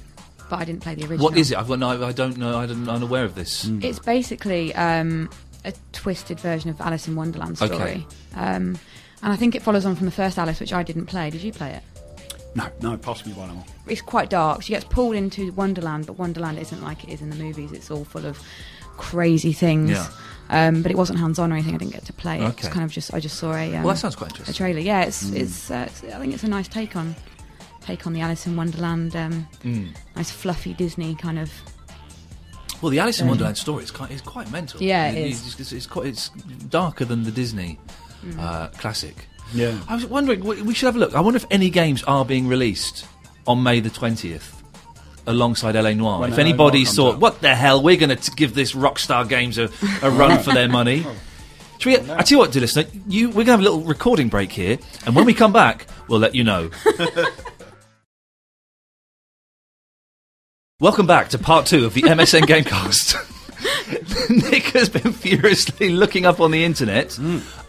but 0.49 0.59
I 0.59 0.65
didn't 0.65 0.81
play 0.81 0.93
the 0.93 1.03
original. 1.03 1.23
What 1.25 1.37
is 1.37 1.51
it? 1.51 1.57
I've 1.57 1.67
got 1.67 1.79
no. 1.79 1.89
I 1.89 2.11
don't 2.11 2.37
know. 2.37 2.57
I 2.57 2.67
don't, 2.67 2.83
I'm 2.83 2.95
unaware 2.95 3.23
of 3.25 3.33
this. 3.33 3.65
It's 3.81 3.99
basically 3.99 4.75
um, 4.75 5.29
a 5.65 5.73
twisted 5.93 6.39
version 6.39 6.69
of 6.69 6.79
Alice 6.79 7.07
in 7.07 7.15
Wonderland 7.15 7.57
story. 7.57 7.73
Okay. 7.73 8.05
Um, 8.35 8.77
and 9.23 9.31
I 9.31 9.35
think 9.35 9.55
it 9.55 9.61
follows 9.63 9.85
on 9.85 9.95
from 9.95 10.05
the 10.05 10.11
first 10.11 10.37
Alice, 10.37 10.59
which 10.59 10.73
I 10.73 10.83
didn't 10.83 11.05
play. 11.07 11.29
Did 11.29 11.41
you 11.41 11.51
play 11.53 11.71
it? 11.71 11.83
No, 12.55 12.67
no, 12.81 12.97
possibly 12.97 13.33
one 13.33 13.49
more. 13.49 13.65
It's 13.87 14.01
quite 14.01 14.29
dark. 14.29 14.61
She 14.61 14.73
gets 14.73 14.85
pulled 14.85 15.15
into 15.15 15.51
Wonderland, 15.53 16.05
but 16.05 16.19
Wonderland 16.19 16.59
isn't 16.59 16.83
like 16.83 17.03
it 17.03 17.09
is 17.11 17.21
in 17.21 17.29
the 17.29 17.35
movies. 17.35 17.71
It's 17.71 17.89
all 17.89 18.03
full 18.05 18.25
of 18.25 18.39
crazy 18.97 19.53
things. 19.53 19.91
Yeah. 19.91 20.07
Um, 20.49 20.83
but 20.83 20.91
it 20.91 20.97
wasn't 20.97 21.19
hands-on 21.19 21.51
or 21.51 21.55
anything. 21.55 21.73
I 21.73 21.77
didn't 21.77 21.93
get 21.93 22.05
to 22.05 22.13
play 22.13 22.37
it. 22.39 22.43
Okay. 22.43 22.57
It's 22.59 22.67
kind 22.67 22.83
of 22.85 22.91
just 22.91 23.13
I 23.13 23.19
just 23.19 23.37
saw 23.37 23.53
a 23.55 23.75
um, 23.75 23.83
Well, 23.83 23.93
that 23.93 23.99
sounds 23.99 24.15
quite 24.15 24.31
interesting. 24.31 24.53
a 24.53 24.55
trailer. 24.57 24.79
Yeah, 24.79 25.01
it's 25.01 25.23
Mm. 25.23 25.35
it's, 25.35 25.71
uh, 25.71 25.85
it's 25.87 26.03
I 26.03 26.19
think 26.19 26.33
it's 26.33 26.43
a 26.43 26.47
nice 26.47 26.67
take 26.67 26.95
on 26.95 27.15
take 27.81 28.05
on 28.05 28.13
the 28.13 28.21
Alice 28.21 28.45
in 28.45 28.55
Wonderland. 28.55 29.15
Um, 29.15 29.47
Mm. 29.63 29.95
nice 30.15 30.29
fluffy 30.29 30.73
Disney 30.73 31.15
kind 31.15 31.39
of. 31.39 31.49
Well, 32.81 32.91
the 32.91 32.99
Alice 32.99 33.21
in 33.21 33.27
Wonderland 33.29 33.57
story 33.57 33.83
is 33.83 33.91
quite, 33.91 34.11
is 34.11 34.21
quite 34.21 34.51
mental. 34.51 34.81
Yeah, 34.83 35.09
it 35.09 35.17
It- 35.17 35.31
is. 35.31 35.47
It's, 35.47 35.59
it's, 35.59 35.71
it's 35.71 35.87
quite, 35.87 36.05
it's 36.07 36.29
darker 36.69 37.05
than 37.05 37.23
the 37.23 37.31
Disney 37.31 37.79
Mm. 38.25 38.39
uh, 38.39 38.67
classic. 38.77 39.27
Yeah. 39.53 39.79
I 39.87 39.95
was 39.95 40.05
wondering, 40.05 40.43
we 40.43 40.61
we 40.61 40.73
should 40.73 40.87
have 40.87 40.95
a 40.95 40.99
look. 40.99 41.15
I 41.15 41.21
wonder 41.21 41.37
if 41.37 41.45
any 41.51 41.69
games 41.69 42.03
are 42.03 42.25
being 42.25 42.47
released 42.47 43.05
on 43.45 43.63
May 43.63 43.79
the 43.79 43.89
20th 43.89 44.61
alongside 45.27 45.75
LA 45.75 45.93
Noire. 45.93 46.21
When 46.21 46.33
if 46.33 46.39
anybody 46.39 46.85
thought, 46.85 47.19
what 47.19 47.41
the 47.41 47.55
hell, 47.55 47.81
we're 47.81 47.97
going 47.97 48.15
to 48.15 48.31
give 48.31 48.55
this 48.55 48.73
Rockstar 48.73 49.27
Games 49.27 49.57
a, 49.57 49.69
a 50.01 50.09
run 50.11 50.41
for 50.41 50.53
their 50.53 50.69
money. 50.69 51.05
Oh. 51.15 51.15
Should 51.79 51.89
we, 51.89 51.97
oh, 52.11 52.13
I 52.13 52.21
tell 52.21 52.35
you 52.35 52.37
what, 52.37 52.51
dear 52.53 52.61
listener, 52.61 52.85
you, 53.07 53.27
we're 53.29 53.43
going 53.43 53.47
to 53.47 53.51
have 53.53 53.59
a 53.59 53.63
little 53.63 53.81
recording 53.81 54.29
break 54.29 54.53
here, 54.53 54.77
and 55.05 55.15
when 55.15 55.25
we 55.25 55.33
come 55.33 55.51
back, 55.51 55.87
we'll 56.07 56.19
let 56.19 56.33
you 56.33 56.45
know. 56.45 56.69
Welcome 60.79 61.07
back 61.07 61.29
to 61.29 61.37
part 61.37 61.65
two 61.65 61.85
of 61.85 61.93
the 61.93 62.03
MSN 62.03 62.41
Gamecast. 62.43 63.29
Nick 64.29 64.63
has 64.73 64.89
been 64.89 65.11
furiously 65.13 65.89
looking 65.89 66.25
up 66.25 66.39
on 66.39 66.51
the 66.51 66.63
internet 66.63 67.17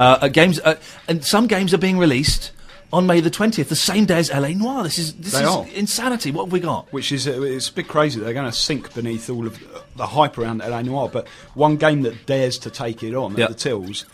uh, 0.00 0.18
at 0.22 0.32
games, 0.32 0.60
uh, 0.60 0.76
and 1.08 1.24
some 1.24 1.46
games 1.46 1.72
are 1.74 1.78
being 1.78 1.98
released 1.98 2.52
on 2.92 3.06
May 3.06 3.20
the 3.20 3.30
twentieth, 3.30 3.68
the 3.68 3.76
same 3.76 4.04
day 4.04 4.18
as 4.18 4.30
LA 4.32 4.48
Noire. 4.48 4.84
This 4.84 4.98
is 4.98 5.14
this 5.14 5.32
They 5.32 5.42
is 5.42 5.48
are. 5.48 5.66
insanity. 5.74 6.30
What 6.30 6.44
have 6.44 6.52
we 6.52 6.60
got? 6.60 6.92
which 6.92 7.10
is 7.10 7.26
uh, 7.26 7.42
it's 7.42 7.68
a 7.68 7.72
bit 7.72 7.88
crazy. 7.88 8.20
They're 8.20 8.34
going 8.34 8.50
to 8.50 8.56
sink 8.56 8.94
beneath 8.94 9.28
all 9.28 9.46
of 9.46 9.58
the 9.96 10.06
hype 10.06 10.38
around 10.38 10.58
LA 10.58 10.82
Noire. 10.82 11.08
But 11.08 11.26
one 11.54 11.76
game 11.76 12.02
that 12.02 12.26
dares 12.26 12.56
to 12.58 12.70
take 12.70 13.02
it 13.02 13.14
on 13.14 13.32
Yep. 13.36 13.50
at 13.50 13.56
the 13.56 13.60
tills 13.60 14.04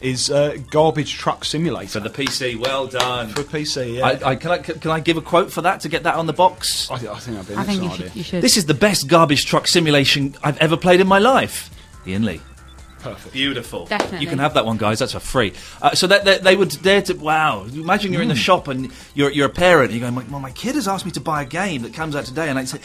is 0.00 0.30
uh, 0.30 0.56
Garbage 0.70 1.14
Truck 1.14 1.44
Simulator 1.44 2.00
For 2.00 2.08
the 2.08 2.10
PC, 2.10 2.56
well 2.56 2.86
done. 2.86 3.28
for 3.28 3.42
PC. 3.42 3.96
Yeah. 3.96 4.06
I, 4.06 4.30
I, 4.30 4.36
can, 4.36 4.50
I, 4.50 4.58
can 4.58 4.90
I 4.90 5.00
give 5.00 5.16
a 5.16 5.22
quote 5.22 5.52
for 5.52 5.62
that 5.62 5.80
to 5.80 5.88
get 5.88 6.04
that 6.04 6.14
on 6.14 6.26
the 6.26 6.32
box? 6.32 6.90
I, 6.90 6.94
I 6.94 6.98
think 6.98 7.36
that'd 7.36 7.46
be 7.48 7.52
an 7.54 7.58
I 7.58 7.64
think 7.64 7.82
you 7.82 7.88
excellent 7.88 8.12
should, 8.12 8.16
you 8.16 8.22
should. 8.22 8.42
This 8.42 8.56
is 8.56 8.66
the 8.66 8.74
best 8.74 9.08
garbage 9.08 9.46
truck 9.46 9.68
simulation 9.68 10.34
I've 10.42 10.58
ever 10.58 10.76
played 10.76 11.00
in 11.00 11.06
my 11.06 11.18
life. 11.18 11.70
Ian 12.06 12.24
Lee. 12.24 12.40
Perfect. 13.00 13.32
Beautiful. 13.32 13.86
Definitely. 13.86 14.20
You 14.20 14.26
can 14.26 14.38
have 14.38 14.54
that 14.54 14.66
one, 14.66 14.76
guys. 14.76 14.98
That's 14.98 15.12
for 15.12 15.20
free. 15.20 15.54
Uh, 15.80 15.94
so 15.94 16.06
that, 16.06 16.24
that 16.26 16.42
they 16.42 16.54
would 16.54 16.70
dare 16.82 17.00
to. 17.02 17.14
Wow. 17.14 17.64
Imagine 17.64 18.12
you're 18.12 18.22
in 18.22 18.28
the 18.28 18.34
shop 18.34 18.68
and 18.68 18.92
you're, 19.14 19.30
you're 19.30 19.46
a 19.46 19.50
parent 19.50 19.90
and 19.90 20.00
you're 20.00 20.10
going, 20.10 20.30
well, 20.30 20.40
my 20.40 20.50
kid 20.50 20.74
has 20.74 20.86
asked 20.86 21.06
me 21.06 21.10
to 21.12 21.20
buy 21.20 21.42
a 21.42 21.46
game 21.46 21.82
that 21.82 21.94
comes 21.94 22.14
out 22.14 22.26
today. 22.26 22.50
And 22.50 22.58
I 22.58 22.64
say, 22.64 22.78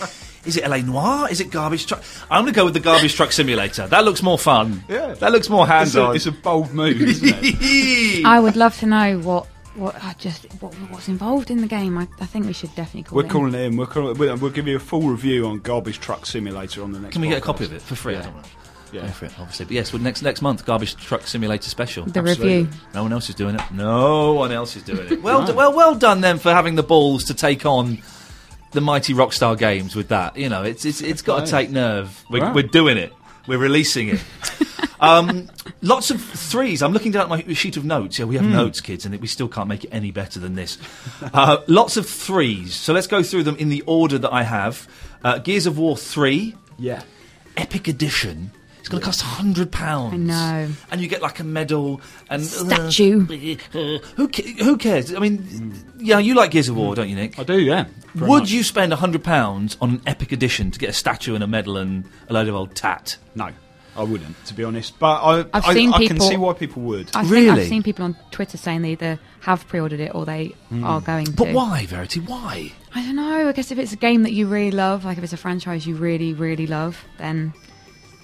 is 0.45 0.57
it 0.57 0.67
LA 0.67 0.77
Noire? 0.77 1.29
Is 1.29 1.39
it 1.41 1.51
Garbage 1.51 1.85
Truck? 1.87 2.03
I'm 2.29 2.43
going 2.43 2.53
to 2.53 2.57
go 2.57 2.65
with 2.65 2.73
the 2.73 2.79
Garbage 2.79 3.15
Truck 3.15 3.31
Simulator. 3.31 3.87
That 3.87 4.05
looks 4.05 4.21
more 4.23 4.37
fun. 4.37 4.83
Yeah. 4.87 5.13
That 5.15 5.31
looks 5.31 5.49
more 5.49 5.63
It's 5.63 5.71
hands 5.71 5.95
on. 5.95 6.15
it's 6.15 6.25
a 6.25 6.31
bold 6.31 6.71
move, 6.73 7.01
isn't 7.01 7.27
it? 7.41 8.25
I 8.25 8.39
would 8.39 8.55
love 8.55 8.77
to 8.79 8.85
know 8.85 9.19
what 9.19 9.47
what 9.75 10.01
I 10.01 10.13
just 10.13 10.45
what, 10.61 10.73
what's 10.89 11.09
involved 11.09 11.51
in 11.51 11.59
the 11.59 11.67
game. 11.67 11.97
I, 11.97 12.07
I 12.21 12.25
think 12.25 12.45
we 12.45 12.53
should 12.53 12.73
definitely 12.75 13.03
call 13.03 13.17
We're 13.17 13.25
it. 13.25 13.29
calling 13.29 13.53
it 13.53 13.59
in. 13.61 13.75
We're 13.77 13.85
calling, 13.87 14.17
we'll, 14.17 14.37
we'll 14.37 14.51
give 14.51 14.67
you 14.67 14.77
a 14.77 14.79
full 14.79 15.01
review 15.01 15.47
on 15.47 15.59
Garbage 15.59 15.99
Truck 15.99 16.25
Simulator 16.25 16.81
on 16.81 16.91
the 16.93 16.99
next. 16.99 17.13
Can 17.13 17.21
we 17.21 17.27
get 17.27 17.39
a 17.39 17.41
copy 17.41 17.65
of 17.65 17.73
it 17.73 17.81
for 17.81 17.95
free? 17.95 18.15
I 18.15 18.19
Yeah. 18.19 18.23
don't 18.23 18.35
know. 18.37 18.43
Yeah. 18.93 19.11
for 19.11 19.25
it, 19.25 19.33
obviously. 19.37 19.65
But 19.65 19.73
yes, 19.73 19.91
well, 19.91 20.01
next 20.01 20.21
next 20.21 20.41
month, 20.41 20.65
Garbage 20.65 20.95
Truck 20.95 21.27
Simulator 21.27 21.69
Special. 21.69 22.05
The 22.05 22.19
Absolutely. 22.21 22.57
review. 22.63 22.69
No 22.93 23.03
one 23.03 23.11
else 23.11 23.27
is 23.27 23.35
doing 23.35 23.55
it. 23.55 23.61
No 23.73 24.31
one 24.33 24.53
else 24.53 24.77
is 24.77 24.83
doing 24.83 25.11
it. 25.11 25.21
Well, 25.23 25.41
No. 25.41 25.47
d- 25.47 25.53
well, 25.53 25.73
well 25.73 25.95
done 25.95 26.21
then 26.21 26.37
for 26.37 26.53
having 26.53 26.75
the 26.75 26.83
balls 26.83 27.25
to 27.25 27.33
take 27.33 27.65
on 27.65 27.97
the 28.75 28.81
mighty 28.81 29.13
Rockstar 29.13 29.57
Games 29.57 29.95
with 29.95 30.09
that. 30.09 30.37
You 30.37 30.49
know, 30.49 30.63
it's 30.63 30.85
it's, 30.85 31.01
it's 31.01 31.21
got 31.21 31.45
to 31.45 31.51
take 31.51 31.69
nerve. 31.71 32.23
We're, 32.29 32.53
we're 32.53 32.63
doing 32.63 32.97
it. 32.97 33.11
We're 33.47 33.59
releasing 33.59 34.09
it. 34.09 34.23
um, 34.99 35.49
lots 35.81 36.11
of 36.11 36.21
threes. 36.21 36.81
I'm 36.81 36.93
looking 36.93 37.11
down 37.11 37.31
at 37.31 37.47
my 37.47 37.53
sheet 37.53 37.77
of 37.77 37.85
notes. 37.85 38.17
Yeah, 38.19 38.25
we 38.25 38.35
have 38.35 38.45
notes, 38.45 38.81
kids, 38.81 39.05
and 39.05 39.19
we 39.19 39.27
still 39.27 39.47
can't 39.47 39.67
make 39.67 39.83
it 39.83 39.89
any 39.91 40.11
better 40.11 40.39
than 40.39 40.55
this. 40.55 40.77
Uh, 41.21 41.57
lots 41.67 41.97
of 41.97 42.07
threes. 42.07 42.73
So 42.73 42.93
let's 42.93 43.07
go 43.07 43.23
through 43.23 43.43
them 43.43 43.55
in 43.57 43.69
the 43.69 43.81
order 43.85 44.17
that 44.17 44.33
I 44.33 44.43
have. 44.43 44.87
Uh, 45.23 45.39
Gears 45.39 45.65
of 45.65 45.77
War 45.77 45.97
three. 45.97 46.55
Yeah. 46.77 47.03
Epic 47.57 47.87
Edition. 47.87 48.51
It's 48.85 48.91
going 48.91 49.01
to 49.01 49.05
cost 49.05 49.21
hundred 49.21 49.71
pounds. 49.71 50.13
I 50.13 50.17
know. 50.17 50.71
and 50.91 51.01
you 51.01 51.07
get 51.07 51.19
like 51.19 51.39
a 51.39 51.43
medal 51.43 52.01
and 52.29 52.43
Statue. 52.43 53.23
Uh, 53.73 53.97
who 54.15 54.27
who 54.59 54.77
cares? 54.77 55.11
I 55.11 55.17
mean, 55.17 55.73
yeah, 55.97 56.19
you 56.19 56.35
like 56.35 56.51
Gears 56.51 56.69
of 56.69 56.75
War, 56.75 56.93
don't 56.93 57.09
you, 57.09 57.15
Nick? 57.15 57.39
I 57.39 57.43
do, 57.43 57.59
yeah. 57.59 57.87
Would 58.13 58.41
much. 58.41 58.51
you 58.51 58.61
spend 58.61 58.93
hundred 58.93 59.23
pounds 59.23 59.75
on 59.81 59.89
an 59.89 60.01
Epic 60.05 60.31
Edition 60.31 60.69
to 60.69 60.77
get 60.77 60.91
a 60.91 60.93
statue 60.93 61.33
and 61.33 61.43
a 61.43 61.47
medal 61.47 61.77
and 61.77 62.07
a 62.29 62.33
load 62.33 62.47
of 62.47 62.53
old 62.53 62.75
tat? 62.75 63.17
No, 63.33 63.49
I 63.95 64.03
wouldn't, 64.03 64.45
to 64.45 64.53
be 64.53 64.63
honest. 64.63 64.99
But 64.99 65.15
I, 65.15 65.39
I've 65.51 65.65
I, 65.65 65.73
seen 65.73 65.91
I 65.91 66.05
can 66.05 66.19
see 66.19 66.37
why 66.37 66.53
people 66.53 66.83
would. 66.83 67.09
I 67.15 67.21
think 67.21 67.33
Really? 67.33 67.61
I've 67.63 67.67
seen 67.67 67.81
people 67.81 68.05
on 68.05 68.15
Twitter 68.29 68.57
saying 68.57 68.83
they 68.83 68.91
either 68.91 69.19
have 69.39 69.67
pre-ordered 69.67 69.99
it 69.99 70.13
or 70.13 70.25
they 70.25 70.53
are 70.83 71.01
going 71.01 71.25
to. 71.25 71.31
But 71.31 71.53
why, 71.53 71.87
Verity? 71.87 72.19
Why? 72.19 72.71
I 72.93 73.01
don't 73.03 73.15
know. 73.15 73.49
I 73.49 73.51
guess 73.51 73.71
if 73.71 73.79
it's 73.79 73.93
a 73.93 73.97
game 73.97 74.21
that 74.21 74.33
you 74.33 74.45
really 74.45 74.69
love, 74.69 75.05
like 75.05 75.17
if 75.17 75.23
it's 75.23 75.33
a 75.33 75.37
franchise 75.37 75.87
you 75.87 75.95
really, 75.95 76.33
really 76.33 76.67
love, 76.67 77.03
then 77.17 77.51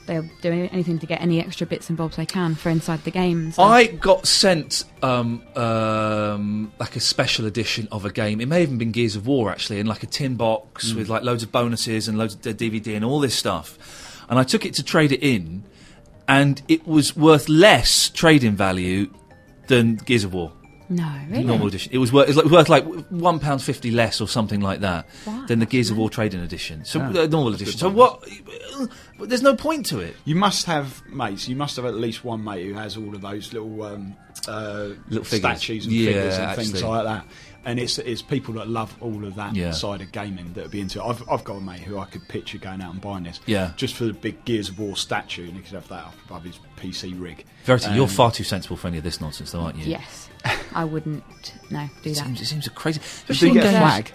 they'll 0.05 0.27
do 0.41 0.69
anything 0.71 0.99
to 0.99 1.05
get 1.05 1.21
any 1.21 1.39
extra 1.39 1.65
bits 1.67 1.89
and 1.89 1.97
bobs 1.97 2.17
they 2.17 2.25
can 2.25 2.55
for 2.55 2.69
inside 2.69 3.03
the 3.03 3.11
game. 3.11 3.51
So. 3.51 3.63
I 3.63 3.87
got 3.87 4.27
sent 4.27 4.83
um, 5.01 5.43
um, 5.55 6.71
like 6.79 6.95
a 6.95 6.99
special 6.99 7.45
edition 7.45 7.87
of 7.91 8.05
a 8.05 8.11
game. 8.11 8.41
It 8.41 8.47
may 8.47 8.61
have 8.61 8.69
even 8.69 8.77
been 8.77 8.91
Gears 8.91 9.15
of 9.15 9.27
War 9.27 9.51
actually, 9.51 9.79
in 9.79 9.87
like 9.87 10.03
a 10.03 10.07
tin 10.07 10.35
box 10.35 10.93
with 10.93 11.09
like 11.09 11.23
loads 11.23 11.43
of 11.43 11.51
bonuses 11.51 12.07
and 12.07 12.17
loads 12.17 12.33
of 12.33 12.41
DVD 12.41 12.95
and 12.95 13.05
all 13.05 13.19
this 13.19 13.35
stuff. 13.35 14.25
And 14.29 14.39
I 14.39 14.43
took 14.43 14.65
it 14.65 14.73
to 14.75 14.83
trade 14.83 15.11
it 15.11 15.21
in, 15.21 15.63
and 16.27 16.61
it 16.67 16.87
was 16.87 17.15
worth 17.15 17.49
less 17.49 18.09
trade-in 18.09 18.55
value 18.55 19.11
than 19.67 19.95
Gears 19.95 20.23
of 20.23 20.33
War. 20.33 20.53
No, 20.91 21.11
really. 21.29 21.43
normal 21.43 21.67
edition. 21.67 21.91
It 21.93 21.97
was 21.97 22.11
worth, 22.13 22.29
it 22.29 22.35
was 22.35 22.51
worth 22.51 22.69
like 22.69 22.85
one 23.09 23.39
pound 23.39 23.63
fifty 23.63 23.89
less 23.91 24.21
or 24.21 24.27
something 24.27 24.61
like 24.61 24.81
that 24.81 25.07
Wow, 25.25 25.45
than 25.47 25.59
the 25.59 25.65
Gears 25.65 25.89
of 25.89 25.97
War 25.97 26.09
trading 26.09 26.41
edition. 26.41 26.85
So 26.85 26.99
uh, 27.01 27.27
normal 27.27 27.53
edition. 27.55 27.77
So 27.79 27.89
what? 27.89 28.23
But 29.17 29.29
there's 29.29 29.41
no 29.43 29.55
point 29.55 29.85
to 29.87 29.99
it. 29.99 30.15
You 30.25 30.35
must 30.35 30.65
have 30.65 31.01
mates. 31.07 31.47
You 31.47 31.55
must 31.55 31.75
have 31.77 31.85
at 31.85 31.95
least 31.95 32.23
one 32.23 32.43
mate 32.43 32.65
who 32.65 32.73
has 32.73 32.97
all 32.97 33.13
of 33.15 33.21
those 33.21 33.53
little 33.53 33.83
um, 33.83 34.15
uh, 34.47 34.89
Little 35.09 35.23
figures. 35.23 35.39
statues 35.59 35.85
and 35.85 35.93
Yeah, 35.95 36.05
figures 36.07 36.37
and 36.37 36.55
things 36.57 36.83
like 36.83 37.03
that. 37.05 37.25
And 37.63 37.79
it's 37.79 37.99
it's 37.99 38.21
people 38.23 38.55
that 38.55 38.67
love 38.67 38.95
all 39.01 39.23
of 39.23 39.35
that 39.35 39.55
Yeah. 39.55 39.69
side 39.71 40.01
of 40.01 40.11
gaming 40.11 40.53
that 40.53 40.63
would 40.63 40.71
be 40.71 40.81
into 40.81 40.99
it. 40.99 41.05
I've, 41.05 41.23
I've 41.29 41.43
got 41.43 41.57
a 41.57 41.61
mate 41.61 41.81
who 41.81 41.99
I 41.99 42.05
could 42.05 42.27
picture 42.27 42.57
going 42.57 42.81
out 42.81 42.91
and 42.93 42.99
buying 43.01 43.23
this. 43.23 43.39
Yeah. 43.45 43.73
Just 43.75 43.93
for 43.93 44.05
the 44.05 44.13
big 44.13 44.43
Gears 44.45 44.69
of 44.69 44.79
War 44.79 44.95
statue, 44.97 45.43
and 45.47 45.53
he 45.55 45.61
could 45.61 45.73
have 45.73 45.87
that 45.89 46.05
up 46.05 46.15
above 46.25 46.43
his 46.43 46.59
PC 46.77 47.13
rig. 47.21 47.45
Verity, 47.65 47.91
you're 47.93 48.03
Um, 48.05 48.09
far 48.09 48.31
too 48.31 48.43
sensible 48.43 48.77
for 48.77 48.87
any 48.87 48.97
of 48.97 49.03
this 49.03 49.21
nonsense, 49.21 49.51
though, 49.51 49.59
aren't 49.61 49.77
you? 49.77 49.85
Yes, 49.91 50.29
I 50.73 50.83
wouldn't. 50.85 51.23
No, 51.69 51.87
do 52.01 52.09
It 52.09 52.15
that. 52.15 52.25
seems, 52.25 52.41
it 52.41 52.45
seems 52.45 52.65
a 52.65 52.71
crazy. 52.71 52.99
Do 53.27 53.47
you 53.47 53.53
get 53.53 53.65
a 53.67 53.69
flag? 53.77 54.11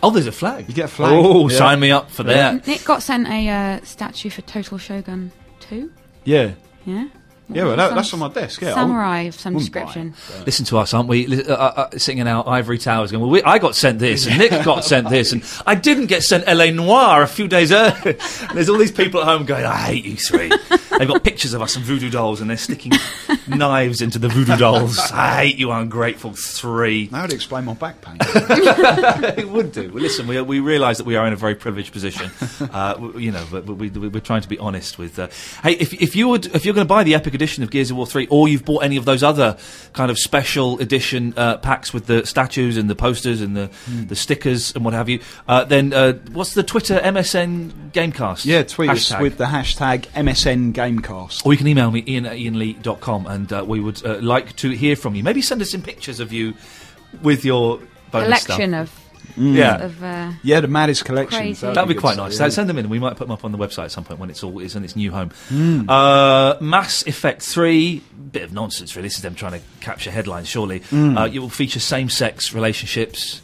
Oh, 0.00 0.10
there's 0.10 0.28
a 0.28 0.32
flag. 0.32 0.68
You 0.68 0.74
get 0.74 0.84
a 0.84 0.88
flag. 0.88 1.10
Oh, 1.12 1.48
Yeah. 1.48 1.58
sign 1.58 1.80
me 1.80 1.90
up 1.90 2.12
for 2.12 2.22
that. 2.22 2.64
Nick 2.68 2.84
got 2.84 3.02
sent 3.02 3.26
a 3.26 3.48
uh, 3.48 3.80
statue 3.84 4.30
for 4.30 4.42
Total 4.42 4.78
Shogun 4.78 5.32
2. 5.58 5.90
Yeah. 6.24 6.52
Yeah. 6.86 7.08
Yeah, 7.50 7.64
well, 7.64 7.76
that, 7.76 7.94
that's 7.94 8.12
on 8.12 8.18
my 8.20 8.28
desk. 8.28 8.60
Yeah, 8.60 8.74
Samurai 8.74 9.20
of 9.22 9.34
some 9.34 9.54
wouldn't 9.54 9.72
buy 9.72 9.80
it, 9.80 9.84
description. 9.86 10.44
Listen 10.44 10.64
to 10.66 10.78
us, 10.78 10.92
aren't 10.92 11.08
we? 11.08 11.26
Li- 11.26 11.44
Uh, 11.48 11.54
uh, 11.54 11.72
uh, 11.92 11.98
sitting 11.98 12.18
in 12.18 12.26
our 12.28 12.46
ivory 12.48 12.76
towers, 12.78 13.10
going, 13.10 13.22
"Well, 13.22 13.30
we, 13.30 13.42
I 13.42 13.58
got 13.58 13.74
sent 13.74 13.98
this, 13.98 14.26
and 14.26 14.36
Nick 14.38 14.50
got 14.64 14.84
sent 14.84 15.08
this, 15.08 15.32
and 15.32 15.42
I 15.66 15.74
didn't 15.74 16.06
get 16.06 16.22
sent 16.22 16.44
L.A. 16.46 16.70
Noire 16.70 17.22
a 17.22 17.26
few 17.26 17.48
days 17.48 17.72
earlier." 17.72 18.16
And 18.42 18.50
there's 18.54 18.68
all 18.68 18.76
these 18.78 18.92
people 18.92 19.20
at 19.22 19.26
home 19.26 19.46
going, 19.46 19.64
"I 19.64 19.76
hate 19.76 20.04
you 20.04 20.16
three. 20.16 20.50
They've 20.98 21.08
got 21.08 21.22
pictures 21.22 21.54
of 21.54 21.62
us 21.62 21.76
and 21.76 21.84
voodoo 21.84 22.10
dolls, 22.10 22.40
and 22.40 22.50
they're 22.50 22.56
sticking 22.56 22.92
knives 23.48 24.02
into 24.02 24.18
the 24.18 24.28
voodoo 24.28 24.56
dolls. 24.56 24.98
I 25.12 25.44
hate 25.46 25.56
you, 25.58 25.70
ungrateful 25.70 26.32
three. 26.32 27.06
That 27.06 27.22
would 27.22 27.32
explain 27.32 27.64
my 27.64 27.74
back 27.74 28.00
pain. 28.00 28.16
it 28.20 29.48
would 29.48 29.72
do. 29.72 29.92
Well, 29.92 30.02
listen, 30.02 30.26
we, 30.26 30.40
we 30.42 30.58
realise 30.60 30.98
that 30.98 31.06
we 31.06 31.14
are 31.14 31.26
in 31.26 31.32
a 31.32 31.36
very 31.36 31.54
privileged 31.54 31.92
position, 31.92 32.30
uh, 32.72 33.12
you 33.16 33.30
know, 33.30 33.46
but 33.50 33.64
but 33.64 33.74
we, 33.74 33.90
we, 33.90 34.08
we're 34.08 34.20
trying 34.20 34.42
to 34.42 34.48
be 34.48 34.58
honest 34.58 34.98
with. 34.98 35.18
Uh, 35.18 35.28
hey, 35.62 35.72
if, 35.72 35.94
if 35.94 36.16
you 36.16 36.28
would, 36.28 36.46
if 36.46 36.64
you're 36.64 36.74
going 36.74 36.86
to 36.86 36.88
buy 36.88 37.04
the 37.04 37.14
Epic 37.14 37.34
Edition 37.34 37.62
of 37.62 37.70
Gears 37.70 37.92
of 37.92 37.96
War 37.96 38.06
three, 38.06 38.26
or 38.28 38.48
you've 38.48 38.64
bought 38.64 38.82
any 38.82 38.96
of 38.96 39.04
those 39.04 39.22
other 39.22 39.56
kind 39.92 40.10
of 40.10 40.18
special 40.18 40.78
edition 40.80 41.32
uh, 41.36 41.58
packs 41.58 41.94
with 41.94 42.06
the 42.06 42.26
statues 42.26 42.76
and 42.76 42.90
the 42.90 42.96
posters 42.96 43.40
and 43.40 43.56
the 43.56 43.70
the 43.86 44.16
stickers 44.16 44.74
and 44.74 44.84
what 44.84 44.94
have 44.94 45.08
you, 45.08 45.20
uh, 45.46 45.62
then 45.64 45.92
uh, 45.92 46.14
what's 46.32 46.54
the 46.54 46.64
Twitter 46.64 46.98
MSN 46.98 47.92
Gamecast? 47.92 48.44
yeah, 48.44 48.64
tweet 48.64 48.90
us 48.90 49.16
with 49.18 49.38
the 49.38 49.44
hashtag 49.44 50.06
MSN 50.08 50.72
Gamecast. 50.72 50.87
Or 51.44 51.52
you 51.52 51.58
can 51.58 51.66
email 51.68 51.90
me, 51.90 52.02
ian 52.06 52.26
at 52.26 52.36
ianlee.com, 52.36 53.26
and 53.26 53.52
uh, 53.52 53.64
we 53.66 53.80
would 53.80 54.04
uh, 54.04 54.18
like 54.20 54.56
to 54.56 54.70
hear 54.70 54.96
from 54.96 55.14
you. 55.14 55.22
Maybe 55.22 55.42
send 55.42 55.60
us 55.62 55.70
some 55.70 55.82
pictures 55.82 56.20
of 56.20 56.32
you 56.32 56.54
with 57.22 57.44
your 57.44 57.80
bonus 58.10 58.44
Collection 58.46 58.70
stuff. 58.70 59.04
of 59.36 59.36
Yeah. 59.38 59.76
of 59.84 60.02
uh, 60.02 60.32
Yeah, 60.42 60.60
the 60.60 60.68
maddest 60.68 61.04
collection. 61.04 61.38
Crazy. 61.40 61.66
That'd 61.66 61.88
be 61.88 61.94
good 61.94 62.00
quite 62.00 62.16
nice. 62.16 62.38
yeah. 62.40 62.48
Send 62.48 62.68
them 62.68 62.78
in. 62.78 62.88
We 62.88 62.98
might 62.98 63.16
put 63.16 63.26
them 63.28 63.32
up 63.32 63.44
on 63.44 63.52
the 63.52 63.58
website 63.58 63.84
at 63.84 63.90
some 63.92 64.04
point 64.04 64.18
when 64.20 64.30
it's 64.30 64.42
all 64.42 64.58
is 64.60 64.74
in 64.76 64.84
its 64.84 64.96
new 64.96 65.10
home. 65.12 65.30
Hmm. 65.48 65.88
Uh, 65.88 66.56
Mass 66.60 67.06
Effect 67.06 67.42
Three, 67.42 68.02
bit 68.32 68.42
of 68.42 68.52
nonsense. 68.52 68.96
Really, 68.96 69.08
this 69.08 69.16
is 69.16 69.22
them 69.22 69.34
trying 69.34 69.52
to 69.52 69.60
capture 69.80 70.10
headlines. 70.10 70.48
Surely, 70.48 70.80
Hmm. 70.90 71.16
uh, 71.18 71.26
it 71.26 71.38
will 71.38 71.48
feature 71.50 71.80
same-sex 71.80 72.52
relationships. 72.54 73.40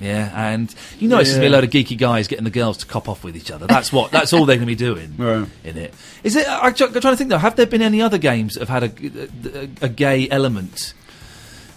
Yeah, 0.00 0.30
and 0.50 0.74
you 0.98 1.08
know 1.08 1.18
it's 1.18 1.30
going 1.30 1.36
to 1.36 1.40
be 1.40 1.46
a 1.46 1.50
Yeah. 1.50 1.56
load 1.56 1.64
of 1.64 1.70
geeky 1.70 1.96
guys 1.96 2.28
getting 2.28 2.44
the 2.44 2.50
girls 2.50 2.76
to 2.78 2.86
cop 2.86 3.08
off 3.08 3.24
with 3.24 3.36
each 3.36 3.50
other. 3.50 3.66
That's 3.66 3.92
what. 3.92 4.10
That's 4.10 4.32
all 4.32 4.44
they're 4.46 4.56
going 4.56 4.66
to 4.68 4.72
be 4.72 4.74
doing 4.74 5.14
Right. 5.18 5.46
in 5.64 5.76
it. 5.78 5.94
Is 6.22 6.36
it? 6.36 6.46
I'm 6.48 6.74
trying 6.74 6.92
to 6.92 7.16
think 7.16 7.30
though. 7.30 7.38
Have 7.38 7.56
there 7.56 7.66
been 7.66 7.82
any 7.82 8.02
other 8.02 8.18
games 8.18 8.54
that 8.54 8.68
have 8.68 8.82
had 8.82 9.00
a, 9.00 9.62
a, 9.82 9.86
a 9.86 9.88
gay 9.88 10.28
element 10.30 10.92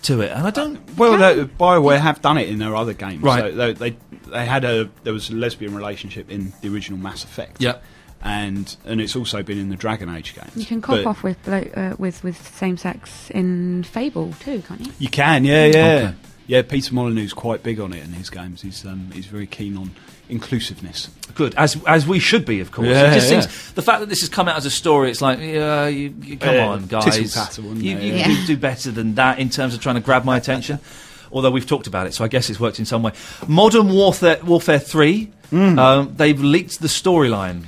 to 0.04 0.22
it? 0.22 0.32
And 0.32 0.46
I 0.46 0.50
don't. 0.52 0.80
Well, 0.98 1.18
they, 1.18 1.44
Bioware 1.46 2.00
have 2.00 2.22
done 2.22 2.38
it 2.38 2.50
in 2.50 2.60
their 2.60 2.76
other 2.76 2.94
games. 2.94 3.22
Right. 3.24 3.52
So 3.54 3.56
they, 3.56 3.74
they 3.74 3.98
they 4.30 4.46
had 4.46 4.66
a 4.66 4.90
there 5.04 5.14
was 5.14 5.30
a 5.30 5.36
lesbian 5.36 5.74
relationship 5.76 6.30
in 6.30 6.54
the 6.62 6.74
original 6.74 7.00
Mass 7.00 7.24
Effect. 7.24 7.62
Yep. 7.62 7.84
And 8.22 8.76
and 8.84 9.00
it's 9.00 9.16
also 9.16 9.42
been 9.44 9.58
in 9.58 9.70
the 9.70 9.78
Dragon 9.78 10.10
Age 10.14 10.36
games. 10.36 10.58
you 10.58 10.66
can 10.66 10.82
cop 10.82 10.98
But 10.98 11.06
off 11.06 11.24
with 11.24 11.42
blo- 11.44 11.70
uh, 11.74 11.96
with 11.98 12.22
with 12.22 12.54
same 12.58 12.76
sex 12.76 13.30
in 13.30 13.84
Fable 13.84 14.34
too, 14.42 14.62
can't 14.68 14.82
you? 14.82 14.92
You 15.00 15.08
can, 15.10 15.46
yeah, 15.46 15.66
yeah, 15.68 15.72
Okay. 16.10 16.16
Yeah. 16.50 16.62
Peter 16.64 16.94
Molyneux's 16.94 17.34
quite 17.34 17.64
big 17.64 17.80
on 17.80 17.94
it 17.94 18.04
in 18.04 18.12
his 18.14 18.30
games. 18.30 18.62
He's 18.62 18.86
um, 18.86 19.10
he's 19.14 19.26
very 19.28 19.48
keen 19.48 19.78
on 19.78 19.92
inclusiveness. 20.28 21.10
Good, 21.36 21.54
as 21.56 21.78
as 21.88 22.06
we 22.08 22.20
should 22.20 22.46
be, 22.46 22.60
of 22.60 22.72
course. 22.72 22.88
Yeah, 22.88 23.12
it 23.12 23.16
just 23.16 23.32
yeah. 23.32 23.42
seems 23.42 23.72
the 23.74 23.82
fact 23.82 24.00
that 24.02 24.10
this 24.10 24.20
has 24.22 24.30
come 24.30 24.48
out 24.48 24.58
as 24.58 24.66
a 24.66 24.72
story. 24.72 25.10
It's 25.12 25.22
like, 25.22 25.40
yeah, 25.40 25.88
you, 25.88 26.14
you, 26.22 26.38
come 26.38 26.56
Yeah, 26.56 26.68
on, 26.68 26.86
guys, 26.88 27.16
tittle-tattle, 27.16 27.76
you, 27.78 27.98
you 27.98 28.14
Yeah. 28.16 28.28
do 28.28 28.46
do 28.48 28.58
better 28.58 28.92
than 28.92 29.16
that 29.16 29.40
in 29.40 29.50
terms 29.50 29.74
of 29.74 29.82
trying 29.82 29.96
to 29.96 30.02
grab 30.02 30.24
my 30.26 30.38
attention. 30.38 30.80
Although 31.32 31.52
we've 31.52 31.68
talked 31.68 31.86
about 31.88 32.08
it, 32.08 32.14
so 32.16 32.24
I 32.24 32.28
guess 32.28 32.50
it's 32.50 32.60
worked 32.60 32.80
in 32.80 32.86
some 32.86 33.04
way. 33.04 33.12
Modern 33.48 33.90
Warfare, 33.90 34.40
Warfare 34.44 34.80
Three, 34.80 35.32
Hmm. 35.52 35.78
um, 35.80 36.14
they've 36.16 36.40
leaked 36.40 36.80
the 36.82 36.88
storyline. 36.88 37.66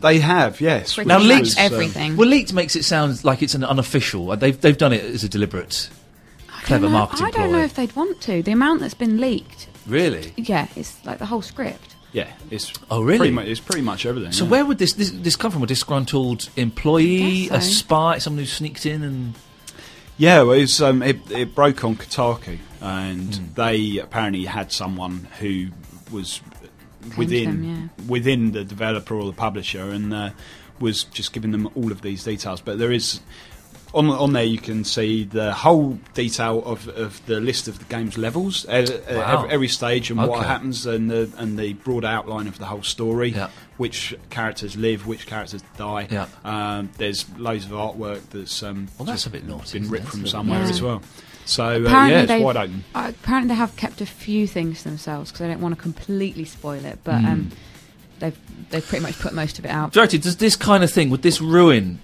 They 0.00 0.18
have, 0.18 0.60
yes. 0.60 0.94
Pretty 0.94 1.08
Now, 1.08 1.18
leaked- 1.18 1.40
was, 1.40 1.56
um, 1.58 1.62
everything. 1.64 2.16
Well, 2.16 2.26
leaked 2.28 2.52
makes 2.52 2.74
it 2.74 2.84
sound 2.84 3.22
like 3.24 3.42
it's 3.42 3.54
an 3.54 3.64
unofficial. 3.64 4.34
They've 4.36 4.58
they've 4.60 4.76
done 4.76 4.92
it 4.92 5.04
as 5.04 5.22
a 5.24 5.28
deliberate, 5.28 5.88
clever 6.62 6.86
I 6.86 6.88
don't 6.88 6.92
know- 6.92 6.98
marketing 6.98 7.26
I 7.26 7.30
don't 7.30 7.48
ploy. 7.48 7.58
know 7.58 7.64
if 7.64 7.74
they'd 7.74 7.96
want 7.96 8.20
to. 8.22 8.42
The 8.42 8.52
amount 8.52 8.80
that's 8.80 8.94
been 8.94 9.20
leaked, 9.20 9.68
Really? 9.86 10.32
yeah, 10.36 10.68
it's 10.76 11.04
like 11.04 11.18
the 11.18 11.26
whole 11.26 11.42
script. 11.42 11.96
yeah, 12.12 12.28
it's 12.50 12.72
Oh, 12.90 13.02
really? 13.02 13.18
Pretty 13.18 13.32
much, 13.32 13.46
it's 13.46 13.60
pretty 13.60 13.82
much 13.82 14.06
everything. 14.06 14.32
So 14.32 14.44
yeah. 14.44 14.50
where 14.50 14.64
would 14.66 14.78
this, 14.78 14.92
this 14.94 15.10
this 15.10 15.36
come 15.36 15.50
from? 15.50 15.62
A 15.62 15.66
disgruntled 15.66 16.48
employee, 16.56 17.48
Guess 17.48 17.66
a 17.68 17.74
spy, 17.74 18.18
someone 18.18 18.40
who 18.40 18.46
sneaked 18.46 18.86
in 18.86 19.02
and 19.02 19.34
Yeah, 20.18 20.42
well, 20.42 20.52
it, 20.52 20.60
was, 20.62 20.80
um, 20.82 21.02
it, 21.02 21.30
it 21.30 21.54
broke 21.54 21.84
on 21.84 21.96
Kotaku, 21.96 22.58
and 22.80 23.34
Hmm. 23.34 23.44
they 23.54 23.98
apparently 23.98 24.44
had 24.44 24.70
someone 24.72 25.26
who 25.40 25.68
was 26.10 26.40
to 27.10 27.16
within 27.16 27.44
them, 27.62 27.90
within 28.06 28.52
the 28.52 28.62
developer 28.62 29.14
or 29.14 29.24
the 29.24 29.32
publisher, 29.32 29.88
and 29.90 30.12
uh, 30.14 30.30
was 30.78 31.04
just 31.04 31.32
giving 31.32 31.50
them 31.50 31.68
all 31.74 31.90
of 31.90 32.02
these 32.02 32.22
details. 32.24 32.60
But 32.60 32.78
there 32.78 32.92
is 32.92 33.20
on 33.94 34.08
on 34.08 34.32
there 34.32 34.44
you 34.44 34.58
can 34.58 34.84
see 34.84 35.24
the 35.24 35.52
whole 35.52 35.98
detail 36.14 36.62
of, 36.64 36.88
of 36.88 37.24
the 37.26 37.40
list 37.40 37.68
of 37.68 37.78
the 37.78 37.84
game's 37.86 38.16
levels, 38.16 38.66
uh, 38.68 38.70
uh, 39.08 39.14
Wow. 39.14 39.38
every, 39.38 39.50
every 39.50 39.68
stage, 39.68 40.10
and 40.10 40.18
what 40.20 40.44
happens, 40.46 40.86
and 40.86 41.10
the 41.10 41.30
and 41.36 41.58
the 41.58 41.74
broad 41.74 42.04
outline 42.04 42.46
of 42.48 42.58
the 42.58 42.66
whole 42.66 42.82
story. 42.82 43.30
Yeah. 43.30 43.50
Which 43.78 44.14
characters 44.30 44.76
live, 44.76 45.06
which 45.06 45.26
characters 45.26 45.62
die. 45.76 46.06
Yeah. 46.10 46.26
Um, 46.44 46.90
there's 46.98 47.28
loads 47.36 47.64
of 47.64 47.72
artwork 47.72 48.20
that's 48.30 48.62
um, 48.62 48.86
Well, 48.98 49.06
that's 49.06 49.26
a 49.26 49.30
bit 49.30 49.44
naughty, 49.44 49.80
been 49.80 49.90
ripped 49.90 50.06
from 50.06 50.20
That's 50.20 50.32
a 50.34 50.36
bit 50.36 50.38
somewhere 50.40 50.58
naughty. 50.60 50.70
as 50.72 50.82
well. 50.82 51.02
So 51.44 51.64
uh, 51.64 51.80
Apparently 51.80 52.12
yeah, 52.12 52.20
it's 52.20 52.28
they've- 52.28 52.42
wide 52.44 52.56
open. 52.56 52.84
Uh, 52.94 53.12
apparently, 53.22 53.48
they 53.48 53.54
have 53.56 53.74
kept 53.76 54.00
a 54.00 54.06
few 54.06 54.46
things 54.46 54.82
to 54.82 54.88
themselves 54.88 55.32
because 55.32 55.44
I 55.44 55.48
don't 55.48 55.60
want 55.60 55.74
to 55.74 55.80
completely 55.82 56.44
spoil 56.44 56.84
it. 56.84 57.00
But 57.02 57.20
Hmm. 57.20 57.26
um, 57.26 57.50
they've 58.20 58.38
they've 58.70 58.86
pretty 58.86 59.02
much 59.02 59.18
put 59.18 59.32
most 59.34 59.58
of 59.58 59.64
it 59.64 59.70
out. 59.70 59.92
Verity, 59.92 60.18
does 60.18 60.36
this 60.36 60.54
kind 60.54 60.84
of 60.84 60.90
thing 60.92 61.10
would 61.10 61.22
this 61.22 61.40
ruin 61.40 61.98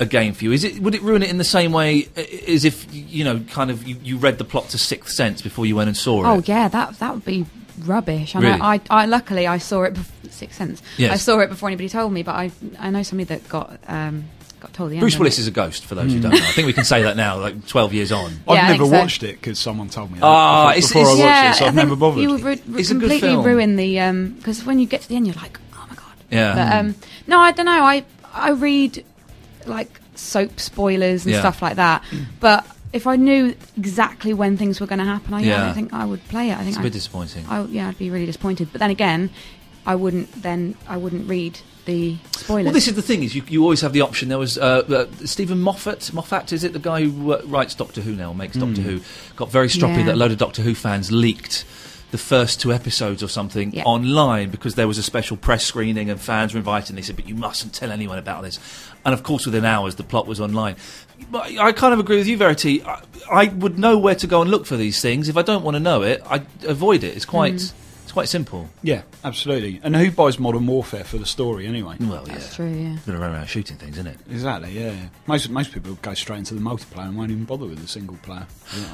a 0.00 0.06
game 0.06 0.32
for 0.34 0.44
you? 0.44 0.52
Is 0.52 0.64
it 0.64 0.80
would 0.80 0.94
it 0.94 1.02
ruin 1.02 1.22
it 1.22 1.30
in 1.30 1.38
the 1.38 1.44
same 1.44 1.72
way 1.72 2.08
uh, 2.16 2.20
as 2.46 2.64
if 2.64 2.86
you 2.92 3.24
know, 3.24 3.40
kind 3.50 3.70
of 3.70 3.86
you, 3.86 3.96
you 4.02 4.16
read 4.16 4.38
the 4.38 4.44
plot 4.44 4.68
to 4.70 4.78
Sixth 4.78 5.14
Sense 5.14 5.42
before 5.42 5.66
you 5.66 5.76
went 5.76 5.88
and 5.88 5.96
saw 5.96 6.22
it? 6.24 6.26
Oh 6.28 6.42
yeah, 6.46 6.68
that 6.68 6.98
that 6.98 7.14
would 7.14 7.24
be 7.24 7.46
rubbish. 7.84 8.34
I, 8.34 8.40
Really? 8.40 8.58
know, 8.58 8.64
I, 8.64 8.80
I 8.90 9.06
luckily 9.06 9.46
I 9.46 9.58
saw 9.58 9.82
it. 9.84 9.94
Bef- 9.94 10.30
Sixth 10.30 10.56
Sense. 10.58 10.82
Yes. 10.98 11.12
I 11.12 11.16
saw 11.16 11.40
it 11.40 11.48
before 11.48 11.68
anybody 11.68 11.88
told 11.88 12.12
me, 12.12 12.22
but 12.22 12.34
I 12.34 12.50
I 12.78 12.90
know 12.90 13.02
somebody 13.02 13.24
that 13.34 13.48
got 13.48 13.78
um, 13.88 14.24
got 14.60 14.72
told 14.72 14.90
the 14.92 14.98
Bruce 15.00 15.14
end. 15.14 15.20
Willis 15.20 15.38
is 15.38 15.46
a 15.48 15.50
ghost 15.50 15.84
for 15.84 15.94
those 15.96 16.12
who 16.12 16.20
don't 16.20 16.30
know. 16.32 16.36
I 16.38 16.52
think 16.52 16.66
we 16.66 16.72
can 16.72 16.84
say 16.84 17.02
that 17.02 17.16
now, 17.16 17.38
like 17.40 17.66
twelve 17.66 17.92
years 17.94 18.12
on. 18.12 18.30
I've 18.46 18.54
Yeah, 18.56 18.62
never 18.68 18.84
think 18.84 18.92
so. 18.92 18.98
watched 19.00 19.22
it 19.24 19.32
because 19.40 19.58
someone 19.58 19.88
told 19.88 20.12
me 20.12 20.18
that 20.20 20.24
Ah, 20.26 20.74
before, 20.74 20.78
it's- 20.78 20.88
before 20.88 21.02
it's- 21.02 21.08
I 21.08 21.24
watched 21.24 21.34
yeah, 21.34 21.50
it, 21.50 21.54
so 21.56 21.64
I 21.64 21.68
I've 21.68 21.74
think 21.74 21.88
never 21.88 21.96
bothered. 21.96 22.22
You 22.22 22.30
would 22.30 22.42
ru- 22.42 22.56
ru- 22.68 22.78
It's 22.78 22.90
a 22.90 22.94
good 22.94 23.00
completely 23.00 23.28
film. 23.30 23.44
ruin 23.44 23.76
the 23.76 24.34
because 24.38 24.64
when 24.64 24.78
you 24.78 24.86
get 24.86 25.00
to 25.02 25.08
the 25.08 25.16
end, 25.16 25.26
you're 25.26 25.36
like, 25.36 25.58
oh 25.74 25.86
my 25.88 25.96
god. 25.96 26.04
Yeah. 26.30 26.54
But 26.54 26.76
um, 26.76 26.94
no, 27.26 27.38
I 27.40 27.50
don't 27.52 27.66
know. 27.66 27.82
I 27.82 28.04
I 28.34 28.50
read 28.50 29.04
like 29.66 30.00
soap 30.14 30.58
spoilers 30.60 31.24
and 31.24 31.34
Yeah. 31.34 31.40
stuff 31.40 31.62
like 31.62 31.76
that, 31.76 32.02
but 32.40 32.66
if 32.92 33.06
I 33.06 33.16
knew 33.16 33.54
exactly 33.76 34.32
when 34.32 34.56
things 34.56 34.80
were 34.80 34.86
going 34.86 34.98
to 34.98 35.04
happen, 35.04 35.34
I, 35.34 35.40
yeah. 35.42 35.62
I 35.62 35.64
don't 35.66 35.74
think 35.74 35.92
I 35.92 36.04
would 36.06 36.26
play 36.28 36.50
it. 36.50 36.54
I 36.54 36.58
think 36.58 36.68
it's 36.70 36.78
a 36.78 36.82
bit 36.82 36.92
disappointing. 36.94 37.44
I, 37.48 37.64
yeah, 37.66 37.88
I'd 37.88 37.98
be 37.98 38.10
really 38.10 38.26
disappointed. 38.26 38.68
But 38.72 38.78
then 38.78 38.90
again, 38.90 39.30
I 39.86 39.94
wouldn't 39.94 40.42
then 40.42 40.74
I 40.86 40.96
wouldn't 40.96 41.28
read 41.28 41.60
the 41.84 42.16
spoilers. 42.32 42.64
Well, 42.64 42.72
this 42.74 42.88
is 42.88 42.94
the 42.94 43.02
thing: 43.02 43.22
is 43.22 43.34
you, 43.34 43.42
you 43.48 43.62
always 43.62 43.80
have 43.82 43.92
the 43.92 44.00
option. 44.00 44.28
There 44.30 44.38
was 44.38 44.56
uh, 44.58 44.84
uh, 44.88 45.26
Steven 45.26 45.60
Moffat. 45.60 46.12
Moffat 46.12 46.52
is 46.52 46.64
it 46.64 46.72
the 46.72 46.78
guy 46.78 47.04
who 47.04 47.32
uh, 47.32 47.42
writes 47.46 47.74
Doctor 47.74 48.00
Who 48.00 48.14
now, 48.14 48.32
makes 48.32 48.56
Doctor 48.56 48.80
Who? 48.82 49.00
Got 49.36 49.50
very 49.50 49.68
stroppy 49.68 49.98
Yeah. 49.98 50.04
that 50.06 50.14
a 50.14 50.16
load 50.16 50.32
of 50.32 50.38
Doctor 50.38 50.62
Who 50.62 50.74
fans 50.74 51.10
leaked 51.12 51.64
the 52.10 52.18
first 52.18 52.60
two 52.60 52.72
episodes 52.72 53.22
or 53.22 53.28
something 53.28 53.72
Yeah. 53.72 53.82
online 53.84 54.48
because 54.50 54.76
there 54.76 54.88
was 54.88 54.96
a 54.96 55.02
special 55.02 55.36
press 55.36 55.64
screening 55.64 56.08
and 56.08 56.18
fans 56.20 56.54
were 56.54 56.58
invited. 56.58 56.90
and 56.90 56.98
They 56.98 57.02
said, 57.02 57.16
"But 57.16 57.28
you 57.28 57.34
mustn't 57.34 57.74
tell 57.74 57.90
anyone 57.90 58.18
about 58.18 58.42
this." 58.42 58.58
And 59.04 59.12
of 59.12 59.22
course, 59.22 59.44
within 59.44 59.64
hours, 59.64 59.96
the 59.96 60.02
plot 60.02 60.26
was 60.26 60.40
online. 60.40 60.76
But 61.30 61.58
I 61.58 61.72
kind 61.72 61.92
of 61.92 62.00
agree 62.00 62.16
with 62.16 62.26
you, 62.26 62.36
Verity. 62.36 62.82
I, 62.84 63.00
I 63.30 63.44
would 63.48 63.78
know 63.78 63.98
where 63.98 64.14
to 64.14 64.26
go 64.26 64.40
and 64.40 64.50
look 64.50 64.64
for 64.66 64.76
these 64.76 65.00
things. 65.02 65.28
If 65.28 65.36
I 65.36 65.42
don't 65.42 65.62
want 65.64 65.74
to 65.74 65.80
know 65.80 66.02
it, 66.02 66.22
I 66.30 66.42
avoid 66.66 67.04
it. 67.04 67.14
It's 67.14 67.24
quite, 67.26 67.54
mm. 67.56 67.72
It's 68.08 68.14
quite 68.14 68.28
simple. 68.30 68.70
Yeah, 68.82 69.02
absolutely. 69.22 69.80
And 69.82 69.94
who 69.94 70.10
buys 70.10 70.38
Modern 70.38 70.66
Warfare 70.66 71.04
for 71.04 71.18
the 71.18 71.26
story 71.26 71.66
anyway? 71.66 71.96
Well, 72.00 72.24
That's 72.24 72.48
yeah, 72.48 72.56
true. 72.56 72.70
Yeah. 72.70 72.96
gonna 73.04 73.18
run 73.18 73.34
around 73.34 73.48
shooting 73.48 73.76
things, 73.76 73.98
isn't 73.98 74.06
it? 74.06 74.16
Exactly. 74.30 74.70
Yeah. 74.80 74.94
Most 75.26 75.50
most 75.50 75.72
people 75.72 75.92
go 76.00 76.14
straight 76.14 76.38
into 76.38 76.54
the 76.54 76.62
multiplayer 76.62 77.04
and 77.04 77.18
won't 77.18 77.30
even 77.30 77.44
bother 77.44 77.66
with 77.66 77.82
the 77.82 77.86
single 77.86 78.16
player. 78.22 78.46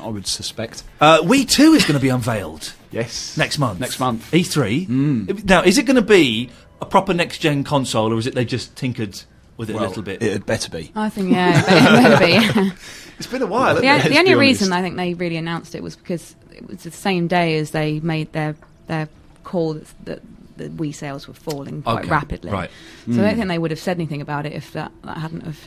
I 0.02 0.08
would 0.08 0.26
suspect. 0.26 0.82
Uh, 1.00 1.20
Wii 1.20 1.48
Two 1.48 1.74
is 1.74 1.84
going 1.84 1.94
to 1.94 2.02
be 2.02 2.08
unveiled. 2.08 2.72
Yes. 2.90 3.36
Next 3.36 3.60
month. 3.60 3.78
Next 3.78 4.00
month. 4.00 4.28
E3. 4.32 4.88
Mm. 4.88 5.44
Now, 5.44 5.62
is 5.62 5.78
it 5.78 5.84
going 5.84 5.94
to 5.94 6.02
be 6.02 6.50
a 6.80 6.84
proper 6.84 7.14
next 7.14 7.38
gen 7.38 7.62
console, 7.62 8.12
or 8.12 8.18
is 8.18 8.26
it 8.26 8.34
they 8.34 8.44
just 8.44 8.74
tinkered 8.74 9.22
with 9.56 9.70
it 9.70 9.74
Well, 9.76 9.84
a 9.84 9.86
little 9.86 10.02
bit? 10.02 10.24
It 10.24 10.32
had 10.32 10.44
better 10.44 10.70
be. 10.70 10.90
I 10.96 11.08
think 11.08 11.30
yeah, 11.30 11.60
it 11.60 11.66
better 11.66 12.66
be. 12.66 12.72
it's 13.18 13.28
been 13.28 13.42
a 13.42 13.46
while. 13.46 13.76
the, 13.76 13.82
Let's 13.82 14.02
the 14.02 14.10
be 14.10 14.18
only 14.18 14.34
reason 14.34 14.72
I 14.72 14.82
think 14.82 14.96
they 14.96 15.14
really 15.14 15.36
announced 15.36 15.76
it 15.76 15.84
was 15.84 15.94
because 15.94 16.34
it 16.50 16.66
was 16.66 16.82
the 16.82 16.90
same 16.90 17.28
day 17.28 17.58
as 17.58 17.70
they 17.70 18.00
made 18.00 18.32
their 18.32 18.56
their 18.86 19.08
call 19.42 19.74
that, 19.74 19.86
that 20.04 20.22
the 20.56 20.68
Wii 20.68 20.94
sales 20.94 21.26
were 21.28 21.34
falling 21.34 21.82
quite 21.82 22.00
Okay, 22.00 22.08
rapidly. 22.08 22.50
right. 22.50 22.70
So 23.06 23.12
I 23.12 23.16
don't 23.16 23.30
hmm. 23.30 23.36
think 23.36 23.48
they 23.48 23.58
would 23.58 23.70
have 23.70 23.80
said 23.80 23.96
anything 23.96 24.20
about 24.20 24.46
it 24.46 24.52
if 24.52 24.72
that, 24.72 24.92
that 25.02 25.18
hadn't 25.18 25.42
have 25.42 25.58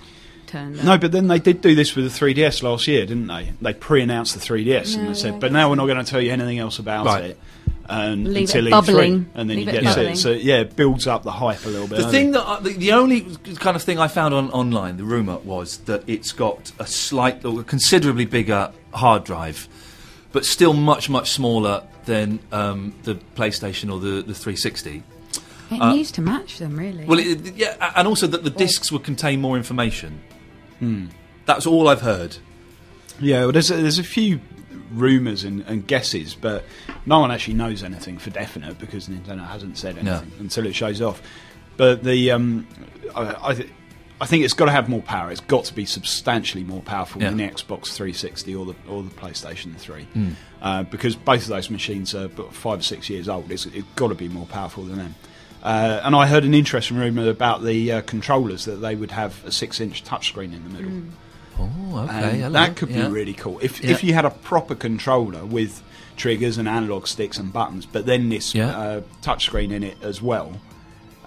turned. 0.48 0.84
No, 0.84 0.94
up. 0.94 1.02
but 1.02 1.12
then 1.12 1.28
they 1.28 1.40
did 1.40 1.62
do 1.62 1.76
this 1.76 1.96
with 1.96 2.12
the 2.12 2.26
3DS 2.26 2.64
last 2.64 2.88
year, 2.88 3.06
didn't 3.06 3.28
they? 3.28 3.54
They 3.62 3.74
pre-announced 3.74 4.34
the 4.34 4.40
3DS 4.40 4.98
and 4.98 5.10
they 5.10 5.14
said, 5.14 5.34
yeah. 5.34 5.40
but 5.40 5.52
now 5.52 5.70
we're 5.70 5.76
not 5.76 5.88
going 5.88 6.04
to 6.04 6.10
tell 6.10 6.22
you 6.22 6.32
anything 6.32 6.58
else 6.60 6.80
about 6.80 7.06
Right. 7.06 7.24
it. 7.26 7.40
And 7.90 8.34
Leave 8.34 8.50
it 8.50 8.56
until 8.56 8.70
bubbling. 8.70 9.26
E3, 9.26 9.26
and 9.36 9.50
then 9.50 9.58
Leave 9.58 9.68
you 9.68 9.74
it 9.74 9.82
get 9.82 9.84
bubbling. 9.86 10.12
it. 10.12 10.18
So 10.18 10.32
yeah, 10.32 10.58
it 10.58 10.76
builds 10.76 11.08
up 11.08 11.24
the 11.24 11.32
hype 11.32 11.66
a 11.66 11.70
little 11.70 11.88
bit. 11.88 12.00
The 12.00 12.10
thing 12.10 12.30
it? 12.30 12.32
that 12.34 12.46
I, 12.46 12.60
the, 12.60 12.74
the 12.74 12.92
only 12.92 13.22
kind 13.56 13.78
of 13.78 13.84
thing 13.84 13.98
I 13.98 14.10
found 14.10 14.34
on 14.34 14.52
online, 14.52 14.98
the 14.98 15.06
rumor 15.06 15.38
was 15.38 15.78
that 15.80 16.04
it's 16.06 16.34
got 16.34 16.74
a 16.80 16.86
slight, 16.86 17.46
or 17.46 17.62
a 17.62 17.64
considerably 17.64 18.26
bigger 18.26 18.74
hard 18.94 19.24
drive, 19.24 19.70
but 20.34 20.44
still 20.46 20.74
much 20.74 21.10
much 21.10 21.32
smaller 21.32 21.84
than 22.08 22.40
um, 22.52 22.96
the 23.04 23.16
PlayStation 23.36 23.92
or 23.94 24.00
the, 24.00 24.24
the 24.24 24.34
360. 24.34 25.04
it 25.70 25.82
uh, 25.82 25.94
needs 25.94 26.12
to 26.14 26.22
match 26.22 26.58
them 26.58 26.76
really. 26.78 27.06
Well, 27.06 27.20
it, 27.20 27.56
yeah, 27.56 27.94
and 27.96 28.08
also 28.08 28.26
that 28.26 28.44
the 28.44 28.50
discs 28.50 28.92
would 28.92 29.04
contain 29.04 29.40
more 29.40 29.56
information. 29.58 30.20
Hmm. 30.80 31.08
That's 31.46 31.68
all 31.68 31.88
I've 31.88 32.02
heard. 32.02 32.38
Yeah, 33.20 33.42
well, 33.44 33.52
there's 33.52 33.70
a, 33.72 33.76
there's 33.76 34.00
a 34.00 34.04
few 34.04 34.40
rumours 34.92 35.44
and, 35.44 35.62
and 35.68 35.86
guesses, 35.86 36.34
but 36.36 36.64
no 37.06 37.20
one 37.20 37.30
actually 37.32 37.56
knows 37.56 37.84
anything 37.84 38.18
for 38.18 38.30
definite 38.30 38.80
because 38.80 39.08
Nintendo 39.08 39.46
hasn't 39.48 39.78
said 39.78 40.02
No. 40.04 40.18
anything 40.18 40.32
until 40.40 40.66
it 40.66 40.74
shows 40.76 41.02
off. 41.02 41.22
But 41.78 42.04
the 42.04 42.32
um, 42.32 42.68
I, 43.16 43.50
I, 43.50 43.54
th- 43.54 43.70
I 44.20 44.26
think 44.26 44.44
it's 44.44 44.54
got 44.54 44.66
to 44.66 44.72
have 44.72 44.90
more 44.90 45.02
power. 45.04 45.30
It's 45.32 45.42
got 45.42 45.66
to 45.66 45.74
be 45.76 45.86
substantially 45.86 46.64
more 46.64 46.82
powerful 46.82 47.22
Yeah. 47.22 47.30
than 47.30 47.38
the 47.38 47.44
Xbox 47.48 47.88
360 47.94 48.56
or 48.56 48.66
the 48.66 48.76
or 48.90 49.04
the 49.04 49.12
PlayStation 49.12 49.76
3, 49.76 50.04
Hmm. 50.06 50.30
uh, 50.62 50.84
because 50.84 51.16
both 51.16 51.44
of 51.44 51.50
those 51.50 51.70
machines 51.70 52.16
are 52.16 52.28
five 52.30 52.80
or 52.80 52.84
six 52.84 53.10
years 53.10 53.30
old. 53.30 53.52
It's, 53.52 53.66
it's 53.68 53.86
got 53.96 54.08
to 54.08 54.16
be 54.16 54.28
more 54.28 54.48
powerful 54.48 54.84
than 54.86 54.98
them. 54.98 55.16
Uh, 55.64 56.02
and 56.04 56.16
I 56.16 56.28
heard 56.28 56.44
an 56.46 56.54
interesting 56.54 56.98
rumour 56.98 57.30
about 57.30 57.64
the 57.64 57.92
uh, 57.92 58.02
controllers 58.02 58.66
that 58.66 58.78
they 58.78 58.96
would 58.96 59.12
have 59.12 59.44
a 59.46 59.52
six-inch 59.52 60.04
touchscreen 60.04 60.54
in 60.54 60.64
the 60.64 60.70
middle. 60.70 60.92
Oh, 61.60 62.00
okay. 62.06 62.14
And 62.32 62.38
hello. 62.42 62.50
that 62.54 62.76
could 62.76 62.90
Yeah. 62.90 63.08
be 63.08 63.12
really 63.14 63.34
cool 63.34 63.60
if 63.62 63.84
Yeah. 63.84 63.92
if 63.92 64.04
you 64.04 64.14
had 64.14 64.26
a 64.26 64.30
proper 64.30 64.76
controller 64.76 65.44
with 65.46 65.82
triggers 66.16 66.58
and 66.58 66.68
analog 66.68 67.08
sticks 67.08 67.38
and 67.38 67.52
buttons, 67.54 67.86
but 67.86 68.06
then 68.06 68.30
this 68.30 68.54
Yeah. 68.56 68.70
uh, 68.78 69.02
touchscreen 69.22 69.72
in 69.72 69.84
it 69.84 69.98
as 70.02 70.22
well. 70.22 70.54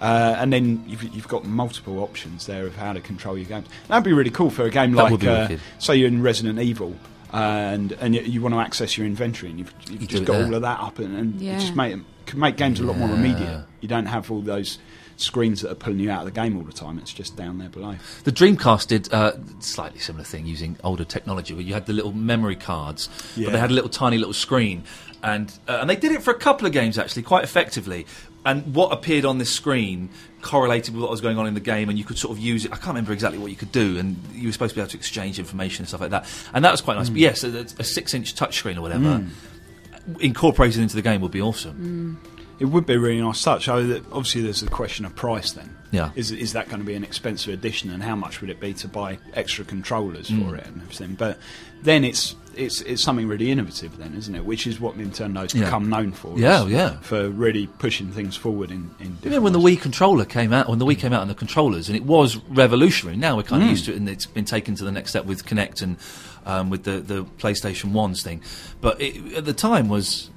Uh, 0.01 0.35
and 0.39 0.51
then 0.51 0.83
you've, 0.87 1.03
you've 1.15 1.27
got 1.27 1.45
multiple 1.45 1.99
options 1.99 2.47
there 2.47 2.65
of 2.65 2.75
how 2.75 2.91
to 2.91 2.99
control 2.99 3.37
your 3.37 3.45
games. 3.47 3.67
That'd 3.87 4.03
be 4.03 4.13
really 4.13 4.31
cool 4.31 4.49
for 4.49 4.63
a 4.65 4.71
game 4.71 4.93
That 4.93 5.11
like, 5.11 5.23
uh, 5.23 5.57
say 5.77 5.95
you're 5.95 6.07
in 6.07 6.23
Resident 6.23 6.57
Evil, 6.59 6.95
uh, 7.31 7.37
and 7.37 7.91
and 7.93 8.15
you, 8.15 8.21
you 8.21 8.41
want 8.41 8.55
to 8.55 8.59
access 8.59 8.97
your 8.97 9.05
inventory, 9.05 9.51
and 9.51 9.59
you've, 9.59 9.73
you've 9.89 10.01
You 10.01 10.07
just 10.07 10.25
got 10.25 10.33
there. 10.37 10.45
all 10.47 10.55
of 10.55 10.63
that 10.63 10.79
up, 10.79 10.97
and, 10.97 11.15
and 11.15 11.39
Yeah. 11.39 11.55
it 11.55 11.59
just 11.59 11.75
make 11.75 11.95
could 12.25 12.39
make 12.39 12.57
games 12.57 12.79
a 12.79 12.83
lot 12.83 12.97
more 12.97 13.09
immediate. 13.09 13.63
You 13.81 13.87
don't 13.87 14.05
have 14.07 14.31
all 14.31 14.41
those 14.41 14.79
screens 15.17 15.61
that 15.61 15.71
are 15.71 15.75
pulling 15.75 15.99
you 15.99 16.09
out 16.09 16.19
of 16.25 16.25
the 16.25 16.31
game 16.31 16.57
all 16.57 16.63
the 16.63 16.71
time. 16.73 16.97
It's 16.97 17.13
just 17.13 17.35
down 17.37 17.59
there 17.59 17.69
below. 17.69 17.95
The 18.23 18.31
Dreamcast 18.31 18.87
did 18.87 19.13
uh, 19.13 19.33
slightly 19.59 19.99
similar 19.99 20.23
thing 20.23 20.47
using 20.47 20.77
older 20.83 21.03
technology, 21.03 21.53
where 21.53 21.61
you 21.63 21.73
had 21.75 21.85
the 21.85 21.93
little 21.93 22.11
memory 22.13 22.55
cards, 22.55 23.07
but 23.35 23.51
they 23.51 23.59
had 23.59 23.69
a 23.69 23.73
little 23.73 23.89
tiny 23.89 24.17
little 24.17 24.33
screen, 24.33 24.83
and 25.21 25.51
uh, 25.67 25.77
and 25.81 25.87
they 25.89 25.95
did 25.95 26.11
it 26.11 26.23
for 26.23 26.31
a 26.31 26.37
couple 26.39 26.65
of 26.65 26.73
games 26.73 26.97
actually 26.97 27.21
quite 27.21 27.43
effectively. 27.43 28.07
And 28.43 28.73
what 28.73 28.91
appeared 28.91 29.25
on 29.25 29.37
this 29.37 29.53
screen 29.53 30.09
correlated 30.41 30.95
with 30.95 31.03
what 31.03 31.11
was 31.11 31.21
going 31.21 31.37
on 31.37 31.45
in 31.45 31.53
the 31.53 31.59
game, 31.59 31.89
and 31.89 31.97
you 31.97 32.03
could 32.03 32.17
sort 32.17 32.35
of 32.35 32.43
use 32.43 32.65
it. 32.65 32.71
I 32.71 32.75
can't 32.75 32.87
remember 32.87 33.13
exactly 33.13 33.37
what 33.37 33.51
you 33.51 33.55
could 33.55 33.71
do, 33.71 33.97
and 33.99 34.17
you 34.33 34.47
were 34.47 34.51
supposed 34.51 34.71
to 34.71 34.75
be 34.75 34.81
able 34.81 34.89
to 34.89 34.97
exchange 34.97 35.37
information 35.37 35.83
and 35.83 35.87
stuff 35.87 36.01
like 36.01 36.11
that. 36.11 36.25
And 36.53 36.65
that 36.65 36.71
was 36.71 36.81
quite 36.81 36.97
nice. 36.97 37.09
But 37.09 37.17
hmm. 37.17 37.19
yes, 37.19 37.43
a, 37.43 37.65
a 37.77 37.83
six-inch 37.83 38.35
touchscreen 38.35 38.77
or 38.77 38.81
whatever 38.81 39.17
hmm. 39.17 40.15
incorporated 40.19 40.81
into 40.81 40.95
the 40.95 41.01
game 41.01 41.21
would 41.21 41.31
be 41.31 41.41
awesome. 41.41 41.75
Hmm. 41.75 42.15
It 42.59 42.65
would 42.65 42.85
be 42.85 42.93
a 42.93 42.99
really 42.99 43.21
nice 43.21 43.41
touch. 43.41 43.67
Obviously, 43.67 44.41
there's 44.41 44.61
the 44.61 44.69
question 44.69 45.03
of 45.05 45.15
price 45.15 45.51
then. 45.51 45.75
Yeah. 45.89 46.11
Is, 46.15 46.31
is 46.31 46.53
that 46.53 46.67
going 46.69 46.79
to 46.79 46.85
be 46.85 46.93
an 46.93 47.03
expensive 47.03 47.51
addition 47.51 47.89
and 47.89 48.03
how 48.03 48.15
much 48.15 48.39
would 48.39 48.51
it 48.51 48.59
be 48.59 48.73
to 48.75 48.87
buy 48.87 49.17
extra 49.33 49.65
controllers 49.65 50.29
Mm. 50.29 50.47
for 50.47 50.55
it 50.55 50.67
and 50.67 50.79
everything? 50.79 51.15
But 51.15 51.39
then 51.81 52.03
it's, 52.03 52.35
it's, 52.55 52.81
it's 52.81 53.01
something 53.01 53.27
really 53.27 53.51
innovative 53.51 53.97
then, 53.97 54.13
isn't 54.15 54.33
it? 54.35 54.45
Which 54.45 54.67
is 54.67 54.79
what 54.79 54.97
Nintendo's 54.97 55.53
Yeah. 55.55 55.65
become 55.65 55.89
known 55.89 56.11
for. 56.11 56.37
Yeah, 56.37 56.65
is 56.65 56.71
yeah. 56.71 56.97
For 57.01 57.29
really 57.29 57.67
pushing 57.67 58.11
things 58.11 58.35
forward 58.35 58.71
in, 58.71 58.77
in 58.99 59.05
You 59.07 59.11
different 59.21 59.23
remember 59.25 59.41
when 59.43 59.53
the. 59.53 59.59
Wii 59.77 59.81
controller 59.81 60.25
came 60.25 60.53
out, 60.53 60.67
when 60.69 60.79
the 60.79 60.85
Wii 60.85 60.97
came 60.97 61.13
out 61.13 61.21
and 61.21 61.29
the 61.29 61.35
controllers, 61.35 61.87
and 61.89 61.95
it 61.95 62.03
was 62.03 62.37
revolutionary. 62.49 63.17
Now 63.17 63.35
we're 63.37 63.43
Mm. 63.43 63.47
kind 63.47 63.63
of 63.63 63.69
used 63.69 63.85
to 63.85 63.93
it, 63.93 63.97
and 63.97 64.09
it's 64.09 64.25
been 64.25 64.45
taken 64.45 64.75
to 64.75 64.83
the 64.83 64.91
next 64.91 65.11
step 65.11 65.25
with 65.25 65.45
Kinect 65.45 65.81
and 65.81 65.97
um, 66.45 66.69
with 66.69 66.83
the, 66.83 66.99
the 66.99 67.23
PlayStation 67.39 67.91
Ones 67.91 68.23
thing. 68.23 68.41
But 68.81 68.99
it, 69.01 69.33
at 69.35 69.45
the 69.45 69.53
time 69.53 69.89
was 69.89 70.29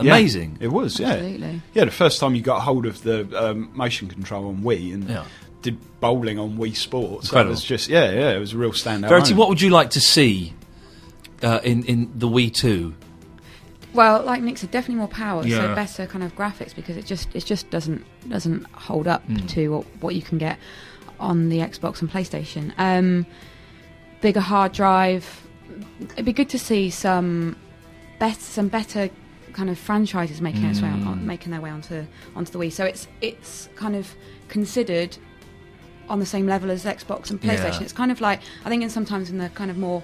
Yeah, 0.00 0.12
amazing. 0.12 0.58
it 0.60 0.68
was, 0.68 1.00
yeah. 1.00 1.08
Absolutely. 1.14 1.62
Yeah, 1.74 1.84
the 1.84 1.90
first 1.90 2.20
time 2.20 2.34
you 2.36 2.42
got 2.42 2.60
hold 2.60 2.86
of 2.86 3.02
the 3.02 3.26
um, 3.36 3.70
motion 3.74 4.06
control 4.08 4.46
on 4.48 4.58
Wii 4.58 4.94
and 4.94 5.08
Yeah. 5.08 5.24
did 5.62 5.76
bowling 6.00 6.38
on 6.38 6.56
Wii 6.58 6.76
Sports. 6.76 7.26
Incredible. 7.26 7.48
That 7.48 7.50
was 7.50 7.64
just, 7.64 7.88
yeah, 7.88 8.08
yeah, 8.12 8.30
it 8.30 8.38
was 8.38 8.52
a 8.52 8.56
real 8.56 8.70
standout. 8.70 9.08
Verity, 9.08 9.30
moment. 9.32 9.38
what 9.38 9.48
would 9.48 9.60
you 9.60 9.70
like 9.70 9.90
to 9.90 10.00
see 10.00 10.52
uh, 11.42 11.60
in 11.64 11.84
in 11.84 12.10
the 12.18 12.28
Wii 12.28 12.52
Two? 12.52 12.94
Well, 13.94 14.22
like 14.22 14.42
Nick 14.42 14.58
said, 14.58 14.70
definitely 14.70 14.96
more 14.96 15.08
power, 15.08 15.46
Yeah. 15.46 15.68
so 15.68 15.74
better 15.74 16.06
kind 16.06 16.22
of 16.22 16.36
graphics 16.36 16.74
because 16.74 16.96
it 16.96 17.06
just 17.06 17.28
it 17.34 17.44
just 17.44 17.70
doesn't 17.70 18.04
doesn't 18.28 18.66
hold 18.72 19.08
up 19.08 19.26
Mm. 19.28 19.48
to 19.50 19.68
what, 19.68 19.86
what 20.00 20.14
you 20.14 20.22
can 20.22 20.38
get 20.38 20.58
on 21.18 21.48
the 21.48 21.58
Xbox 21.58 22.00
and 22.00 22.10
PlayStation. 22.10 22.72
Um, 22.78 23.26
bigger 24.20 24.40
hard 24.40 24.72
drive. 24.72 25.42
It'd 26.12 26.24
be 26.24 26.32
good 26.32 26.48
to 26.50 26.58
see 26.58 26.90
some 26.90 27.56
better 28.18 28.38
some 28.40 28.68
better 28.68 29.10
kind 29.52 29.70
of 29.70 29.78
franchises 29.78 30.40
making 30.40 30.64
its 30.64 30.80
way 30.82 30.88
on, 30.88 31.02
Mm. 31.02 31.22
making 31.22 31.50
their 31.50 31.60
way 31.60 31.70
onto 31.70 32.04
onto 32.36 32.52
the 32.52 32.58
Wii. 32.58 32.70
So 32.72 32.84
it's 32.84 33.08
it's 33.20 33.68
kind 33.74 33.96
of 33.96 34.14
considered 34.48 35.16
on 36.08 36.20
the 36.20 36.26
same 36.26 36.46
level 36.46 36.70
as 36.70 36.84
Xbox 36.84 37.30
and 37.30 37.40
PlayStation. 37.40 37.80
Yeah. 37.80 37.82
It's 37.84 37.92
kind 37.92 38.10
of 38.12 38.20
like 38.20 38.40
I 38.64 38.68
think 38.68 38.82
in 38.82 38.90
sometimes 38.90 39.30
in 39.30 39.38
the 39.38 39.48
kind 39.50 39.70
of 39.70 39.78
more 39.78 40.02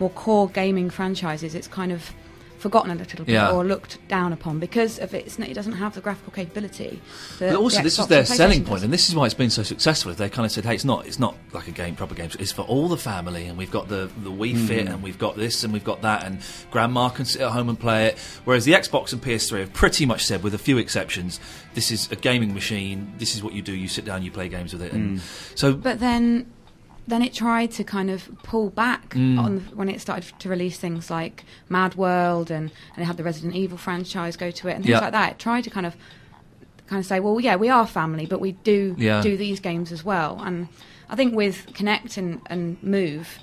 more 0.00 0.10
core 0.10 0.48
gaming 0.48 0.90
franchises, 0.90 1.54
it's 1.54 1.68
kind 1.68 1.92
of 1.92 2.12
forgotten 2.58 2.90
a 2.90 2.94
little 2.94 3.22
bit 3.24 3.32
Yeah. 3.34 3.50
or 3.50 3.62
looked 3.64 3.98
down 4.08 4.32
upon 4.32 4.58
because 4.58 4.98
of 4.98 5.12
it. 5.14 5.26
It's 5.26 5.38
it 5.38 5.52
doesn't 5.52 5.74
have 5.74 5.94
the 5.94 6.00
graphical 6.00 6.32
capability. 6.32 7.00
that 7.38 7.50
But 7.52 7.56
also, 7.60 7.76
the 7.78 7.82
this 7.84 7.98
is 7.98 8.06
their 8.06 8.24
selling 8.24 8.64
point, 8.64 8.82
and 8.82 8.90
this 8.92 9.08
is 9.10 9.14
why 9.14 9.26
it's 9.26 9.34
been 9.34 9.50
so 9.50 9.62
successful. 9.62 10.12
They 10.14 10.30
kind 10.30 10.46
of 10.46 10.50
said, 10.50 10.64
"Hey, 10.64 10.74
it's 10.74 10.84
not, 10.84 11.06
it's 11.06 11.18
not 11.18 11.36
like 11.52 11.68
a 11.68 11.70
game, 11.70 11.94
proper 11.94 12.14
game. 12.14 12.30
It's 12.40 12.52
for 12.52 12.62
all 12.62 12.88
the 12.88 12.96
family, 12.96 13.44
and 13.44 13.58
we've 13.58 13.70
got 13.70 13.88
the 13.88 14.08
the 14.24 14.30
Wii 14.30 14.54
Mm. 14.56 14.66
Fit, 14.68 14.86
and 14.88 15.02
we've 15.02 15.18
got 15.18 15.36
this, 15.36 15.64
and 15.64 15.72
we've 15.72 15.84
got 15.84 16.00
that, 16.02 16.24
and 16.24 16.38
Grandma 16.70 17.10
can 17.10 17.26
sit 17.26 17.42
at 17.42 17.50
home 17.50 17.68
and 17.68 17.78
play 17.78 18.06
it." 18.06 18.18
Whereas 18.46 18.64
the 18.64 18.72
Xbox 18.72 19.12
and 19.12 19.20
PS3 19.22 19.60
have 19.60 19.72
pretty 19.74 20.06
much 20.06 20.24
said, 20.24 20.42
with 20.42 20.54
a 20.54 20.58
few 20.58 20.78
exceptions, 20.78 21.38
this 21.74 21.90
is 21.92 22.08
a 22.10 22.16
gaming 22.16 22.54
machine. 22.54 23.12
This 23.18 23.36
is 23.36 23.42
what 23.44 23.52
you 23.52 23.60
do. 23.60 23.74
You 23.74 23.86
sit 23.86 24.06
down, 24.06 24.22
you 24.22 24.30
play 24.30 24.48
games 24.48 24.72
with 24.72 24.80
it, 24.82 24.92
Mm. 24.92 24.94
and 24.94 25.20
so 25.54 25.74
But 25.74 26.00
then, 26.00 26.46
then 27.08 27.22
it 27.22 27.32
tried 27.32 27.70
to 27.72 27.84
kind 27.84 28.10
of 28.10 28.28
pull 28.42 28.68
back 28.70 29.10
Mm. 29.10 29.38
on 29.38 29.54
the, 29.56 29.60
when 29.76 29.88
it 29.88 30.00
started 30.00 30.32
to 30.40 30.48
release 30.48 30.76
things 30.78 31.10
like 31.10 31.44
Mad 31.68 31.94
World 31.94 32.50
and, 32.50 32.70
and 32.94 33.02
it 33.02 33.04
had 33.06 33.16
the 33.16 33.22
Resident 33.24 33.54
Evil 33.54 33.78
franchise 33.78 34.36
go 34.36 34.50
to 34.50 34.68
it 34.68 34.72
and 34.74 34.84
things 34.84 34.90
Yeah. 34.92 35.00
like 35.00 35.12
that. 35.12 35.32
It 35.32 35.38
tried 35.38 35.62
to 35.64 35.70
kind 35.70 35.86
of 35.86 35.94
kind 36.88 37.00
of 37.00 37.06
say, 37.06 37.18
well, 37.20 37.40
yeah, 37.40 37.56
we 37.56 37.68
are 37.68 37.86
family, 37.86 38.26
but 38.26 38.40
we 38.40 38.52
do 38.52 38.94
Yeah. 38.98 39.20
do 39.20 39.36
these 39.36 39.58
games 39.60 39.90
as 39.92 40.04
well. 40.04 40.40
And 40.44 40.68
I 41.10 41.16
think 41.16 41.34
with 41.34 41.66
Kinect 41.72 42.16
and, 42.16 42.40
and 42.46 42.80
Move. 42.82 43.38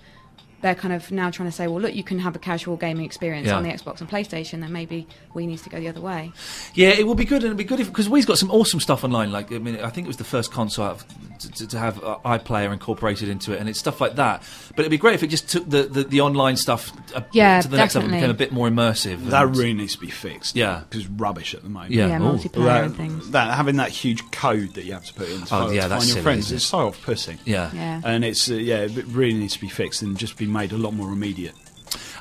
They're 0.61 0.75
kind 0.75 0.93
of 0.93 1.11
now 1.11 1.29
trying 1.29 1.49
to 1.49 1.51
say, 1.51 1.67
well, 1.67 1.81
look, 1.81 1.93
you 1.93 2.05
can 2.05 2.19
have 2.19 2.37
a 2.37 2.39
casual 2.39 2.77
gaming 2.77 3.03
experience 3.03 3.47
Yeah. 3.47 3.57
on 3.57 3.63
the 3.63 3.69
Xbox 3.69 3.99
and 3.99 4.09
PlayStation, 4.09 4.61
then 4.61 4.71
maybe 4.71 5.05
we 5.33 5.45
need 5.45 5.59
to 5.59 5.69
go 5.69 5.77
the 5.77 5.89
other 5.89 5.99
way. 5.99 6.31
Yeah, 6.73 6.91
it 6.91 7.05
would 7.05 7.17
be 7.17 7.25
good, 7.25 7.43
and 7.43 7.47
it'd 7.47 7.57
be 7.57 7.65
good 7.65 7.79
because 7.85 8.07
we've 8.07 8.25
got 8.25 8.37
some 8.37 8.49
awesome 8.49 8.79
stuff 8.79 9.03
online. 9.03 9.29
Like, 9.33 9.51
I 9.51 9.57
mean, 9.57 9.77
I 9.81 9.89
think 9.89 10.05
it 10.05 10.07
was 10.07 10.15
the 10.15 10.23
first 10.23 10.53
console 10.53 10.85
out 10.85 10.91
of- 11.01 11.05
to, 11.43 11.51
to, 11.51 11.67
to 11.67 11.79
have 11.79 12.03
uh, 12.03 12.17
iPlayer 12.25 12.73
incorporated 12.73 13.29
into 13.29 13.53
it, 13.53 13.59
and 13.59 13.69
it's 13.69 13.79
stuff 13.79 14.01
like 14.01 14.15
that. 14.15 14.43
But 14.71 14.79
it'd 14.79 14.89
be 14.91 14.97
great 14.97 15.15
if 15.15 15.23
it 15.23 15.27
just 15.27 15.47
took 15.49 15.69
the, 15.69 15.83
the, 15.83 16.03
the 16.03 16.21
online 16.21 16.57
stuff 16.57 16.91
uh, 17.15 17.21
Yeah, 17.31 17.61
to 17.61 17.67
the 17.67 17.77
next 17.77 17.95
level, 17.95 18.09
and 18.09 18.17
became 18.17 18.29
a 18.31 18.33
bit 18.33 18.51
more 18.51 18.67
immersive. 18.67 19.25
That 19.29 19.43
and- 19.45 19.55
really 19.55 19.73
needs 19.73 19.93
to 19.93 19.99
be 19.99 20.09
fixed. 20.09 20.55
Yeah. 20.55 20.81
because 20.89 21.01
it's 21.05 21.09
rubbish 21.11 21.53
at 21.53 21.61
the 21.63 21.69
moment. 21.69 21.91
Yeah. 21.93 22.07
Yeah, 22.07 22.19
multiplayer 22.19 22.63
that, 22.65 22.83
and 22.85 22.95
things. 22.97 23.31
that 23.31 23.53
having 23.55 23.75
that 23.77 23.89
huge 23.89 24.29
code 24.31 24.73
that 24.73 24.83
you 24.85 24.93
have 24.93 25.05
to 25.05 25.13
put 25.13 25.29
in 25.29 25.39
to, 25.41 25.43
Oh, 25.45 25.47
find- 25.65 25.75
yeah, 25.75 25.83
to 25.83 25.89
find 25.89 26.01
your 26.03 26.09
silly, 26.09 26.21
friends 26.23 26.45
isn't 26.45 26.55
it? 26.55 26.57
is 26.57 26.63
so 26.65 26.87
off-putting. 26.87 27.39
yeah. 27.45 27.69
Yeah. 27.73 28.01
And 28.03 28.25
it's 28.25 28.49
uh, 28.49 28.55
yeah, 28.55 28.79
it 28.81 29.05
really 29.07 29.33
needs 29.37 29.53
to 29.53 29.61
be 29.61 29.69
fixed 29.69 30.01
and 30.01 30.17
just 30.17 30.37
be 30.37 30.45
made 30.47 30.71
a 30.71 30.77
lot 30.77 30.93
more 30.93 31.11
immediate. 31.11 31.53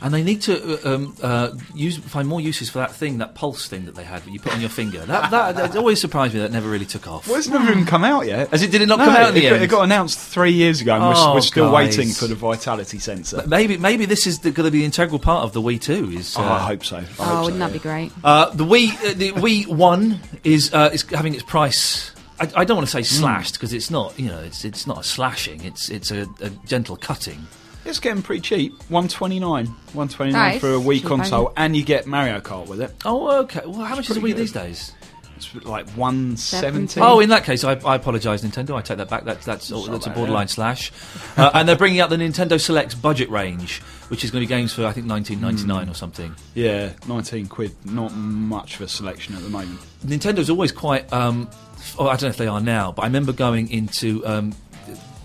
And 0.02 0.12
they 0.12 0.22
need 0.24 0.42
to 0.42 0.84
uh, 0.84 0.94
um, 0.94 1.16
uh, 1.22 1.50
use 1.74 1.96
find 1.96 2.26
more 2.26 2.40
uses 2.40 2.68
for 2.70 2.78
that 2.78 2.92
thing, 2.92 3.18
that 3.18 3.34
pulse 3.36 3.68
thing 3.68 3.84
that 3.84 3.94
they 3.94 4.02
had 4.02 4.22
that 4.24 4.30
you 4.32 4.40
put 4.40 4.52
on 4.52 4.60
your 4.60 4.68
finger. 4.68 4.98
That, 5.06 5.30
that, 5.30 5.54
that 5.56 5.76
always 5.76 6.00
surprised 6.00 6.34
me. 6.34 6.40
That 6.40 6.50
never 6.50 6.68
really 6.68 6.86
took 6.86 7.06
off. 7.06 7.28
Well, 7.28 7.36
it's 7.38 7.46
never 7.48 7.70
even 7.70 7.86
come 7.86 8.02
out 8.04 8.26
yet. 8.26 8.52
As 8.52 8.62
it 8.62 8.72
did 8.72 8.82
it 8.82 8.86
not 8.86 8.98
No, 8.98 9.04
come 9.04 9.14
out 9.16 9.30
in 9.30 9.36
it, 9.36 9.40
the 9.40 9.42
got, 9.48 9.52
end? 9.54 9.64
it 9.64 9.66
got 9.70 9.84
announced 9.84 10.18
three 10.18 10.50
years 10.52 10.80
ago, 10.80 10.94
and 10.94 11.04
we're, 11.04 11.12
Oh, 11.16 11.34
we're 11.34 11.40
still 11.40 11.70
guys. 11.70 11.96
waiting 11.96 12.12
for 12.12 12.26
the 12.26 12.34
vitality 12.34 12.98
sensor. 12.98 13.44
Maybe 13.46 13.76
maybe 13.76 14.04
this 14.04 14.26
is 14.26 14.38
going 14.38 14.54
to 14.54 14.62
be 14.64 14.80
the 14.80 14.84
integral 14.84 15.20
part 15.20 15.44
of 15.44 15.52
the 15.52 15.62
Wii 15.62 15.80
Two. 15.80 16.10
Is 16.10 16.36
oh, 16.36 16.42
uh, 16.42 16.46
I 16.46 16.58
hope 16.58 16.84
so. 16.84 16.96
I 16.96 17.04
Oh, 17.20 17.24
so, 17.24 17.42
wouldn't 17.44 17.60
that 17.60 17.68
yeah. 17.68 17.72
be 17.72 17.78
great? 17.78 18.12
Uh, 18.24 18.50
the 18.50 18.64
Wii, 18.64 18.88
uh, 19.08 19.14
the 19.14 19.32
Wii 19.32 19.68
One 19.68 20.18
is 20.42 20.74
uh, 20.74 20.90
is 20.92 21.02
having 21.02 21.34
its 21.34 21.44
price. 21.44 22.10
I, 22.40 22.50
I 22.56 22.64
don't 22.64 22.76
want 22.76 22.88
to 22.88 22.92
say 22.92 23.02
slashed 23.04 23.54
because 23.54 23.72
it's 23.72 23.90
not. 23.90 24.18
You 24.18 24.28
know, 24.30 24.40
it's 24.40 24.64
it's 24.64 24.84
not 24.86 24.98
a 24.98 25.04
slashing. 25.04 25.62
It's 25.62 25.88
it's 25.90 26.10
a, 26.10 26.26
a 26.40 26.50
gentle 26.66 26.96
cutting. 26.96 27.46
It's 27.84 27.98
getting 27.98 28.22
pretty 28.22 28.40
cheap. 28.42 28.80
One 28.88 29.08
twenty 29.08 29.40
nine, 29.40 29.66
one 29.92 30.08
twenty 30.08 30.32
nine 30.32 30.52
Nice. 30.52 30.60
for 30.60 30.74
a 30.74 30.78
Wii 30.78 31.00
Cheap, 31.00 31.04
console, 31.06 31.48
ain't 31.48 31.58
and 31.58 31.76
you 31.76 31.84
get 31.84 32.06
Mario 32.06 32.40
Kart 32.40 32.66
with 32.68 32.80
it. 32.80 32.94
Oh, 33.04 33.40
okay. 33.42 33.62
Well, 33.64 33.84
how 33.84 33.96
much 33.96 34.08
is 34.08 34.16
a 34.16 34.20
pretty 34.20 34.34
Wii 34.34 34.36
good. 34.36 34.42
these 34.42 34.52
days? 34.52 34.92
It's 35.36 35.52
like 35.64 35.88
one 35.90 36.36
seventy. 36.36 36.86
Seventy. 36.86 37.00
Oh, 37.00 37.18
in 37.18 37.30
that 37.30 37.42
case, 37.42 37.64
I, 37.64 37.72
I 37.72 37.96
apologise, 37.96 38.42
Nintendo. 38.44 38.76
I 38.76 38.82
take 38.82 38.98
that 38.98 39.08
back. 39.10 39.24
That's 39.24 39.44
that's, 39.44 39.70
not 39.72 39.90
that's 39.90 40.06
a 40.06 40.10
bad, 40.10 40.14
borderline 40.16 40.46
slash. 40.46 40.92
Uh, 41.36 41.50
and 41.54 41.68
they're 41.68 41.74
bringing 41.74 41.98
out 41.98 42.10
the 42.10 42.16
Nintendo 42.16 42.60
Selects 42.60 42.94
budget 42.94 43.28
range, 43.30 43.80
which 44.08 44.22
is 44.22 44.30
going 44.30 44.42
to 44.42 44.46
be 44.46 44.54
games 44.54 44.72
for 44.72 44.86
I 44.86 44.92
think 44.92 45.06
19.99 45.06 45.90
or 45.90 45.94
something. 45.94 46.36
yeah, 46.54 46.92
nineteen 47.08 47.48
quid. 47.48 47.74
Not 47.84 48.14
much 48.14 48.76
of 48.76 48.82
a 48.82 48.88
selection 48.88 49.34
at 49.34 49.42
the 49.42 49.48
moment. 49.48 49.80
Nintendo's 50.06 50.48
always 50.50 50.70
quite. 50.70 51.12
Um, 51.12 51.50
oh, 51.98 52.06
I 52.06 52.10
don't 52.12 52.22
know 52.22 52.28
if 52.28 52.36
they 52.36 52.46
are 52.46 52.60
now, 52.60 52.92
but 52.92 53.02
I 53.02 53.06
remember 53.06 53.32
going 53.32 53.68
into 53.70 54.24
um, 54.24 54.54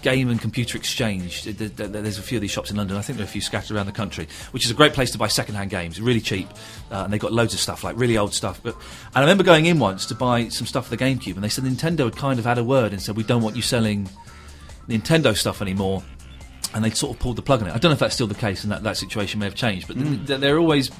Game 0.07 0.29
and 0.29 0.39
Computer 0.39 0.77
Exchange. 0.77 1.43
Th- 1.43 1.57
th- 1.57 1.75
th- 1.75 1.91
There's 1.91 2.17
a 2.17 2.21
few 2.21 2.37
of 2.37 2.41
these 2.41 2.51
shops 2.51 2.71
in 2.71 2.77
London. 2.77 2.95
I 2.97 3.01
think 3.01 3.17
there 3.17 3.25
are 3.25 3.29
a 3.29 3.31
few 3.31 3.41
scattered 3.41 3.75
around 3.75 3.87
the 3.87 3.91
country, 3.91 4.27
which 4.51 4.63
is 4.65 4.71
a 4.71 4.73
great 4.73 4.93
place 4.93 5.11
to 5.11 5.17
buy 5.17 5.27
second-hand 5.27 5.69
games. 5.69 5.99
Really 5.99 6.21
cheap, 6.21 6.47
uh, 6.91 7.03
and 7.03 7.11
they've 7.11 7.19
got 7.19 7.33
loads 7.33 7.53
of 7.53 7.59
stuff, 7.59 7.83
like 7.83 7.97
really 7.97 8.17
old 8.17 8.33
stuff. 8.33 8.59
But 8.63 8.75
and 8.75 9.15
I 9.17 9.19
remember 9.21 9.43
going 9.43 9.65
in 9.65 9.79
once 9.79 10.05
to 10.07 10.15
buy 10.15 10.47
some 10.47 10.65
stuff 10.67 10.85
for 10.87 10.95
the 10.95 11.03
GameCube, 11.03 11.35
and 11.35 11.43
they 11.43 11.49
said 11.49 11.63
Nintendo 11.65 12.05
had 12.05 12.15
kind 12.15 12.39
of 12.39 12.45
had 12.45 12.57
a 12.57 12.63
word 12.63 12.93
and 12.93 13.01
said 13.01 13.15
we 13.17 13.23
don't 13.23 13.41
want 13.41 13.55
you 13.55 13.61
selling 13.61 14.09
Nintendo 14.87 15.35
stuff 15.35 15.61
anymore. 15.61 16.03
And 16.73 16.83
they 16.83 16.89
sort 16.91 17.15
of 17.15 17.19
pulled 17.19 17.37
the 17.37 17.41
plug 17.41 17.61
on 17.61 17.69
it. 17.69 17.71
I 17.71 17.77
don't 17.77 17.89
know 17.89 17.93
if 17.93 17.99
that's 17.99 18.13
still 18.13 18.27
the 18.27 18.35
case, 18.35 18.63
and 18.63 18.71
that, 18.71 18.83
that 18.83 18.97
situation 18.97 19.39
may 19.39 19.45
have 19.45 19.55
changed. 19.55 19.87
But 19.87 19.97
th- 19.97 20.39
they're 20.39 20.59
always 20.59 20.91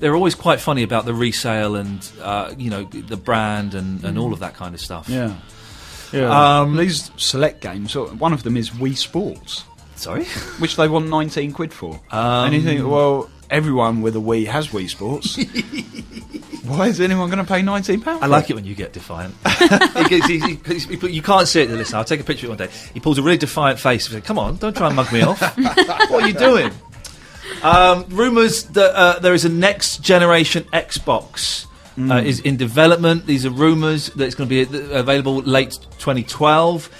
they're 0.00 0.14
always 0.14 0.34
quite 0.34 0.60
funny 0.60 0.82
about 0.82 1.04
the 1.04 1.14
resale 1.14 1.76
and 1.76 2.10
uh, 2.20 2.54
you 2.58 2.70
know 2.70 2.84
the 2.84 3.16
brand 3.16 3.74
and, 3.74 4.02
and 4.04 4.18
all 4.18 4.32
of 4.32 4.40
that 4.40 4.54
kind 4.54 4.74
of 4.74 4.80
stuff. 4.80 5.08
Yeah, 5.08 5.34
yeah. 6.14 6.60
Um, 6.60 6.76
These 6.76 7.10
select 7.16 7.60
games. 7.60 7.94
One 7.96 8.32
of 8.32 8.42
them 8.44 8.56
is 8.56 8.70
Wii 8.70 8.96
Sports, 8.96 9.64
Sorry. 9.96 10.24
which 10.58 10.76
they 10.76 10.88
want 10.88 11.08
nineteen 11.08 11.52
quid 11.52 11.72
for. 11.72 12.00
Um, 12.10 12.46
and 12.46 12.54
you 12.54 12.62
think, 12.62 12.86
well, 12.86 13.28
everyone 13.50 14.00
with 14.02 14.16
a 14.16 14.20
Wii 14.20 14.46
has 14.46 14.68
Wii 14.68 14.88
Sports. 14.88 15.36
Why 16.64 16.86
is 16.88 16.98
anyone 16.98 17.28
going 17.28 17.44
to 17.44 17.50
pay 17.52 17.60
nineteen 17.60 18.00
pounds? 18.00 18.22
I 18.22 18.26
like 18.26 18.48
it 18.48 18.54
when 18.54 18.64
you 18.64 18.74
get 18.74 18.92
defiant. 18.94 19.34
he 19.58 20.04
gets, 20.08 20.26
he, 20.26 20.38
he, 20.38 20.54
he- 20.78 20.96
he- 20.96 21.10
you 21.10 21.20
can't 21.22 21.46
see 21.46 21.60
it. 21.62 21.68
Listen, 21.70 21.96
I'll 21.96 22.04
take 22.04 22.20
a 22.20 22.24
picture 22.24 22.46
of 22.46 22.52
it 22.58 22.58
one 22.62 22.68
day. 22.68 22.74
He 22.94 23.00
pulls 23.00 23.18
a 23.18 23.22
really 23.22 23.36
defiant 23.36 23.78
face. 23.78 24.06
He's 24.06 24.14
like, 24.14 24.24
Come 24.24 24.38
on, 24.38 24.56
don't 24.56 24.74
try 24.74 24.86
and 24.86 24.96
mug 24.96 25.12
me 25.12 25.20
off. 25.22 25.40
what 25.58 26.22
are 26.24 26.26
you 26.28 26.32
doing? 26.34 26.70
Um, 27.62 28.06
rumours 28.08 28.64
that 28.64 28.94
uh, 28.94 29.18
there 29.18 29.34
is 29.34 29.44
a 29.44 29.48
next 29.50 29.98
generation 30.02 30.64
Xbox 30.72 31.66
uh, 31.98 32.22
is 32.24 32.40
in 32.40 32.56
development. 32.56 33.26
These 33.26 33.46
are 33.46 33.50
rumours 33.50 34.10
that 34.10 34.24
it's 34.24 34.34
going 34.34 34.48
to 34.48 34.66
be 34.66 34.78
available 34.92 35.36
late 35.36 35.72
2012. 35.98 36.90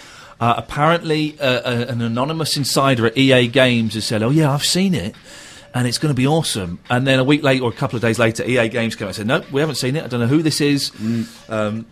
Uh, 0.41 0.55
apparently, 0.57 1.39
uh, 1.41 1.45
uh, 1.45 1.87
an 1.89 2.03
anonymous 2.03 2.57
insider 2.57 3.07
at 3.07 3.17
EA 3.17 3.47
Games 3.49 3.95
has 3.95 4.05
said, 4.05 4.23
"Oh 4.23 4.31
yeah, 4.31 4.53
I've 4.53 4.65
seen 4.65 4.95
it." 4.95 5.15
and 5.77 5.89
it's 5.89 5.99
going 5.99 6.11
to 6.11 6.17
be 6.17 6.27
awesome. 6.27 6.79
And 6.89 7.05
then 7.05 7.19
a 7.19 7.25
week 7.25 7.43
later, 7.43 7.65
or 7.65 7.71
a 7.71 7.75
couple 7.75 7.97
of 7.97 8.03
days 8.03 8.17
later, 8.17 8.45
EA 8.45 8.69
Games 8.69 8.95
came 8.95 9.07
out 9.07 9.09
and 9.09 9.17
said, 9.17 9.27
"No, 9.27 9.43
we 9.51 9.61
haven't 9.61 9.75
seen 9.75 9.97
it. 9.97 10.05
I 10.05 10.07
don't 10.07 10.21
know 10.21 10.29
who 10.29 10.41
this 10.41 10.61
is. 10.61 10.93
Um, 11.49 11.87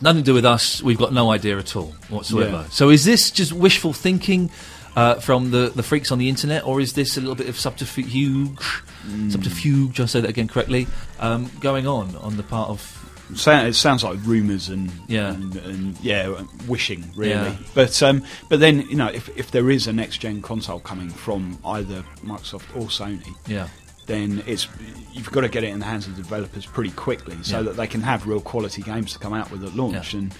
nothing 0.00 0.22
to 0.22 0.26
do 0.26 0.32
with 0.32 0.46
us. 0.46 0.82
We've 0.82 0.96
got 0.96 1.12
no 1.12 1.30
idea 1.30 1.58
at 1.58 1.76
all 1.76 1.94
whatsoever." 2.08 2.64
Yeah. 2.64 2.68
So, 2.70 2.88
is 2.88 3.04
this 3.04 3.30
just 3.30 3.52
wishful 3.52 3.92
thinking 3.92 4.50
uh, 4.96 5.14
from 5.16 5.50
the 5.50 5.72
the 5.74 5.82
freaks 5.82 6.10
on 6.12 6.18
the 6.18 6.28
internet, 6.28 6.64
or 6.66 6.80
is 6.80 6.92
this 6.94 7.16
a 7.16 7.20
little 7.20 7.34
bit 7.36 7.48
of 7.48 7.58
subterfuge? 7.58 8.82
Subterfuge, 9.28 10.00
I'll 10.00 10.06
say 10.06 10.20
that 10.20 10.30
again 10.30 10.48
correctly. 10.48 10.86
Um, 11.18 11.50
going 11.60 11.86
on 11.86 12.14
on 12.16 12.36
the 12.36 12.42
part 12.42 12.68
of 12.70 12.96
it 13.32 13.74
sounds 13.74 14.02
like 14.02 14.18
rumours 14.24 14.68
and 14.68 14.90
Yeah. 15.06 15.32
and, 15.32 15.54
and 15.56 16.00
yeah, 16.00 16.42
wishing 16.66 17.04
really. 17.14 17.30
Yeah. 17.30 17.56
But 17.74 18.02
um, 18.02 18.24
but 18.48 18.58
then 18.60 18.80
you 18.88 18.96
know, 18.96 19.06
if 19.08 19.28
if 19.38 19.52
there 19.52 19.70
is 19.70 19.86
a 19.86 19.92
next 19.92 20.18
gen 20.18 20.42
console 20.42 20.80
coming 20.80 21.10
from 21.10 21.58
either 21.64 22.02
Microsoft 22.24 22.74
or 22.74 22.86
Sony, 22.88 23.24
yeah. 23.46 23.68
then 24.06 24.42
it's 24.46 24.66
you've 25.12 25.30
got 25.30 25.42
to 25.42 25.48
get 25.48 25.62
it 25.64 25.68
in 25.68 25.78
the 25.78 25.84
hands 25.86 26.08
of 26.08 26.16
the 26.16 26.22
developers 26.22 26.66
pretty 26.66 26.90
quickly 26.90 27.36
so 27.42 27.58
Yeah. 27.58 27.62
that 27.66 27.76
they 27.76 27.86
can 27.86 28.00
have 28.00 28.26
real 28.26 28.40
quality 28.40 28.82
games 28.82 29.12
to 29.12 29.18
come 29.20 29.32
out 29.32 29.50
with 29.52 29.62
at 29.64 29.74
launch. 29.76 30.12
Yeah. 30.12 30.20
And 30.20 30.34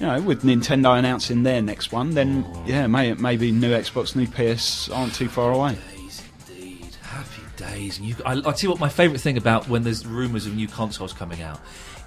you 0.00 0.06
know, 0.06 0.20
with 0.20 0.42
Nintendo 0.42 0.98
announcing 0.98 1.42
their 1.42 1.62
next 1.62 1.92
one, 1.92 2.10
then 2.14 2.44
Oh. 2.48 2.64
yeah, 2.66 2.86
may, 2.86 3.14
maybe 3.14 3.52
new 3.52 3.70
Xbox, 3.70 4.16
new 4.16 4.26
PS 4.26 4.88
aren't 4.90 5.14
too 5.14 5.28
far 5.28 5.52
away. 5.52 5.76
Days 5.96 6.22
indeed, 6.48 6.94
happy 7.02 7.42
days. 7.56 7.98
And 7.98 8.08
you, 8.08 8.16
I, 8.24 8.32
I'll 8.32 8.42
tell 8.42 8.56
you 8.62 8.70
what. 8.70 8.80
My 8.80 8.88
favourite 8.88 9.20
thing 9.20 9.36
about 9.36 9.68
when 9.68 9.82
there's 9.84 10.06
rumours 10.06 10.46
of 10.46 10.54
new 10.56 10.66
consoles 10.68 11.12
coming 11.12 11.42
out 11.42 11.60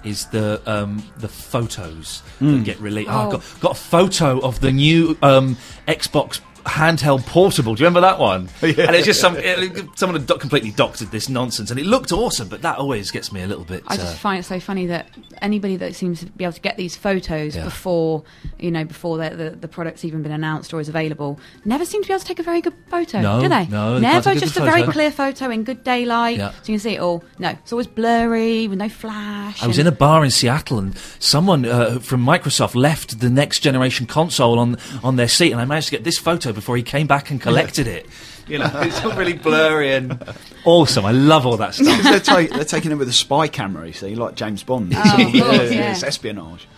is 0.04 0.26
the 0.26 0.60
um, 0.66 1.02
the 1.18 1.28
photos 1.28 2.22
that 2.40 2.64
get 2.64 2.78
released. 2.80 3.08
Oh, 3.10 3.12
I've 3.18 3.28
Oh. 3.28 3.30
got, 3.32 3.60
got 3.60 3.72
a 3.72 3.80
photo 3.80 4.40
of 4.40 4.60
the 4.60 4.72
new 4.72 5.16
um, 5.22 5.56
Xbox 5.88 6.40
handheld 6.66 7.24
portable. 7.26 7.74
Do 7.74 7.80
you 7.82 7.86
remember 7.86 8.02
that 8.06 8.18
one? 8.18 8.48
Yeah. 8.66 8.86
And 8.88 8.96
it's 8.96 9.06
just 9.06 9.20
some 9.20 9.36
it, 9.38 9.88
someone 9.96 10.18
had 10.20 10.26
do- 10.26 10.36
completely 10.38 10.72
doctored 10.72 11.10
this 11.12 11.28
nonsense, 11.28 11.70
and 11.70 11.78
it 11.78 11.86
looked 11.86 12.10
awesome. 12.12 12.48
But 12.48 12.62
that 12.62 12.78
always 12.78 13.10
gets 13.10 13.32
me 13.32 13.42
a 13.42 13.46
little 13.46 13.64
bit. 13.64 13.84
I 13.86 13.94
uh, 13.94 13.96
just 13.98 14.18
find 14.18 14.40
it 14.40 14.42
so 14.42 14.58
funny 14.58 14.86
that 14.86 15.08
anybody 15.40 15.76
that 15.76 15.94
seems 15.94 16.20
to 16.20 16.26
be 16.26 16.44
able 16.44 16.52
to 16.54 16.60
get 16.60 16.76
these 16.76 16.96
photos 16.96 17.54
Yeah. 17.54 17.64
before, 17.64 18.24
you 18.58 18.70
know, 18.70 18.84
before 18.84 19.18
the, 19.18 19.30
the, 19.30 19.50
the 19.50 19.68
product's 19.68 20.04
even 20.04 20.22
been 20.22 20.32
announced 20.32 20.74
or 20.74 20.80
is 20.80 20.88
available, 20.88 21.38
never 21.64 21.84
seem 21.84 22.02
to 22.02 22.08
be 22.08 22.12
able 22.12 22.20
to 22.20 22.26
take 22.26 22.38
a 22.40 22.42
very 22.42 22.60
good 22.60 22.74
photo, 22.88 23.20
No, 23.20 23.40
do 23.40 23.48
they? 23.48 23.66
no, 23.66 23.98
never 23.98 24.22
take 24.30 24.38
a 24.38 24.40
just 24.40 24.54
good 24.54 24.64
a 24.64 24.66
very 24.70 24.82
clear 24.84 25.10
photo 25.12 25.48
in 25.50 25.62
good 25.64 25.84
daylight, 25.84 26.38
Yeah. 26.38 26.50
so 26.50 26.56
you 26.72 26.74
can 26.74 26.78
see 26.80 26.94
it 26.96 27.00
all. 27.00 27.22
No, 27.38 27.50
it's 27.50 27.72
always 27.72 27.86
blurry 27.86 28.66
with 28.66 28.78
no 28.78 28.88
flash. 28.88 29.62
I 29.62 29.66
was 29.66 29.78
in 29.78 29.86
a 29.86 29.92
bar 29.92 30.24
in 30.24 30.30
Seattle, 30.30 30.78
and 30.78 30.96
someone 31.20 31.64
uh, 31.64 31.98
from 32.00 32.24
Microsoft 32.24 32.74
left 32.74 33.20
the 33.20 33.30
next 33.30 33.60
generation 33.60 34.06
console 34.06 34.58
on 34.58 34.76
on 35.04 35.16
their 35.16 35.28
seat, 35.28 35.52
and 35.52 35.60
I 35.60 35.64
managed 35.64 35.88
to 35.88 35.92
get 35.92 36.02
this 36.04 36.18
photo 36.18 36.52
before 36.56 36.76
he 36.76 36.82
came 36.82 37.06
back 37.06 37.30
and 37.30 37.40
collected 37.40 37.86
it. 37.86 38.06
You 38.48 38.60
know, 38.60 38.70
it's 38.76 39.04
all 39.04 39.10
really 39.16 39.32
blurry 39.32 39.92
and 39.92 40.22
awesome. 40.64 41.04
I 41.04 41.10
love 41.10 41.46
all 41.46 41.56
that 41.56 41.74
stuff. 41.74 42.00
They're, 42.04 42.20
ta- 42.20 42.46
they're 42.54 42.64
taking 42.64 42.92
it 42.92 42.94
with 42.94 43.08
a 43.08 43.12
spy 43.12 43.48
camera, 43.48 43.88
you 43.88 43.92
see, 43.92 44.14
like 44.14 44.36
James 44.36 44.62
Bond. 44.62 44.94
Oh, 44.96 45.00
of 45.14 45.18
Yeah, 45.34 45.42
yeah, 45.50 45.62
yeah. 45.62 45.90
It's 45.90 46.04
espionage. 46.04 46.68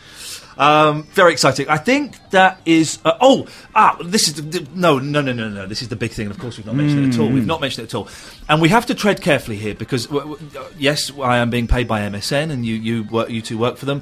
Um, 0.57 1.03
very 1.13 1.31
exciting. 1.33 1.69
I 1.69 1.77
think 1.77 2.17
that 2.31 2.63
is. 2.65 2.99
Uh, 3.05 3.19
oh, 3.21 3.47
ah, 3.75 3.99
this 4.03 4.29
is 4.29 4.35
the, 4.37 4.43
the- 4.61 4.69
no, 4.75 4.99
no, 4.99 5.21
no, 5.21 5.35
no, 5.35 5.51
no. 5.51 5.67
This 5.67 5.83
is 5.83 5.89
the 5.89 5.97
big 5.97 6.13
thing, 6.13 6.25
and 6.29 6.35
of 6.35 6.41
course 6.41 6.57
we've 6.57 6.65
not 6.65 6.75
mentioned 6.75 7.05
it 7.05 7.15
at 7.17 7.21
all. 7.21 7.29
We've 7.29 7.45
not 7.47 7.61
mentioned 7.61 7.85
it 7.85 7.91
at 7.91 7.95
all, 7.95 8.09
and 8.49 8.63
we 8.63 8.71
have 8.71 8.87
to 8.87 8.95
tread 8.95 9.21
carefully 9.21 9.59
here 9.59 9.75
because, 9.75 10.07
w- 10.07 10.37
w- 10.37 10.59
uh, 10.59 10.65
yes, 10.79 11.13
I 11.21 11.37
am 11.37 11.51
being 11.51 11.67
paid 11.69 11.87
by 11.87 12.01
MSN, 12.01 12.51
and 12.51 12.65
you, 12.65 12.77
you, 12.77 13.03
work, 13.05 13.29
you 13.29 13.43
two 13.43 13.59
work 13.59 13.77
for 13.77 13.85
them. 13.85 14.01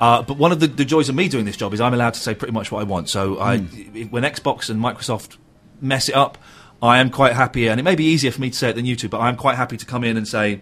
Uh, 0.00 0.22
but 0.22 0.36
one 0.36 0.52
of 0.52 0.60
the, 0.60 0.66
the 0.66 0.84
joys 0.84 1.08
of 1.08 1.14
me 1.14 1.28
doing 1.28 1.44
this 1.44 1.56
job 1.56 1.72
is 1.72 1.80
I'm 1.80 1.94
allowed 1.94 2.14
to 2.14 2.20
say 2.20 2.34
pretty 2.34 2.52
much 2.52 2.70
what 2.72 2.80
I 2.80 2.84
want. 2.84 3.08
So 3.08 3.38
I, 3.38 3.54
i- 3.54 4.08
when 4.10 4.22
Xbox 4.24 4.68
and 4.68 4.80
Microsoft 4.82 5.36
mess 5.80 6.08
it 6.08 6.14
up, 6.14 6.36
I 6.82 6.98
am 6.98 7.10
quite 7.10 7.32
happy, 7.32 7.68
and 7.68 7.78
it 7.80 7.82
may 7.84 7.94
be 7.94 8.04
easier 8.04 8.30
for 8.30 8.40
me 8.40 8.50
to 8.50 8.56
say 8.56 8.68
it 8.70 8.74
than 8.76 8.84
you 8.84 8.96
two, 8.96 9.08
but 9.08 9.20
I'm 9.20 9.36
quite 9.36 9.56
happy 9.56 9.76
to 9.76 9.86
come 9.86 10.04
in 10.04 10.16
and 10.16 10.26
say 10.28 10.60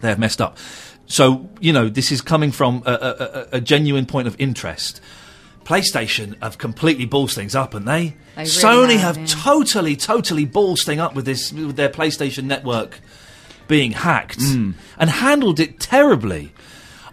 they 0.00 0.08
have 0.08 0.18
messed 0.18 0.40
up. 0.40 0.58
So 1.06 1.48
you 1.60 1.72
know, 1.72 1.88
this 1.88 2.10
is 2.12 2.20
coming 2.20 2.50
from 2.50 2.82
a, 2.84 2.90
a, 2.92 2.96
a, 2.96 3.46
a 3.52 3.60
genuine 3.60 4.04
point 4.06 4.26
of 4.28 4.36
interest. 4.38 5.00
PlayStation 5.64 6.40
have 6.42 6.58
completely 6.58 7.06
balls 7.06 7.34
things 7.34 7.54
up, 7.54 7.74
and 7.74 7.86
they, 7.88 8.16
They 8.36 8.42
really 8.42 8.48
Sony 8.48 8.96
have, 8.98 9.16
have 9.16 9.18
yeah. 9.18 9.26
totally, 9.42 9.96
totally 9.96 10.44
balls 10.44 10.84
thing 10.84 11.00
up 11.00 11.14
with 11.14 11.24
this 11.24 11.52
with 11.52 11.76
their 11.76 11.88
PlayStation 11.88 12.44
network 12.44 13.00
being 13.68 13.92
hacked 13.92 14.40
and 14.40 14.74
handled 14.98 15.58
it 15.58 15.80
terribly. 15.80 16.52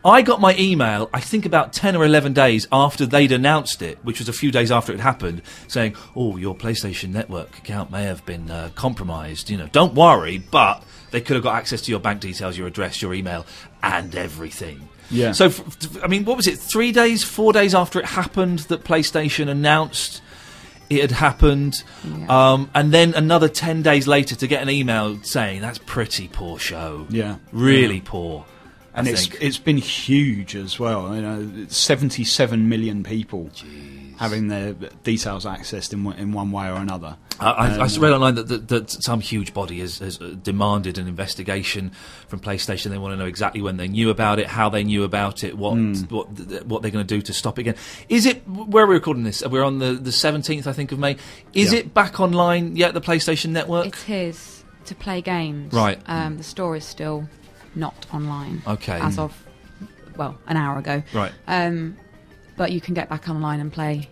I 0.06 0.22
got 0.22 0.42
my 0.42 0.56
email, 0.58 1.10
I 1.14 1.20
think 1.22 1.46
about 1.46 1.72
10 1.74 1.96
or 1.96 2.04
11 2.04 2.34
days 2.34 2.68
after 2.72 3.06
they'd 3.06 3.32
announced 3.32 3.82
it, 3.82 3.98
which 4.04 4.20
was 4.20 4.28
a 4.28 4.34
few 4.34 4.52
days 4.52 4.72
after 4.72 4.92
it 4.92 5.00
happened, 5.00 5.42
saying, 5.68 5.96
Oh, 6.16 6.36
your 6.38 6.56
PlayStation 6.56 7.10
Network 7.10 7.58
account 7.58 7.90
may 7.92 8.04
have 8.04 8.26
been 8.26 8.52
uh, 8.52 8.70
compromised. 8.76 9.50
You 9.50 9.58
know, 9.58 9.68
don't 9.68 9.94
worry, 9.94 10.40
but 10.40 10.84
they 11.12 11.22
could 11.22 11.36
have 11.36 11.44
got 11.44 11.56
access 11.56 11.82
to 11.84 11.92
your 11.92 12.00
bank 12.00 12.20
details, 12.22 12.58
your 12.58 12.68
address, 12.68 13.02
your 13.02 13.14
email, 13.14 13.46
and 13.82 14.14
everything. 14.16 14.90
Yeah. 15.10 15.32
So, 15.32 15.52
I 16.02 16.08
mean, 16.08 16.26
what 16.26 16.38
was 16.38 16.48
it? 16.48 16.58
Three 16.58 16.92
days, 16.92 17.24
four 17.24 17.54
days 17.54 17.74
after 17.76 18.00
it 18.00 18.06
happened 18.06 18.60
that 18.60 18.84
PlayStation 18.84 19.48
announced 19.48 20.22
it 20.90 21.02
had 21.02 21.12
happened, 21.12 21.76
Yeah. 22.04 22.52
um, 22.54 22.70
and 22.76 22.92
then 22.92 23.14
another 23.14 23.48
10 23.48 23.82
days 23.84 24.08
later 24.08 24.36
to 24.36 24.48
get 24.48 24.62
an 24.62 24.70
email 24.70 25.22
saying, 25.24 25.62
That's 25.62 25.78
pretty 25.78 26.28
poor 26.28 26.60
show. 26.60 27.08
Yeah. 27.10 27.38
Really 27.52 28.02
poor. 28.02 28.46
I 28.96 29.00
and 29.00 29.08
it's 29.08 29.28
think. 29.28 29.42
it's 29.44 29.58
been 29.58 29.78
huge 29.78 30.56
as 30.56 30.80
well. 30.80 31.16
You 31.16 31.22
know, 31.22 31.66
seventy-seven 31.70 32.70
million 32.70 33.04
people 33.04 33.50
having 34.18 34.48
their 34.48 34.74
details 35.04 35.46
accessed 35.46 35.92
in 35.92 36.04
one, 36.04 36.16
in 36.18 36.32
one 36.32 36.52
way 36.52 36.68
or 36.70 36.76
another. 36.76 37.18
I, 37.40 37.50
I, 37.50 37.68
I 37.78 37.86
Um, 37.86 38.02
read 38.02 38.14
online 38.14 38.36
that, 38.36 38.48
that, 38.48 38.68
that 38.68 38.92
some 38.92 39.20
huge 39.20 39.54
body 39.56 39.80
has, 39.80 39.98
has 39.98 40.22
uh, 40.22 40.36
demanded 40.44 41.00
an 41.00 41.08
investigation 41.08 41.92
from 42.28 42.40
PlayStation. 42.40 42.92
They 42.92 43.00
want 43.00 43.14
to 43.14 43.18
know 43.18 43.26
exactly 43.26 43.62
when 43.62 43.78
they 43.78 43.88
knew 43.88 44.12
about 44.12 44.38
it, 44.38 44.46
how 44.46 44.70
they 44.70 44.84
knew 44.84 45.04
about 45.04 45.44
it, 45.44 45.58
what 45.58 45.74
Hmm. 45.74 45.94
what 46.10 46.28
what 46.66 46.82
they're 46.84 46.92
going 46.92 47.06
to 47.06 47.16
do 47.16 47.22
to 47.24 47.34
stop 47.34 47.58
it 47.58 47.62
again. 47.62 47.76
Is 48.10 48.28
it 48.28 48.48
where 48.48 48.86
we're 48.86 48.90
we 48.90 48.94
recording 48.94 49.24
this? 49.24 49.44
We're 49.44 49.64
on 49.64 49.80
the 49.80 49.94
the 49.94 50.12
seventeenth, 50.12 50.68
I 50.68 50.74
think, 50.74 50.92
of 50.92 51.00
May. 51.00 51.18
Is 51.54 51.74
Yeah. 51.74 51.80
it 51.80 51.94
back 51.96 52.20
online 52.20 52.76
yet? 52.76 52.94
The 52.94 53.02
PlayStation 53.02 53.50
Network. 53.50 53.88
It 53.88 54.10
is 54.10 54.64
to 54.86 54.94
play 54.94 55.22
games. 55.22 55.74
Right. 55.74 56.00
Um, 56.06 56.38
the 56.38 56.44
store 56.44 56.76
is 56.76 56.86
still 56.86 57.28
not 57.76 58.06
online. 58.14 58.62
Okay. 58.68 59.00
As 59.00 59.18
of, 59.18 59.34
well, 60.16 60.38
an 60.48 60.58
hour 60.58 60.78
ago. 60.80 61.04
Right. 61.14 61.32
Um, 61.48 61.98
but 62.58 62.72
you 62.72 62.82
can 62.82 62.94
get 62.94 63.10
back 63.10 63.30
online 63.30 63.60
and 63.60 63.72
play. 63.72 64.10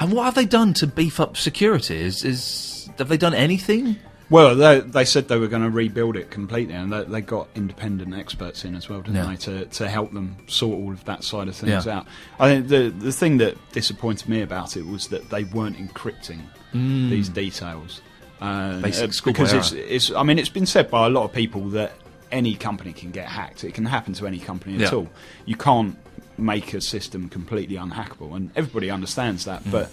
And 0.00 0.12
what 0.12 0.24
have 0.24 0.34
they 0.34 0.44
done 0.46 0.74
to 0.74 0.86
beef 0.86 1.20
up 1.20 1.36
security? 1.36 1.96
Is 1.96 2.24
is 2.24 2.90
have 2.98 3.08
they 3.08 3.16
done 3.16 3.34
anything? 3.34 3.96
Well, 4.30 4.56
they, 4.56 4.80
they 4.80 5.04
said 5.04 5.28
they 5.28 5.38
were 5.38 5.48
going 5.48 5.62
to 5.62 5.70
rebuild 5.70 6.16
it 6.16 6.30
completely, 6.30 6.74
and 6.74 6.90
they, 6.92 7.04
they 7.04 7.20
got 7.20 7.46
independent 7.54 8.14
experts 8.14 8.64
in 8.64 8.74
as 8.74 8.88
well, 8.88 9.02
didn't 9.02 9.16
Yeah. 9.16 9.26
they, 9.26 9.36
to, 9.36 9.64
to 9.66 9.88
help 9.88 10.12
them 10.14 10.38
sort 10.48 10.78
all 10.78 10.92
of 10.92 11.04
that 11.04 11.22
side 11.22 11.46
of 11.46 11.54
things 11.54 11.84
Yeah. 11.86 11.98
out. 11.98 12.06
I 12.40 12.48
think 12.48 12.68
the 12.68 12.88
the 12.88 13.12
thing 13.12 13.36
that 13.38 13.56
disappointed 13.72 14.28
me 14.28 14.40
about 14.40 14.76
it 14.76 14.86
was 14.86 15.08
that 15.08 15.30
they 15.30 15.44
weren't 15.44 15.76
encrypting 15.76 16.40
these 16.72 17.28
details. 17.28 18.00
Uh, 18.40 18.80
Basic 18.80 19.10
uh, 19.10 19.22
because 19.26 19.52
it's, 19.52 19.72
it's, 19.72 20.10
I 20.10 20.24
mean, 20.24 20.38
it's 20.40 20.48
been 20.48 20.66
said 20.66 20.90
by 20.90 21.06
a 21.06 21.08
lot 21.08 21.24
of 21.24 21.32
people 21.32 21.68
that 21.70 21.92
any 22.32 22.54
company 22.54 22.92
can 22.92 23.10
get 23.10 23.28
hacked. 23.28 23.64
It 23.64 23.74
can 23.74 23.84
happen 23.86 24.12
to 24.14 24.26
any 24.26 24.38
company 24.38 24.76
Yeah. 24.76 24.86
at 24.86 24.92
all. 24.92 25.08
You 25.46 25.56
can't 25.56 25.96
make 26.36 26.74
a 26.74 26.80
system 26.80 27.28
completely 27.28 27.76
unhackable, 27.76 28.34
and 28.34 28.50
everybody 28.56 28.90
understands 28.90 29.44
that. 29.44 29.62
But 29.70 29.90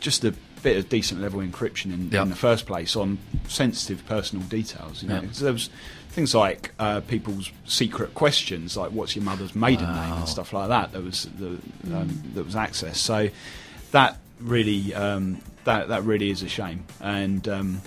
just 0.00 0.24
a 0.24 0.34
bit 0.62 0.76
of 0.78 0.88
decent 0.88 1.20
level 1.20 1.40
encryption 1.40 1.86
in, 1.92 2.08
Mm. 2.08 2.12
Yeah. 2.12 2.22
in 2.22 2.30
the 2.30 2.36
first 2.36 2.66
place 2.66 2.96
on 2.96 3.18
sensitive 3.48 4.04
personal 4.06 4.44
details. 4.46 5.02
You 5.02 5.08
know, 5.10 5.20
Yeah. 5.22 5.28
There 5.32 5.52
was 5.52 5.70
things 6.10 6.34
like 6.34 6.72
uh, 6.78 7.00
people's 7.00 7.50
secret 7.66 8.14
questions, 8.14 8.76
like 8.76 8.90
what's 8.92 9.14
your 9.16 9.24
mother's 9.24 9.54
maiden 9.54 9.86
name 9.94 10.12
and 10.12 10.28
stuff 10.28 10.52
like 10.52 10.68
that. 10.68 10.92
That 10.92 11.02
was 11.02 11.28
the, 11.38 11.58
um, 11.94 12.22
that 12.34 12.44
was 12.44 12.54
access. 12.56 12.98
So 13.00 13.28
that 13.92 14.18
really 14.40 14.94
um, 14.94 15.40
that 15.64 15.88
that 15.88 16.04
really 16.04 16.30
is 16.30 16.42
a 16.42 16.48
shame. 16.48 16.84
And 17.00 17.46
um, 17.48 17.82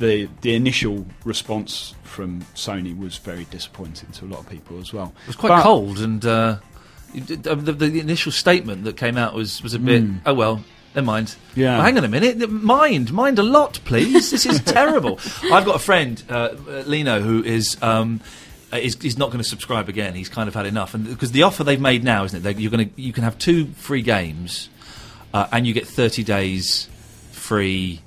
the 0.00 0.28
the 0.40 0.54
initial 0.56 1.06
response 1.24 1.94
from 2.02 2.40
Sony 2.56 2.98
was 2.98 3.18
very 3.18 3.44
disappointing 3.44 4.10
to 4.12 4.24
a 4.24 4.28
lot 4.28 4.40
of 4.40 4.48
people 4.48 4.80
as 4.80 4.92
well. 4.92 5.12
It 5.22 5.26
was 5.28 5.36
quite 5.36 5.50
But- 5.50 5.62
cold, 5.62 5.98
and 6.00 6.24
uh, 6.26 6.56
uh, 7.14 7.54
the, 7.54 7.72
the 7.72 8.00
initial 8.00 8.32
statement 8.32 8.82
that 8.84 8.96
came 8.96 9.16
out 9.16 9.34
was, 9.34 9.62
was 9.62 9.74
a 9.74 9.78
bit. 9.78 10.02
Oh 10.26 10.34
well, 10.34 10.64
never 10.94 11.04
mind. 11.04 11.36
Yeah. 11.54 11.76
Well, 11.76 11.82
hang 11.84 11.98
on 11.98 12.04
a 12.04 12.08
minute. 12.08 12.50
Mind, 12.50 13.12
mind 13.12 13.38
a 13.38 13.42
lot, 13.44 13.78
please. 13.84 14.30
this 14.32 14.44
is 14.46 14.60
terrible. 14.64 15.20
I've 15.52 15.64
got 15.64 15.76
a 15.76 15.80
friend, 15.80 16.20
uh, 16.28 16.34
uh, 16.68 16.82
Lino, 16.86 17.20
who 17.20 17.44
is. 17.44 17.76
Um, 17.82 18.20
uh, 18.72 18.76
is, 18.76 18.94
is 19.02 19.18
not 19.18 19.30
going 19.32 19.42
to 19.42 19.48
subscribe 19.48 19.88
again. 19.88 20.14
He's 20.14 20.28
kind 20.28 20.46
of 20.46 20.54
had 20.54 20.64
enough, 20.64 20.94
and 20.94 21.04
because 21.04 21.32
the 21.32 21.42
offer 21.42 21.64
they've 21.64 21.80
made 21.80 22.04
now, 22.04 22.22
isn't 22.22 22.38
it? 22.38 22.42
They, 22.42 22.60
you're 22.60 22.70
going 22.70 22.88
to 22.88 23.00
you 23.02 23.12
can 23.12 23.24
have 23.24 23.36
two 23.36 23.66
free 23.72 24.00
games, 24.02 24.68
uh, 25.34 25.48
and 25.50 25.66
you 25.66 25.74
get 25.74 25.88
30 25.88 26.22
days 26.22 26.88
free 27.32 28.00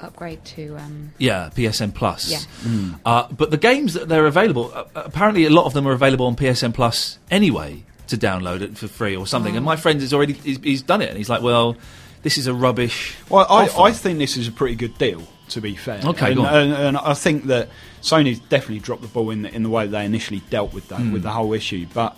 Upgrade 0.00 0.44
to. 0.46 0.76
Um, 0.78 1.12
yeah, 1.18 1.50
PSN 1.54 1.94
Plus. 1.94 2.30
Yeah. 2.30 2.94
Uh, 3.04 3.28
but 3.30 3.50
the 3.50 3.56
games 3.56 3.94
that 3.94 4.08
they're 4.08 4.26
available, 4.26 4.72
uh, 4.74 4.84
apparently 4.94 5.44
a 5.44 5.50
lot 5.50 5.66
of 5.66 5.72
them 5.74 5.86
are 5.86 5.92
available 5.92 6.26
on 6.26 6.36
PSN 6.36 6.72
Plus 6.74 7.18
anyway 7.30 7.84
to 8.08 8.16
download 8.16 8.60
it 8.62 8.76
for 8.78 8.88
free 8.88 9.14
or 9.16 9.26
something. 9.26 9.56
And 9.56 9.64
my 9.64 9.76
friend 9.76 10.00
has 10.00 10.12
already 10.14 10.32
he's, 10.32 10.58
he's 10.62 10.82
done 10.82 11.02
it, 11.02 11.08
and 11.10 11.18
he's 11.18 11.28
like, 11.28 11.42
"Well, 11.42 11.76
this 12.22 12.38
is 12.38 12.46
a 12.46 12.54
rubbish." 12.54 13.14
Well, 13.28 13.46
I, 13.48 13.64
offer." 13.68 13.82
I 13.82 13.92
think 13.92 14.18
this 14.18 14.36
is 14.36 14.48
a 14.48 14.52
pretty 14.52 14.74
good 14.74 14.96
deal. 14.98 15.22
To 15.50 15.60
be 15.60 15.74
fair, 15.74 16.00
Okay, 16.04 16.30
and, 16.30 16.38
and, 16.40 16.72
and 16.72 16.96
I 16.96 17.12
think 17.14 17.46
that 17.46 17.70
Sony's 18.02 18.38
definitely 18.38 18.78
dropped 18.78 19.02
the 19.02 19.08
ball 19.08 19.30
in 19.30 19.42
the, 19.42 19.52
in 19.52 19.64
the 19.64 19.68
way 19.68 19.88
they 19.88 20.04
initially 20.04 20.42
dealt 20.48 20.72
with 20.72 20.86
that 20.90 21.00
Hmm. 21.00 21.12
with 21.12 21.24
the 21.24 21.32
whole 21.32 21.52
issue. 21.54 21.88
But 21.92 22.16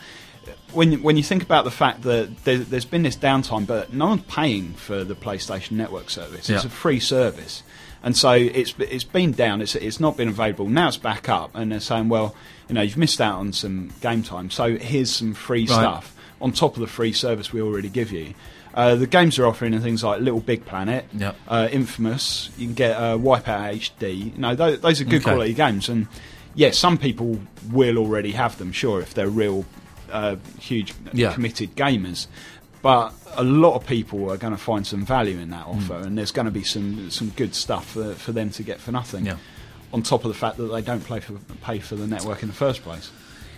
when 0.73 1.03
when 1.03 1.17
you 1.17 1.23
think 1.23 1.43
about 1.43 1.65
the 1.65 1.71
fact 1.71 2.03
that 2.03 2.45
there, 2.45 2.59
there's 2.59 2.85
been 2.85 3.03
this 3.05 3.17
downtime, 3.17 3.67
but 3.67 3.91
no 3.93 4.09
one's 4.09 4.23
paying 4.29 4.75
for 4.75 5.03
the 5.03 5.15
PlayStation 5.15 5.73
Network 5.73 6.11
service. 6.11 6.51
It's 6.51 6.65
a 6.65 6.69
free 6.69 7.01
service, 7.01 7.63
and 8.03 8.17
so 8.17 8.33
it's 8.33 8.75
it's 8.79 9.05
been 9.05 9.33
down. 9.33 9.61
It's 9.63 9.75
it's 9.75 10.01
not 10.01 10.17
been 10.17 10.29
available. 10.29 10.69
Now 10.69 10.89
it's 10.89 10.97
back 10.97 11.29
up, 11.29 11.51
and 11.55 11.73
they're 11.73 11.81
saying, 11.81 12.09
well, 12.09 12.35
you 12.69 12.75
know, 12.75 12.83
you've 12.83 12.97
missed 12.97 13.21
out 13.21 13.39
on 13.39 13.53
some 13.53 13.91
game 14.01 14.23
time. 14.23 14.51
So 14.51 14.77
here's 14.77 15.11
some 15.13 15.35
free 15.35 15.67
Right. 15.67 15.69
stuff 15.69 16.15
on 16.41 16.53
top 16.53 16.75
of 16.77 16.81
the 16.81 16.87
free 16.87 17.13
service 17.13 17.53
we 17.53 17.61
already 17.61 17.89
give 17.89 18.11
you. 18.13 18.35
Uh, 18.75 18.95
the 18.95 19.07
games 19.07 19.37
they're 19.37 19.47
offering 19.47 19.75
are 19.75 19.81
things 19.81 20.03
like 20.03 20.21
Little 20.23 20.41
Big 20.41 20.65
Planet, 20.65 21.05
Yep. 21.17 21.37
uh, 21.47 21.69
Infamous. 21.71 22.49
You 22.57 22.67
can 22.69 22.75
get 22.75 22.97
uh, 22.97 23.19
Wipeout 23.19 23.75
HD. 23.75 24.33
You 24.35 24.39
know, 24.39 24.55
those, 24.55 24.81
those 24.81 25.01
are 25.01 25.05
good 25.05 25.17
Okay. 25.23 25.25
quality 25.31 25.53
games, 25.53 25.89
and 25.91 26.07
yes, 26.55 26.79
some 26.79 26.97
people 26.97 27.39
will 27.71 27.99
already 27.99 28.33
have 28.33 28.57
them. 28.59 28.73
Sure, 28.73 29.01
if 29.03 29.13
they're 29.15 29.29
real 29.29 29.67
uh, 30.11 30.37
huge 30.59 30.95
Yeah. 31.13 31.33
committed 31.35 31.77
gamers, 31.77 32.27
but 32.83 33.15
a 33.35 33.45
lot 33.45 33.75
of 33.75 33.87
people 33.87 34.31
are 34.31 34.37
going 34.37 34.53
to 34.53 34.59
find 34.59 34.87
some 34.87 35.07
value 35.07 35.39
in 35.39 35.51
that 35.51 35.67
offer, 35.67 35.97
and 35.97 36.19
there's 36.19 36.33
going 36.33 36.47
to 36.47 36.53
be 36.53 36.65
some 36.65 37.11
some 37.11 37.31
good 37.31 37.55
stuff 37.55 37.91
for, 37.91 38.15
for 38.15 38.33
them 38.33 38.51
to 38.51 38.63
get 38.63 38.81
for 38.81 38.93
nothing. 38.93 39.27
Yeah. 39.27 39.37
On 39.93 40.03
top 40.03 40.25
of 40.25 40.29
the 40.29 40.35
fact 40.39 40.57
that 40.57 40.65
they 40.65 40.83
don't 40.83 41.05
play 41.05 41.21
for, 41.21 41.35
pay 41.63 41.79
for 41.79 41.97
the 41.97 42.07
network 42.07 42.43
in 42.43 42.49
the 42.49 42.55
first 42.55 42.83
place. 42.83 43.11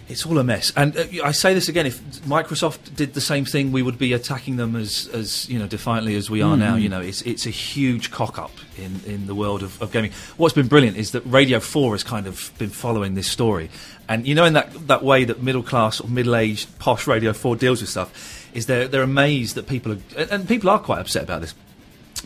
It's 0.07 0.27
all 0.27 0.39
a 0.39 0.45
mess. 0.45 0.70
And 0.77 0.95
uh, 0.97 1.05
I 1.25 1.33
say 1.33 1.55
this 1.55 1.70
again: 1.70 1.87
if 1.87 1.99
Microsoft 2.25 2.95
did 2.95 3.14
the 3.14 3.22
same 3.22 3.47
thing, 3.47 3.72
we 3.72 3.81
would 3.81 3.99
be 3.99 4.12
attacking 4.12 4.57
them 4.57 4.77
as, 4.77 5.09
as 5.09 5.49
you 5.49 5.59
know, 5.59 5.66
defiantly 5.66 6.14
as 6.16 6.29
we 6.29 6.43
are 6.43 6.57
now. 6.59 6.77
You 6.77 6.91
know, 6.91 7.01
it's 7.01 7.22
it's 7.22 7.47
a 7.47 7.51
huge 7.51 8.11
cock 8.11 8.39
up 8.39 8.53
in, 8.77 9.01
in 9.07 9.27
the 9.27 9.35
world 9.35 9.62
of, 9.62 9.81
of 9.81 9.93
gaming. 9.93 10.12
What's 10.37 10.55
been 10.55 10.68
brilliant 10.68 10.99
is 10.99 11.12
that 11.12 11.22
Radio 11.22 11.59
Four 11.59 11.93
has 11.93 12.03
kind 12.03 12.27
of 12.27 12.53
been 12.59 12.68
following 12.68 13.14
this 13.14 13.29
story, 13.29 13.70
and 14.07 14.27
you 14.27 14.35
know, 14.35 14.45
in 14.45 14.53
that 14.53 14.89
that 14.89 15.03
way 15.03 15.25
that 15.25 15.43
middle 15.43 15.62
class 15.62 16.03
or 16.03 16.09
middle 16.09 16.37
aged 16.37 16.79
posh 16.79 17.07
Radio 17.07 17.33
Four 17.33 17.57
deals 17.57 17.81
with 17.81 17.89
stuff, 17.89 18.44
is 18.55 18.67
they're 18.67 18.89
they're 18.89 19.03
amazed 19.03 19.57
that 19.57 19.67
people 19.67 19.93
are, 19.93 19.99
and- 20.31 20.49
people 20.49 20.71
are 20.71 20.79
quite 20.79 21.01
upset 21.01 21.23
about 21.23 21.41
this, 21.41 21.55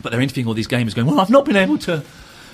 but 0.03 0.13
they're 0.13 0.21
interviewing 0.21 0.47
all 0.47 0.55
these 0.55 0.69
gamers, 0.69 0.95
going, 0.95 1.09
"Well, 1.09 1.21
I've 1.21 1.31
not 1.31 1.45
been 1.45 1.57
able 1.57 1.79
to." 1.79 2.03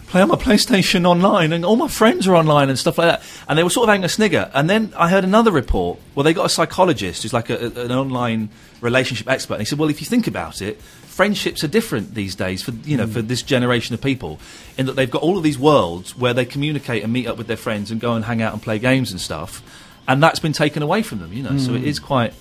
play 0.07 0.20
on 0.20 0.29
my 0.29 0.37
PlayStation 0.37 1.07
online, 1.07 1.53
and 1.53 1.64
all 1.64 1.77
my 1.77 1.89
friends 1.89 2.29
are 2.29 2.37
online 2.37 2.68
and 2.68 2.79
stuff 2.79 2.99
like 2.99 3.09
that. 3.09 3.22
And 3.49 3.59
they 3.59 3.64
were 3.64 3.70
sort 3.70 3.89
of 3.89 3.93
having 3.93 4.05
a 4.05 4.09
snigger. 4.09 4.51
And 4.55 4.68
then 4.68 4.93
I 4.97 5.09
heard 5.09 5.25
another 5.25 5.51
report. 5.51 5.99
Well, 6.14 6.25
they 6.25 6.35
got 6.35 6.47
a 6.47 6.51
psychologist 6.51 7.22
who's 7.22 7.33
like 7.33 7.51
a, 7.51 7.57
a- 7.57 7.85
an 7.87 7.91
online 7.91 8.51
relationship 8.81 9.29
expert, 9.29 9.55
and 9.55 9.62
he 9.62 9.64
said, 9.64 9.79
"Well, 9.79 9.91
if 9.91 10.01
you 10.01 10.07
think 10.07 10.27
about 10.27 10.62
it, 10.62 10.81
friendships 10.81 11.62
are 11.62 11.68
different 11.68 12.14
these 12.14 12.35
days 12.35 12.62
for 12.62 12.72
you 12.85 12.97
know 12.97 13.07
hmm. 13.07 13.12
for 13.12 13.22
this 13.22 13.43
generation 13.43 13.95
of 13.95 14.01
people, 14.01 14.39
in 14.77 14.87
that 14.87 14.97
they've 14.97 15.11
got 15.11 15.22
all 15.22 15.37
of 15.37 15.43
these 15.43 15.59
worlds 15.59 16.16
where 16.16 16.35
they 16.35 16.45
communicate 16.45 17.03
and 17.03 17.12
meet 17.12 17.27
up 17.27 17.37
with 17.37 17.47
their 17.47 17.57
friends 17.57 17.91
and 17.91 18.01
go 18.01 18.14
and 18.14 18.25
hang 18.25 18.43
out 18.43 18.53
and 18.53 18.62
play 18.62 18.79
games 18.79 19.11
and 19.11 19.20
stuff, 19.20 19.62
and 20.07 20.22
that's 20.22 20.39
been 20.39 20.53
taken 20.53 20.83
away 20.83 21.03
from 21.03 21.20
them. 21.20 21.33
You 21.33 21.43
know, 21.43 21.59
so 21.59 21.75
it 21.75 21.81
hmm. 21.81 21.87
is 21.87 21.99
quite 21.99 22.35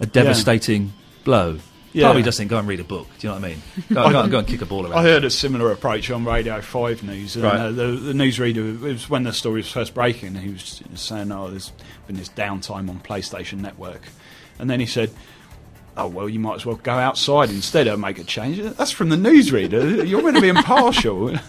a 0.00 0.06
devastating 0.06 0.92
blow." 1.24 1.58
Yeah. 1.92 2.04
Part 2.08 2.16
of 2.16 2.20
me 2.20 2.24
does 2.24 2.36
think, 2.36 2.50
go 2.50 2.58
and 2.58 2.68
read 2.68 2.80
a 2.80 2.84
book. 2.84 3.06
Do 3.18 3.26
you 3.26 3.32
know 3.32 3.40
what 3.40 3.44
I 3.46 3.48
mean? 3.48 3.62
Go, 3.88 4.10
go, 4.10 4.20
and- 4.20 4.30
go 4.30 4.38
and 4.40 4.46
kick 4.46 4.60
a 4.60 4.66
ball 4.66 4.84
around. 4.84 4.98
I 4.98 5.02
heard 5.02 5.24
a 5.24 5.30
similar 5.30 5.72
approach 5.72 6.10
on 6.10 6.26
Radio 6.26 6.60
5 6.60 7.02
News. 7.02 7.36
And, 7.36 7.44
Right. 7.44 7.56
uh, 7.58 7.70
the, 7.70 7.86
the 7.92 8.12
newsreader, 8.12 8.74
it 8.74 8.80
was 8.82 9.08
when 9.08 9.22
the 9.22 9.32
story 9.32 9.60
was 9.60 9.72
first 9.72 9.94
breaking, 9.94 10.34
he 10.34 10.50
was 10.50 10.82
saying, 10.94 11.32
oh, 11.32 11.48
there's 11.48 11.72
been 12.06 12.16
this 12.16 12.28
downtime 12.28 12.90
on 12.90 13.00
PlayStation 13.00 13.60
Network. 13.60 14.02
And 14.58 14.68
then 14.68 14.78
he 14.78 14.84
said, 14.84 15.10
oh, 15.96 16.06
well, 16.08 16.28
you 16.28 16.38
might 16.38 16.56
as 16.56 16.66
well 16.66 16.76
go 16.76 16.92
outside 16.92 17.50
instead 17.50 17.86
of 17.86 17.98
make 17.98 18.18
a 18.18 18.24
change. 18.24 18.60
That's 18.76 18.90
from 18.90 19.08
the 19.08 19.16
newsreader. 19.16 20.06
You're 20.06 20.22
going 20.22 20.34
to 20.34 20.40
be 20.40 20.48
impartial. 20.48 21.34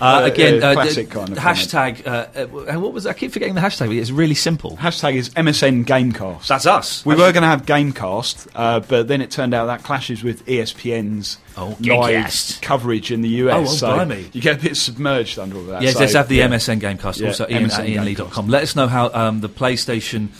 Uh, 0.00 0.22
Uh, 0.24 0.24
again, 0.24 0.60
uh, 0.60 0.72
classic 0.74 1.08
the- 1.08 1.14
kind 1.14 1.30
of 1.30 1.38
hashtag. 1.38 2.04
Uh, 2.04 2.26
uh, 2.36 2.80
what 2.80 2.92
was? 2.92 3.06
I 3.06 3.12
keep 3.12 3.30
forgetting 3.30 3.54
the 3.54 3.60
hashtag. 3.60 3.96
It's 3.96 4.10
really 4.10 4.34
simple. 4.34 4.76
Hashtag 4.76 5.14
is 5.14 5.30
MSN 5.30 5.84
Gamecast. 5.84 6.48
That's 6.48 6.66
us. 6.66 7.06
We 7.06 7.14
That's- 7.14 7.28
were 7.28 7.32
going 7.32 7.42
to 7.42 7.48
have 7.48 7.64
Gamecast, 7.64 8.48
uh, 8.56 8.80
but 8.80 9.06
then 9.06 9.20
it 9.22 9.30
turned 9.30 9.54
out 9.54 9.66
that 9.66 9.84
clashes 9.84 10.24
with 10.24 10.44
ESPN's 10.46 11.38
Oh, 11.56 11.76
live 11.80 12.24
Gamecast. 12.26 12.60
coverage 12.60 13.12
in 13.12 13.22
the 13.22 13.28
US. 13.28 13.54
Oh, 13.54 13.60
oh, 13.60 13.64
so 13.66 13.86
blimey. 13.94 14.28
you 14.32 14.40
get 14.40 14.58
a 14.58 14.62
bit 14.62 14.76
submerged 14.76 15.38
under 15.38 15.58
all 15.58 15.64
that. 15.66 15.82
Yes, 15.82 15.92
so, 15.94 16.00
let's 16.00 16.14
have 16.14 16.28
the 16.28 16.36
yeah. 16.38 16.48
MSN 16.48 16.80
Gamecast. 16.80 17.20
Yeah, 17.20 17.28
also, 17.28 17.46
Ian 17.48 17.66
at 17.66 17.70
MSN 17.70 17.94
ianlee.com. 17.94 18.48
Let 18.48 18.64
us 18.64 18.74
know 18.74 18.88
how 18.88 19.10
um, 19.14 19.40
the 19.42 19.48
PlayStation 19.48 20.30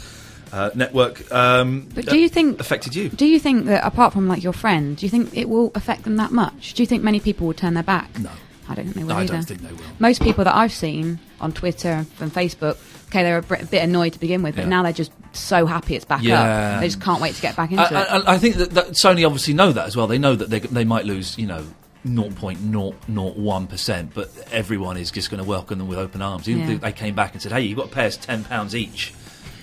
uh, 0.54 0.70
network 0.74 1.30
um, 1.32 1.88
But 1.94 2.06
do 2.06 2.18
you 2.18 2.28
think 2.28 2.60
affected 2.60 2.94
you. 2.94 3.08
Do 3.08 3.26
you 3.26 3.40
think 3.40 3.66
that 3.66 3.84
apart 3.84 4.12
from 4.12 4.28
like 4.28 4.42
your 4.42 4.52
friend, 4.52 4.96
do 4.96 5.04
you 5.04 5.10
think 5.10 5.36
it 5.36 5.48
will 5.48 5.72
affect 5.74 6.04
them 6.04 6.16
that 6.16 6.30
much? 6.30 6.74
Do 6.74 6.82
you 6.82 6.86
think 6.86 7.02
many 7.02 7.20
people 7.20 7.46
will 7.48 7.54
turn 7.54 7.74
their 7.74 7.82
back? 7.82 8.16
No. 8.18 8.30
I 8.68 8.74
don't 8.76 8.84
think 8.84 8.96
they 8.96 9.02
will 9.02 9.10
No, 9.10 9.16
I 9.16 9.26
don't 9.26 9.42
think 9.42 9.60
they 9.60 9.72
will. 9.72 9.82
Most 9.98 10.22
people 10.22 10.44
that 10.44 10.54
I've 10.54 10.72
seen 10.72 11.18
on 11.40 11.52
Twitter 11.52 12.06
and 12.20 12.32
Facebook, 12.32 12.78
okay, 13.08 13.22
they're 13.22 13.38
a 13.38 13.42
bit 13.42 13.82
annoyed 13.82 14.14
to 14.14 14.20
begin 14.20 14.42
with, 14.42 14.54
but 14.54 14.62
Yeah. 14.62 14.68
now 14.68 14.82
they're 14.84 14.92
just 14.92 15.12
so 15.32 15.66
happy 15.66 15.96
it's 15.96 16.04
back 16.06 16.22
Yeah. 16.22 16.74
up. 16.76 16.80
They 16.80 16.86
just 16.86 17.00
can't 17.00 17.20
wait 17.20 17.34
to 17.34 17.42
get 17.42 17.56
back 17.56 17.70
into 17.72 17.82
I, 17.82 17.86
it. 17.86 17.92
I, 18.26 18.34
I 18.34 18.38
think 18.38 18.54
that, 18.56 18.70
that 18.70 18.86
Sony 18.90 19.26
obviously 19.26 19.54
know 19.54 19.72
that 19.72 19.86
as 19.86 19.96
well. 19.96 20.06
They 20.06 20.18
know 20.18 20.36
that 20.36 20.48
they, 20.50 20.60
they 20.60 20.84
might 20.84 21.04
lose, 21.04 21.36
you 21.36 21.46
know, 21.46 21.64
0.001%, 22.06 24.14
but 24.14 24.30
everyone 24.52 24.96
is 24.96 25.10
just 25.10 25.30
going 25.30 25.42
to 25.42 25.48
welcome 25.48 25.78
them 25.78 25.88
with 25.88 25.98
open 25.98 26.22
arms. 26.22 26.48
Even 26.48 26.68
Yeah. 26.70 26.76
they 26.78 26.92
came 26.92 27.14
back 27.14 27.32
and 27.32 27.42
said, 27.42 27.52
hey, 27.52 27.62
you've 27.62 27.78
got 27.78 27.96
us 27.96 28.16
£10 28.18 28.74
each. 28.74 29.12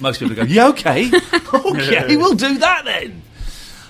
Most 0.02 0.20
people 0.20 0.36
go, 0.36 0.44
yeah, 0.44 0.68
okay. 0.70 1.10
okay, 1.54 2.18
we'll 2.18 2.34
do 2.36 2.58
that 2.60 2.86
then. 2.86 3.22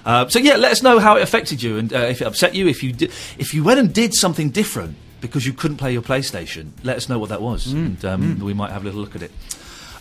Uh, 0.06 0.28
so 0.28 0.40
yeah, 0.40 0.56
let 0.56 0.72
us 0.72 0.82
know 0.82 1.00
how 1.00 1.16
it 1.16 1.22
affected 1.22 1.62
you 1.62 1.78
and 1.78 1.94
uh, 1.94 1.98
if 2.00 2.22
it 2.22 2.26
upset 2.26 2.56
you. 2.56 2.68
If 2.68 2.84
you 2.84 2.92
did, 2.92 3.12
if 3.38 3.54
you 3.54 3.64
went 3.64 3.80
and 3.80 3.94
did 3.94 4.14
something 4.14 4.50
different 4.50 4.96
because 5.22 5.46
you 5.46 5.54
couldn't 5.54 5.78
play 5.78 5.94
your 5.94 6.02
PlayStation, 6.02 6.72
let 6.84 6.98
us 6.98 7.08
know 7.08 7.20
what 7.20 7.30
that 7.30 7.42
was, 7.42 7.72
and 7.72 8.04
um, 8.06 8.40
we 8.40 8.54
might 8.54 8.72
have 8.72 8.82
a 8.82 8.86
little 8.86 9.02
look 9.02 9.16
at 9.16 9.22
it. 9.22 9.32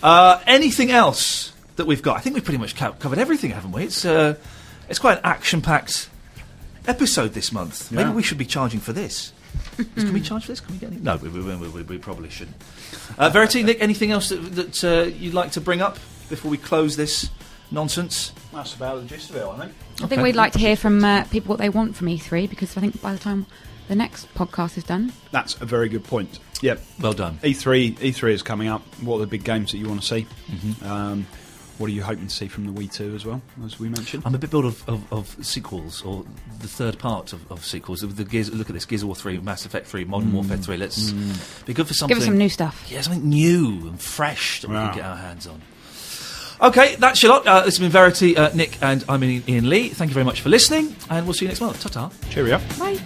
Uh, 0.02 0.40
anything 0.46 0.90
else 0.90 1.52
that 1.76 1.86
we've 1.86 2.02
got? 2.02 2.16
I 2.16 2.20
think 2.20 2.34
we've 2.34 2.44
pretty 2.44 2.58
much 2.58 2.74
co- 2.74 2.92
covered 2.92 3.18
everything, 3.18 3.50
haven't 3.50 3.72
we? 3.72 3.84
It's 3.84 4.04
uh, 4.06 4.36
it's 4.88 4.98
quite 4.98 5.18
an 5.18 5.24
action-packed 5.24 6.08
episode 6.88 7.34
this 7.34 7.52
month. 7.52 7.92
Maybe 7.92 8.08
we 8.10 8.22
should 8.22 8.38
be 8.38 8.46
charging 8.46 8.80
for 8.80 8.94
this. 8.94 9.32
Can 9.94 10.12
we 10.12 10.20
charge 10.20 10.44
for 10.44 10.52
this? 10.52 10.60
Can 10.60 10.74
we 10.74 10.78
get 10.78 10.92
any? 10.92 11.00
No, 11.00 11.16
we, 11.16 11.28
we, 11.28 11.40
we, 11.40 11.68
we, 11.68 11.82
we 11.82 11.98
probably 11.98 12.30
shouldn't. 12.30 12.56
Uh, 13.18 13.30
Verity, 13.30 13.62
Nick, 13.62 13.80
anything 13.80 14.10
else 14.10 14.28
that, 14.28 14.36
that 14.36 14.84
uh, 14.84 15.02
you'd 15.16 15.34
like 15.34 15.52
to 15.52 15.60
bring 15.60 15.80
up 15.80 15.94
before 16.28 16.50
we 16.50 16.58
close 16.58 16.96
this 16.96 17.30
nonsense? 17.70 18.32
That's 18.52 18.74
about 18.74 19.00
the 19.00 19.06
gist 19.06 19.30
of 19.30 19.36
it, 19.36 19.44
I 19.44 19.58
think. 19.58 19.72
I 20.02 20.06
think 20.06 20.22
we'd 20.22 20.36
like 20.36 20.52
to 20.52 20.58
hear 20.58 20.76
from 20.76 21.04
uh, 21.04 21.24
people 21.24 21.50
what 21.50 21.58
they 21.58 21.68
want 21.68 21.96
from 21.96 22.08
E3 22.08 22.48
because 22.48 22.76
I 22.76 22.80
think 22.80 23.00
by 23.00 23.12
the 23.12 23.18
time 23.18 23.46
the 23.88 23.94
next 23.94 24.32
podcast 24.34 24.76
is 24.76 24.84
done, 24.84 25.12
That's 25.30 25.60
a 25.60 25.64
very 25.64 25.88
good 25.88 26.04
point. 26.04 26.38
Yep. 26.62 26.80
Well 27.00 27.12
done. 27.12 27.38
E3, 27.42 27.94
E3 27.98 28.32
is 28.32 28.42
coming 28.42 28.68
up. 28.68 28.82
What 29.02 29.16
are 29.16 29.20
the 29.20 29.26
big 29.26 29.44
games 29.44 29.72
that 29.72 29.78
you 29.78 29.88
want 29.88 30.02
to 30.02 30.06
see? 30.06 30.26
Mm-hmm. 30.50 30.86
Um, 30.86 31.26
what 31.80 31.88
are 31.88 31.94
you 31.94 32.02
hoping 32.02 32.26
to 32.26 32.34
see 32.34 32.46
from 32.46 32.66
the 32.66 32.72
Wii 32.78 32.92
2 32.92 33.14
as 33.14 33.24
well, 33.24 33.40
as 33.64 33.80
we 33.80 33.88
mentioned? 33.88 34.22
I'm 34.26 34.34
a 34.34 34.38
bit 34.38 34.50
bored 34.50 34.66
of, 34.66 34.86
of, 34.86 35.10
of 35.10 35.44
sequels 35.44 36.02
or 36.02 36.26
the 36.60 36.68
third 36.68 36.98
part 36.98 37.32
of, 37.32 37.50
of 37.50 37.64
sequels. 37.64 38.00
The 38.02 38.24
Gears, 38.24 38.52
look 38.52 38.68
at 38.68 38.74
this: 38.74 38.84
Gears 38.84 39.00
of 39.02 39.08
War 39.08 39.16
three, 39.16 39.38
Mass 39.38 39.64
Effect 39.64 39.86
three, 39.86 40.04
Modern 40.04 40.30
Warfare 40.34 40.58
three. 40.58 40.76
Let's 40.76 41.12
be 41.64 41.72
good 41.72 41.88
for 41.88 41.94
something. 41.94 42.14
give 42.14 42.22
us 42.22 42.26
some 42.26 42.36
new 42.36 42.50
stuff. 42.50 42.86
Yeah, 42.90 43.00
something 43.00 43.26
new 43.26 43.88
and 43.88 43.98
fresh 43.98 44.60
that 44.60 44.68
we 44.68 44.76
can 44.76 44.94
get 44.94 45.04
our 45.04 45.16
hands 45.16 45.46
on. 45.46 45.62
Okay, 46.60 46.96
that's 46.96 47.22
your 47.22 47.32
lot. 47.32 47.46
Uh, 47.46 47.60
this 47.62 47.76
has 47.76 47.78
been 47.78 47.90
Verity, 47.90 48.36
uh, 48.36 48.54
Nick, 48.54 48.76
and 48.82 49.02
I'm 49.08 49.24
Ian 49.24 49.42
Ian 49.48 49.68
Lee. 49.70 49.88
Thank 49.88 50.10
you 50.10 50.14
very 50.14 50.26
much 50.26 50.42
for 50.42 50.50
listening, 50.50 50.94
and 51.08 51.24
we'll 51.24 51.32
see 51.32 51.46
you 51.46 51.48
next 51.48 51.62
month. 51.62 51.80
Ta 51.80 51.88
ta. 51.88 52.10
Cheerio. 52.28 52.58
Bye. 52.78 52.96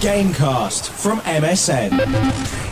Gamecast 0.00 0.88
from 0.90 1.18
MSN. 1.20 2.63